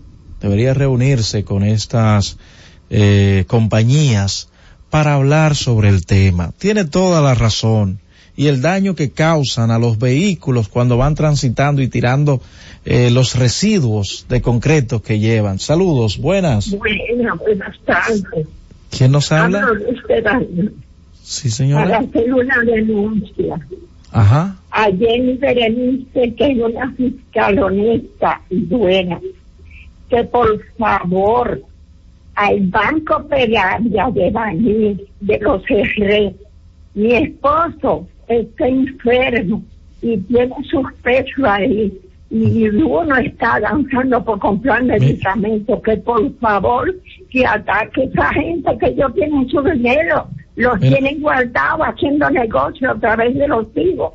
[0.41, 2.37] debería reunirse con estas
[2.89, 4.49] eh, compañías
[4.89, 6.51] para hablar sobre el tema.
[6.57, 7.99] Tiene toda la razón.
[8.35, 12.41] Y el daño que causan a los vehículos cuando van transitando y tirando
[12.85, 15.59] eh, los residuos de concreto que llevan.
[15.59, 16.71] Saludos, buenas.
[16.71, 18.47] Buenas, buenas tardes.
[18.89, 19.63] ¿Quién nos habla?
[19.63, 19.83] Hablo
[21.23, 21.97] Sí, para señora.
[21.99, 23.59] hacer una denuncia.
[24.11, 24.57] Ajá.
[24.71, 29.19] A Jenny Berenice, que es una fiscal honesta y buena,
[30.09, 31.61] que por favor
[32.35, 36.35] al Banco Peraria de Baní, de los R,
[36.95, 38.07] mi esposo
[38.41, 39.63] está enfermo
[40.01, 41.91] y tiene sus pesos ahí
[42.33, 46.95] y uno está lanzando por comprar medicamentos, que por favor
[47.29, 50.97] que ataque esa gente que ellos tienen su dinero, los Mira.
[50.97, 54.13] tienen guardados haciendo negocio a través de los hijos.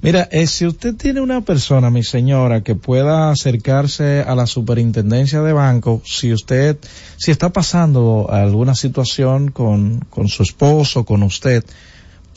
[0.00, 5.42] Mira, eh, si usted tiene una persona, mi señora, que pueda acercarse a la superintendencia
[5.42, 6.76] de banco, si usted,
[7.16, 11.64] si está pasando alguna situación con, con su esposo, con usted,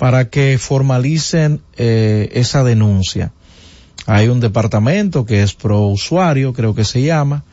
[0.02, 3.34] para que formalicen eh, esa denuncia.
[4.07, 7.44] Hay un departamento que es pro usuario, creo que se llama,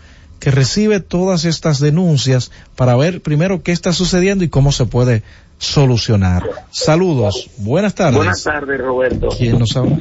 [0.41, 5.25] que recibe todas estas denuncias para ver primero qué está sucediendo y cómo se puede
[5.59, 6.43] solucionar.
[6.71, 8.17] Saludos, buenas tardes.
[8.17, 9.29] Buenas tardes, Roberto.
[9.37, 9.99] ¿Quién nos habla?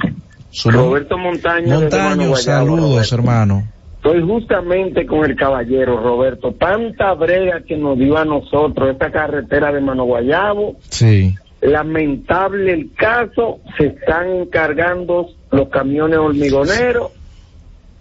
[0.64, 1.82] Roberto Montaño.
[1.82, 3.16] Montaño, saludos, Roberto.
[3.16, 3.68] hermano.
[3.98, 6.54] Estoy justamente con el caballero, Roberto.
[6.54, 10.78] Tanta brega que nos dio a nosotros esta carretera de Mano Guayabo.
[10.88, 11.36] Sí.
[11.62, 13.60] Lamentable el caso.
[13.78, 17.17] Se están encargando los camiones hormigoneros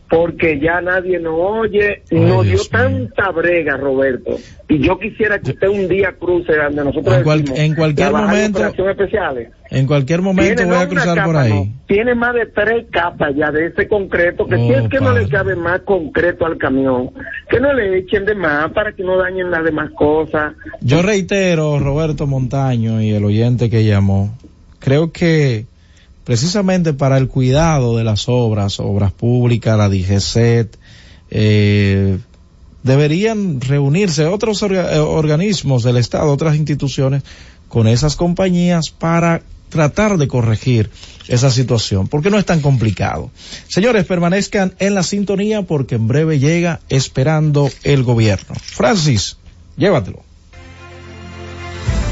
[0.09, 2.03] porque ya nadie nos oye.
[2.13, 4.37] nos dio tanta brega, Roberto.
[4.69, 8.13] Y yo quisiera que usted un día cruce donde nosotros En cual- decimos, en cualquier
[8.13, 9.49] momento- especiales.
[9.69, 11.53] En cualquier momento Tiene, voy no a cruzar por ahí.
[11.53, 11.67] no.
[11.89, 15.13] Tiene más de tres capas ya de ese concreto, que Oh, si es que no
[15.13, 17.11] le cabe más concreto al camión,
[17.51, 20.55] que no le echen de más para que no dañen las demás cosas.
[20.81, 24.37] Yo reitero, Roberto Montaño y el oyente que llamó,
[24.79, 25.67] creo que
[26.27, 30.77] precisamente para el cuidado de las obras, obras públicas, la DGCET,
[31.31, 32.19] eh,
[32.83, 37.23] deberían reunirse otros eh, organismos del Estado, otras instituciones,
[37.69, 40.91] con esas compañías para tratar de corregir
[41.29, 43.31] esa situación, porque no es tan complicado.
[43.69, 48.57] Señores, permanezcan en la sintonía porque en breve llega esperando el gobierno.
[48.61, 49.37] Francis,
[49.77, 50.26] llévatelo.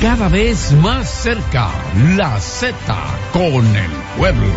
[0.05, 1.71] Cada vez más cerca,
[2.15, 2.77] la Z
[3.33, 4.53] con el pueblo.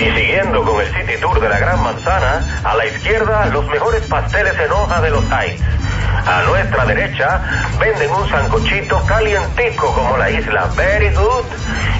[0.00, 4.04] Y siguiendo con el City Tour de la Gran Manzana, a la izquierda los mejores
[4.08, 5.62] pasteles en hoja de los Heights.
[6.26, 7.42] A nuestra derecha
[7.78, 11.44] venden un sancochito calientico como la isla Very Good.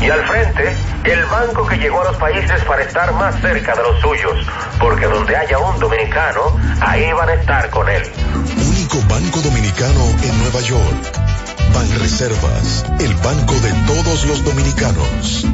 [0.00, 3.82] Y al frente, el banco que llegó a los países para estar más cerca de
[3.84, 4.44] los suyos.
[4.80, 8.02] Porque donde haya un dominicano, ahí van a estar con él.
[8.88, 11.20] Único banco dominicano en Nueva York.
[11.74, 15.44] Banreservas, el banco de todos los dominicanos.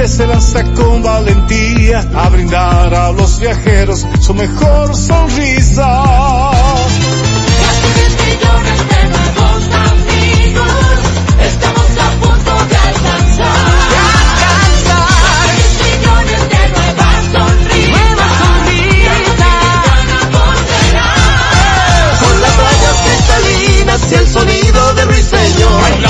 [0.00, 6.04] Gente se lanza con valentía a brindar a los viajeros su mejor sonrisa.
[8.24, 10.72] millones de nuevos amigos,
[11.44, 13.56] estamos a punto de alcanzar.
[14.40, 15.48] alcanzar.
[15.84, 17.90] millones de nuevas sonrisas.
[17.90, 18.32] Nuevas
[22.20, 26.09] Con las playas cristalinas y el sonido de ruiseñor.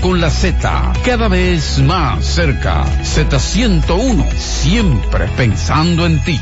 [0.01, 2.83] con la Z, cada vez más cerca.
[3.03, 6.39] Z101, siempre pensando en ti.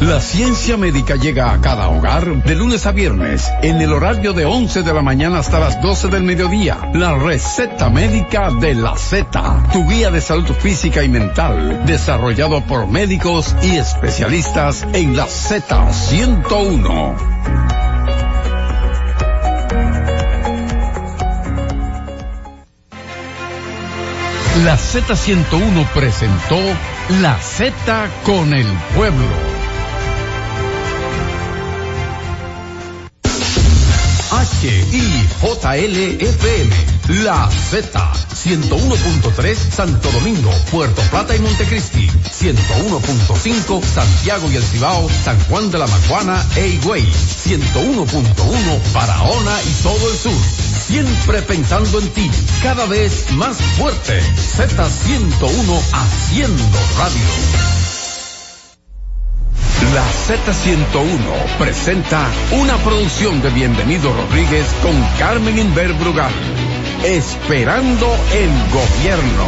[0.00, 4.46] La ciencia médica llega a cada hogar de lunes a viernes en el horario de
[4.46, 6.90] 11 de la mañana hasta las 12 del mediodía.
[6.94, 12.86] La receta médica de la Z, tu guía de salud física y mental, desarrollado por
[12.86, 17.67] médicos y especialistas en la Z101.
[24.64, 26.58] La Z101 presentó
[27.20, 28.66] La Z con el
[28.96, 29.26] pueblo.
[34.60, 35.38] HIJLFM,
[37.08, 45.40] La Z, 101.3 Santo Domingo, Puerto Plata y Montecristi, 101.5 Santiago y El Cibao, San
[45.44, 50.38] Juan de la Maguana e Higüey, 101.1 Barahona y todo el sur.
[50.86, 52.30] Siempre pensando en ti,
[52.62, 54.20] cada vez más fuerte.
[54.58, 57.22] Z101 haciendo radio.
[59.94, 66.32] La Z101 presenta una producción de Bienvenido Rodríguez con Carmen Inver Brugal.
[67.04, 69.44] Esperando el gobierno.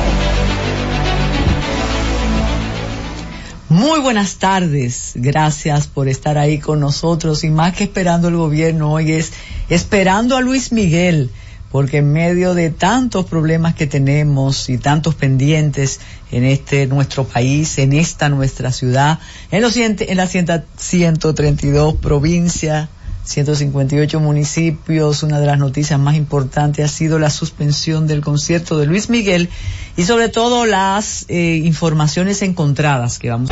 [3.68, 8.92] Muy buenas tardes, gracias por estar ahí con nosotros y más que esperando el gobierno
[8.92, 9.32] hoy es
[9.68, 11.30] esperando a Luis Miguel
[11.70, 16.00] porque en medio de tantos problemas que tenemos y tantos pendientes
[16.32, 19.20] en este nuestro país, en esta nuestra ciudad,
[19.50, 22.88] en, los, en la 132 provincias,
[23.24, 28.86] 158 municipios, una de las noticias más importantes ha sido la suspensión del concierto de
[28.86, 29.48] Luis Miguel
[29.96, 33.50] y sobre todo las eh, informaciones encontradas que vamos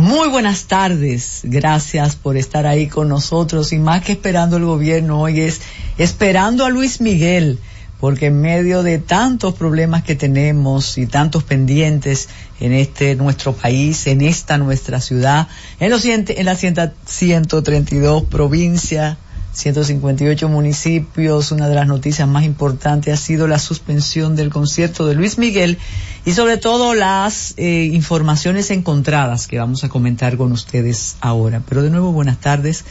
[0.00, 5.20] muy buenas tardes, gracias por estar ahí con nosotros y más que esperando el gobierno
[5.20, 5.60] hoy es
[5.98, 7.58] esperando a Luis Miguel,
[8.00, 12.28] porque en medio de tantos problemas que tenemos y tantos pendientes
[12.58, 15.48] en este nuestro país, en esta nuestra ciudad,
[15.78, 19.18] en, los, en la 132 provincias,
[19.52, 25.14] 158 municipios, una de las noticias más importantes ha sido la suspensión del concierto de
[25.14, 25.76] Luis Miguel
[26.24, 31.62] y sobre todo las eh, informaciones encontradas que vamos a comentar con ustedes ahora.
[31.68, 32.84] Pero de nuevo, buenas tardes.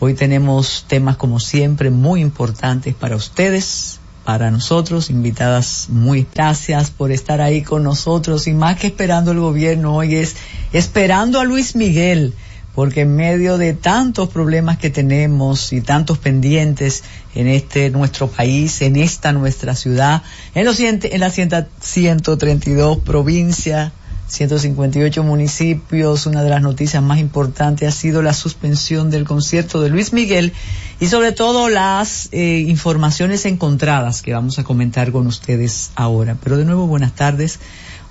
[0.00, 3.99] Hoy tenemos temas como siempre muy importantes para ustedes,
[4.30, 8.46] para nosotros, invitadas muy gracias por estar ahí con nosotros.
[8.46, 10.36] Y más que esperando el gobierno hoy es
[10.72, 12.32] esperando a Luis Miguel
[12.76, 17.02] porque en medio de tantos problemas que tenemos y tantos pendientes
[17.34, 20.22] en este nuestro país, en esta nuestra ciudad,
[20.54, 23.90] en, los, en las 132 provincias,
[24.30, 29.90] 158 municipios, una de las noticias más importantes ha sido la suspensión del concierto de
[29.90, 30.52] Luis Miguel
[31.00, 36.36] y sobre todo las eh, informaciones encontradas que vamos a comentar con ustedes ahora.
[36.42, 37.58] Pero de nuevo, buenas tardes.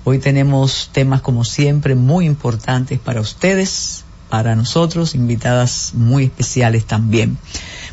[0.04, 7.38] Hoy tenemos temas como siempre muy importantes para ustedes para nosotros, invitadas muy especiales también.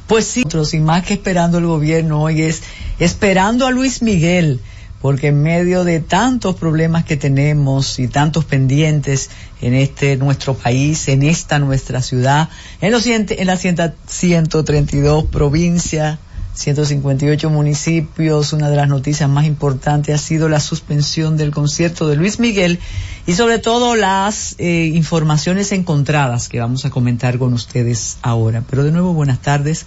[0.05, 2.61] Pues sí, nosotros y más que esperando el gobierno hoy es
[2.99, 4.61] esperando a Luis Miguel,
[5.01, 9.29] porque en medio de tantos problemas que tenemos y tantos pendientes
[9.61, 12.49] en este nuestro país, en esta nuestra ciudad,
[12.81, 16.19] en, los, en las 132 provincias,
[16.57, 22.15] 158 municipios, una de las noticias más importantes ha sido la suspensión del concierto de
[22.15, 22.79] Luis Miguel
[23.27, 28.63] y sobre todo las eh, informaciones encontradas que vamos a comentar con ustedes ahora.
[28.67, 29.85] Pero de nuevo, buenas tardes.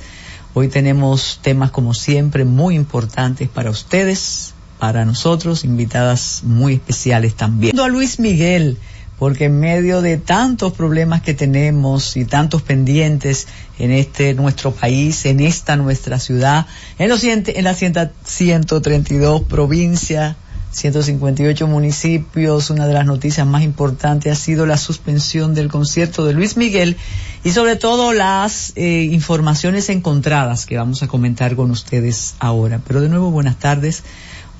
[0.55, 7.79] Hoy tenemos temas como siempre muy importantes para ustedes, para nosotros, invitadas muy especiales también.
[7.79, 8.79] A Luis Miguel,
[9.19, 13.47] porque en medio de tantos problemas que tenemos y tantos pendientes
[13.79, 16.67] en este nuestro país, en esta nuestra ciudad,
[16.99, 20.37] en, los, en las 132 provincias,
[20.73, 26.33] 158 municipios, una de las noticias más importantes ha sido la suspensión del concierto de
[26.33, 26.97] Luis Miguel
[27.45, 32.81] y sobre todo las eh, informaciones encontradas que vamos a comentar con ustedes ahora.
[32.87, 34.05] Pero de nuevo, buenas tardes.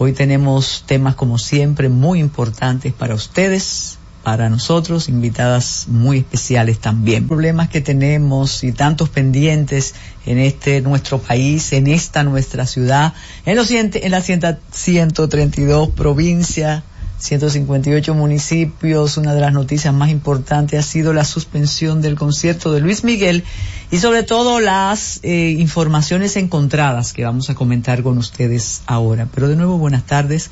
[0.03, 7.29] Hoy tenemos temas como siempre muy importantes para ustedes para nosotros, invitadas muy especiales también.
[7.29, 9.95] Problemas que tenemos y tantos pendientes
[10.25, 13.13] en este nuestro país, en esta nuestra ciudad,
[13.45, 16.83] en en las 132 provincias,
[17.21, 22.81] 158 municipios, una de las noticias más importantes ha sido la suspensión del concierto de
[22.81, 23.45] Luis Miguel
[23.91, 29.29] y sobre todo las eh, informaciones encontradas que vamos a comentar con ustedes ahora.
[29.35, 30.51] Pero de nuevo, buenas tardes.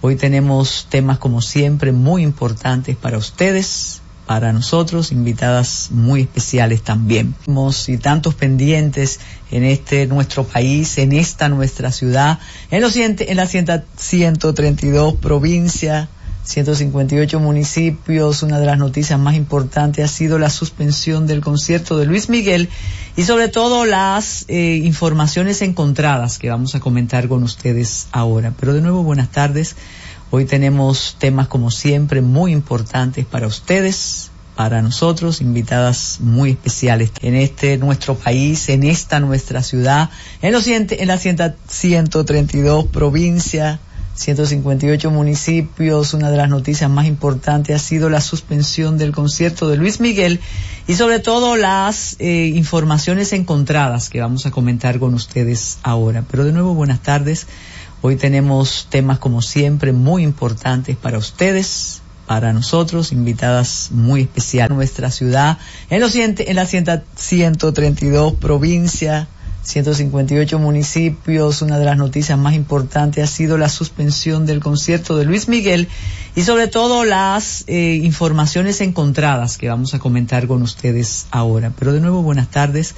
[0.00, 7.34] Hoy tenemos temas como siempre muy importantes para ustedes, para nosotros, invitadas muy especiales también.
[7.88, 9.20] Y tantos pendientes
[9.50, 12.38] en este nuestro país, en esta nuestra ciudad,
[12.70, 16.08] en, los, en las 132 provincias,
[16.46, 18.42] 158 municipios.
[18.42, 22.68] Una de las noticias más importantes ha sido la suspensión del concierto de Luis Miguel
[23.16, 28.52] y sobre todo las eh, informaciones encontradas que vamos a comentar con ustedes ahora.
[28.58, 29.76] Pero de nuevo, buenas tardes.
[30.30, 37.34] Hoy tenemos temas como siempre muy importantes para ustedes, para nosotros, invitadas muy especiales en
[37.34, 40.10] este nuestro país, en esta nuestra ciudad,
[40.42, 43.78] en, los, en la 132 provincia
[44.16, 46.14] 158 municipios.
[46.14, 50.40] Una de las noticias más importantes ha sido la suspensión del concierto de Luis Miguel
[50.88, 56.24] y sobre todo las eh, informaciones encontradas que vamos a comentar con ustedes ahora.
[56.30, 57.46] Pero de nuevo, buenas tardes.
[58.06, 64.76] Hoy tenemos temas como siempre muy importantes para ustedes, para nosotros, invitadas muy especiales.
[64.76, 65.58] Nuestra ciudad,
[65.90, 69.26] en, los, en la 132 provincia
[69.64, 71.62] 158 municipios.
[71.62, 75.88] Una de las noticias más importantes ha sido la suspensión del concierto de Luis Miguel
[76.36, 81.72] y sobre todo las eh, informaciones encontradas que vamos a comentar con ustedes ahora.
[81.76, 82.94] Pero de nuevo, buenas tardes.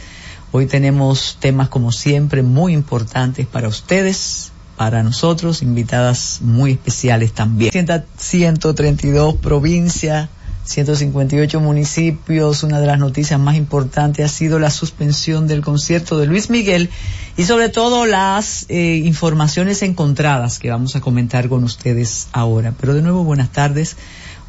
[0.52, 7.72] Hoy tenemos temas como siempre muy importantes para ustedes, para nosotros, invitadas muy especiales también.
[8.16, 10.30] 132 provincia
[10.68, 12.62] 158 municipios.
[12.62, 16.90] Una de las noticias más importantes ha sido la suspensión del concierto de Luis Miguel
[17.36, 22.72] y sobre todo las eh, informaciones encontradas que vamos a comentar con ustedes ahora.
[22.78, 23.96] Pero de nuevo, buenas tardes.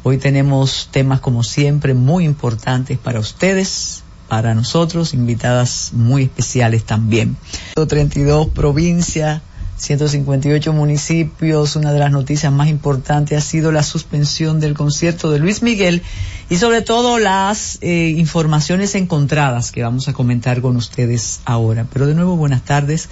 [0.04, 7.36] Hoy tenemos temas como siempre muy importantes para ustedes, para nosotros, invitadas muy especiales también.
[7.74, 9.42] 32 provincia
[9.80, 11.74] 158 municipios.
[11.74, 16.02] Una de las noticias más importantes ha sido la suspensión del concierto de Luis Miguel
[16.50, 21.86] y sobre todo las eh, informaciones encontradas que vamos a comentar con ustedes ahora.
[21.90, 23.08] Pero de nuevo, buenas tardes.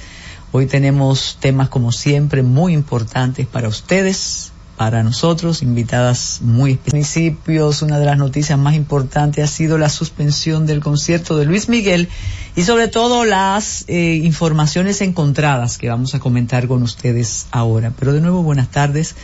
[0.52, 4.47] Hoy tenemos temas como siempre muy importantes para ustedes
[4.78, 7.82] para nosotros, invitadas muy municipios.
[7.82, 12.08] Una de las noticias más importantes ha sido la suspensión del concierto de Luis Miguel
[12.54, 17.92] y sobre todo las eh, informaciones encontradas que vamos a comentar con ustedes ahora.
[17.98, 19.16] Pero de nuevo, buenas tardes.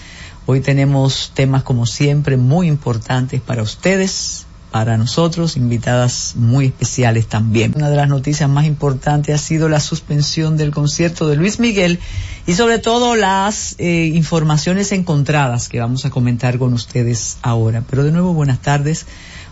[0.44, 4.43] Hoy tenemos temas como siempre muy importantes para ustedes
[4.74, 7.74] para nosotros, invitadas muy especiales también.
[7.76, 12.00] Una de las noticias más importantes ha sido la suspensión del concierto de Luis Miguel
[12.44, 17.84] y sobre todo las eh, informaciones encontradas que vamos a comentar con ustedes ahora.
[17.88, 19.06] Pero de nuevo, buenas tardes.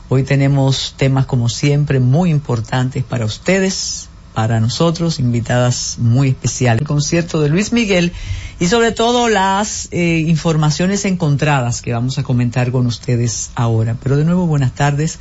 [0.08, 6.80] Hoy tenemos temas como siempre muy importantes para ustedes, para nosotros, invitadas muy especiales.
[6.80, 8.12] El concierto de Luis Miguel
[8.58, 13.96] y sobre todo las eh, informaciones encontradas que vamos a comentar con ustedes ahora.
[14.02, 15.18] Pero de nuevo, buenas tardes.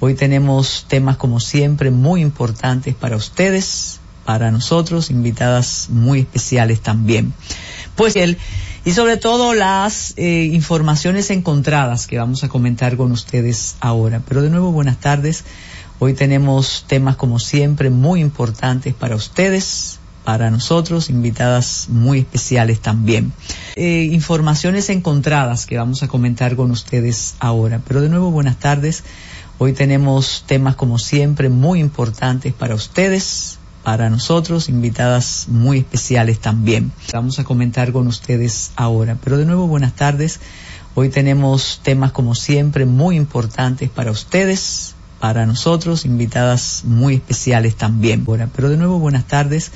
[0.00, 7.32] Hoy tenemos temas como siempre muy importantes para ustedes, para nosotros, invitadas muy especiales también.
[7.96, 8.38] Pues él
[8.84, 14.22] y sobre todo las eh, informaciones encontradas que vamos a comentar con ustedes ahora.
[14.26, 15.44] Pero de nuevo, buenas tardes.
[16.00, 23.32] Hoy tenemos temas como siempre muy importantes para ustedes, para nosotros, invitadas muy especiales también.
[23.74, 27.80] Eh, informaciones encontradas que vamos a comentar con ustedes ahora.
[27.88, 29.02] Pero de nuevo, buenas tardes.
[29.58, 36.92] Hoy tenemos temas como siempre muy importantes para ustedes, para nosotros, invitadas muy especiales también.
[37.12, 39.16] Vamos a comentar con ustedes ahora.
[39.24, 40.38] Pero de nuevo, buenas tardes.
[40.94, 48.24] Hoy tenemos temas como siempre muy importantes para ustedes, para nosotros, invitadas muy especiales también.
[48.24, 49.72] Pero de nuevo, buenas tardes.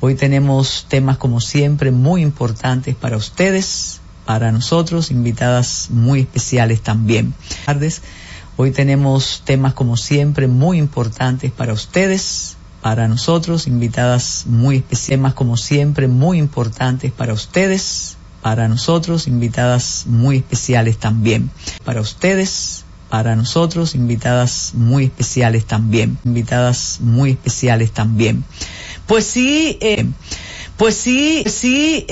[0.00, 7.34] Hoy tenemos temas como siempre muy importantes para ustedes, para nosotros, invitadas muy especiales también.
[7.64, 8.02] Tardes.
[8.56, 15.56] Hoy tenemos temas como siempre muy importantes para ustedes, para nosotros, invitadas muy especiales, como
[15.56, 21.50] siempre muy importantes para ustedes, para nosotros, invitadas muy especiales también.
[21.84, 28.42] Para ustedes, para nosotros, invitadas muy especiales también, invitadas muy especiales también.
[29.06, 30.06] Pues sí, eh,
[30.78, 32.06] pues sí, sí.
[32.08, 32.10] Eh,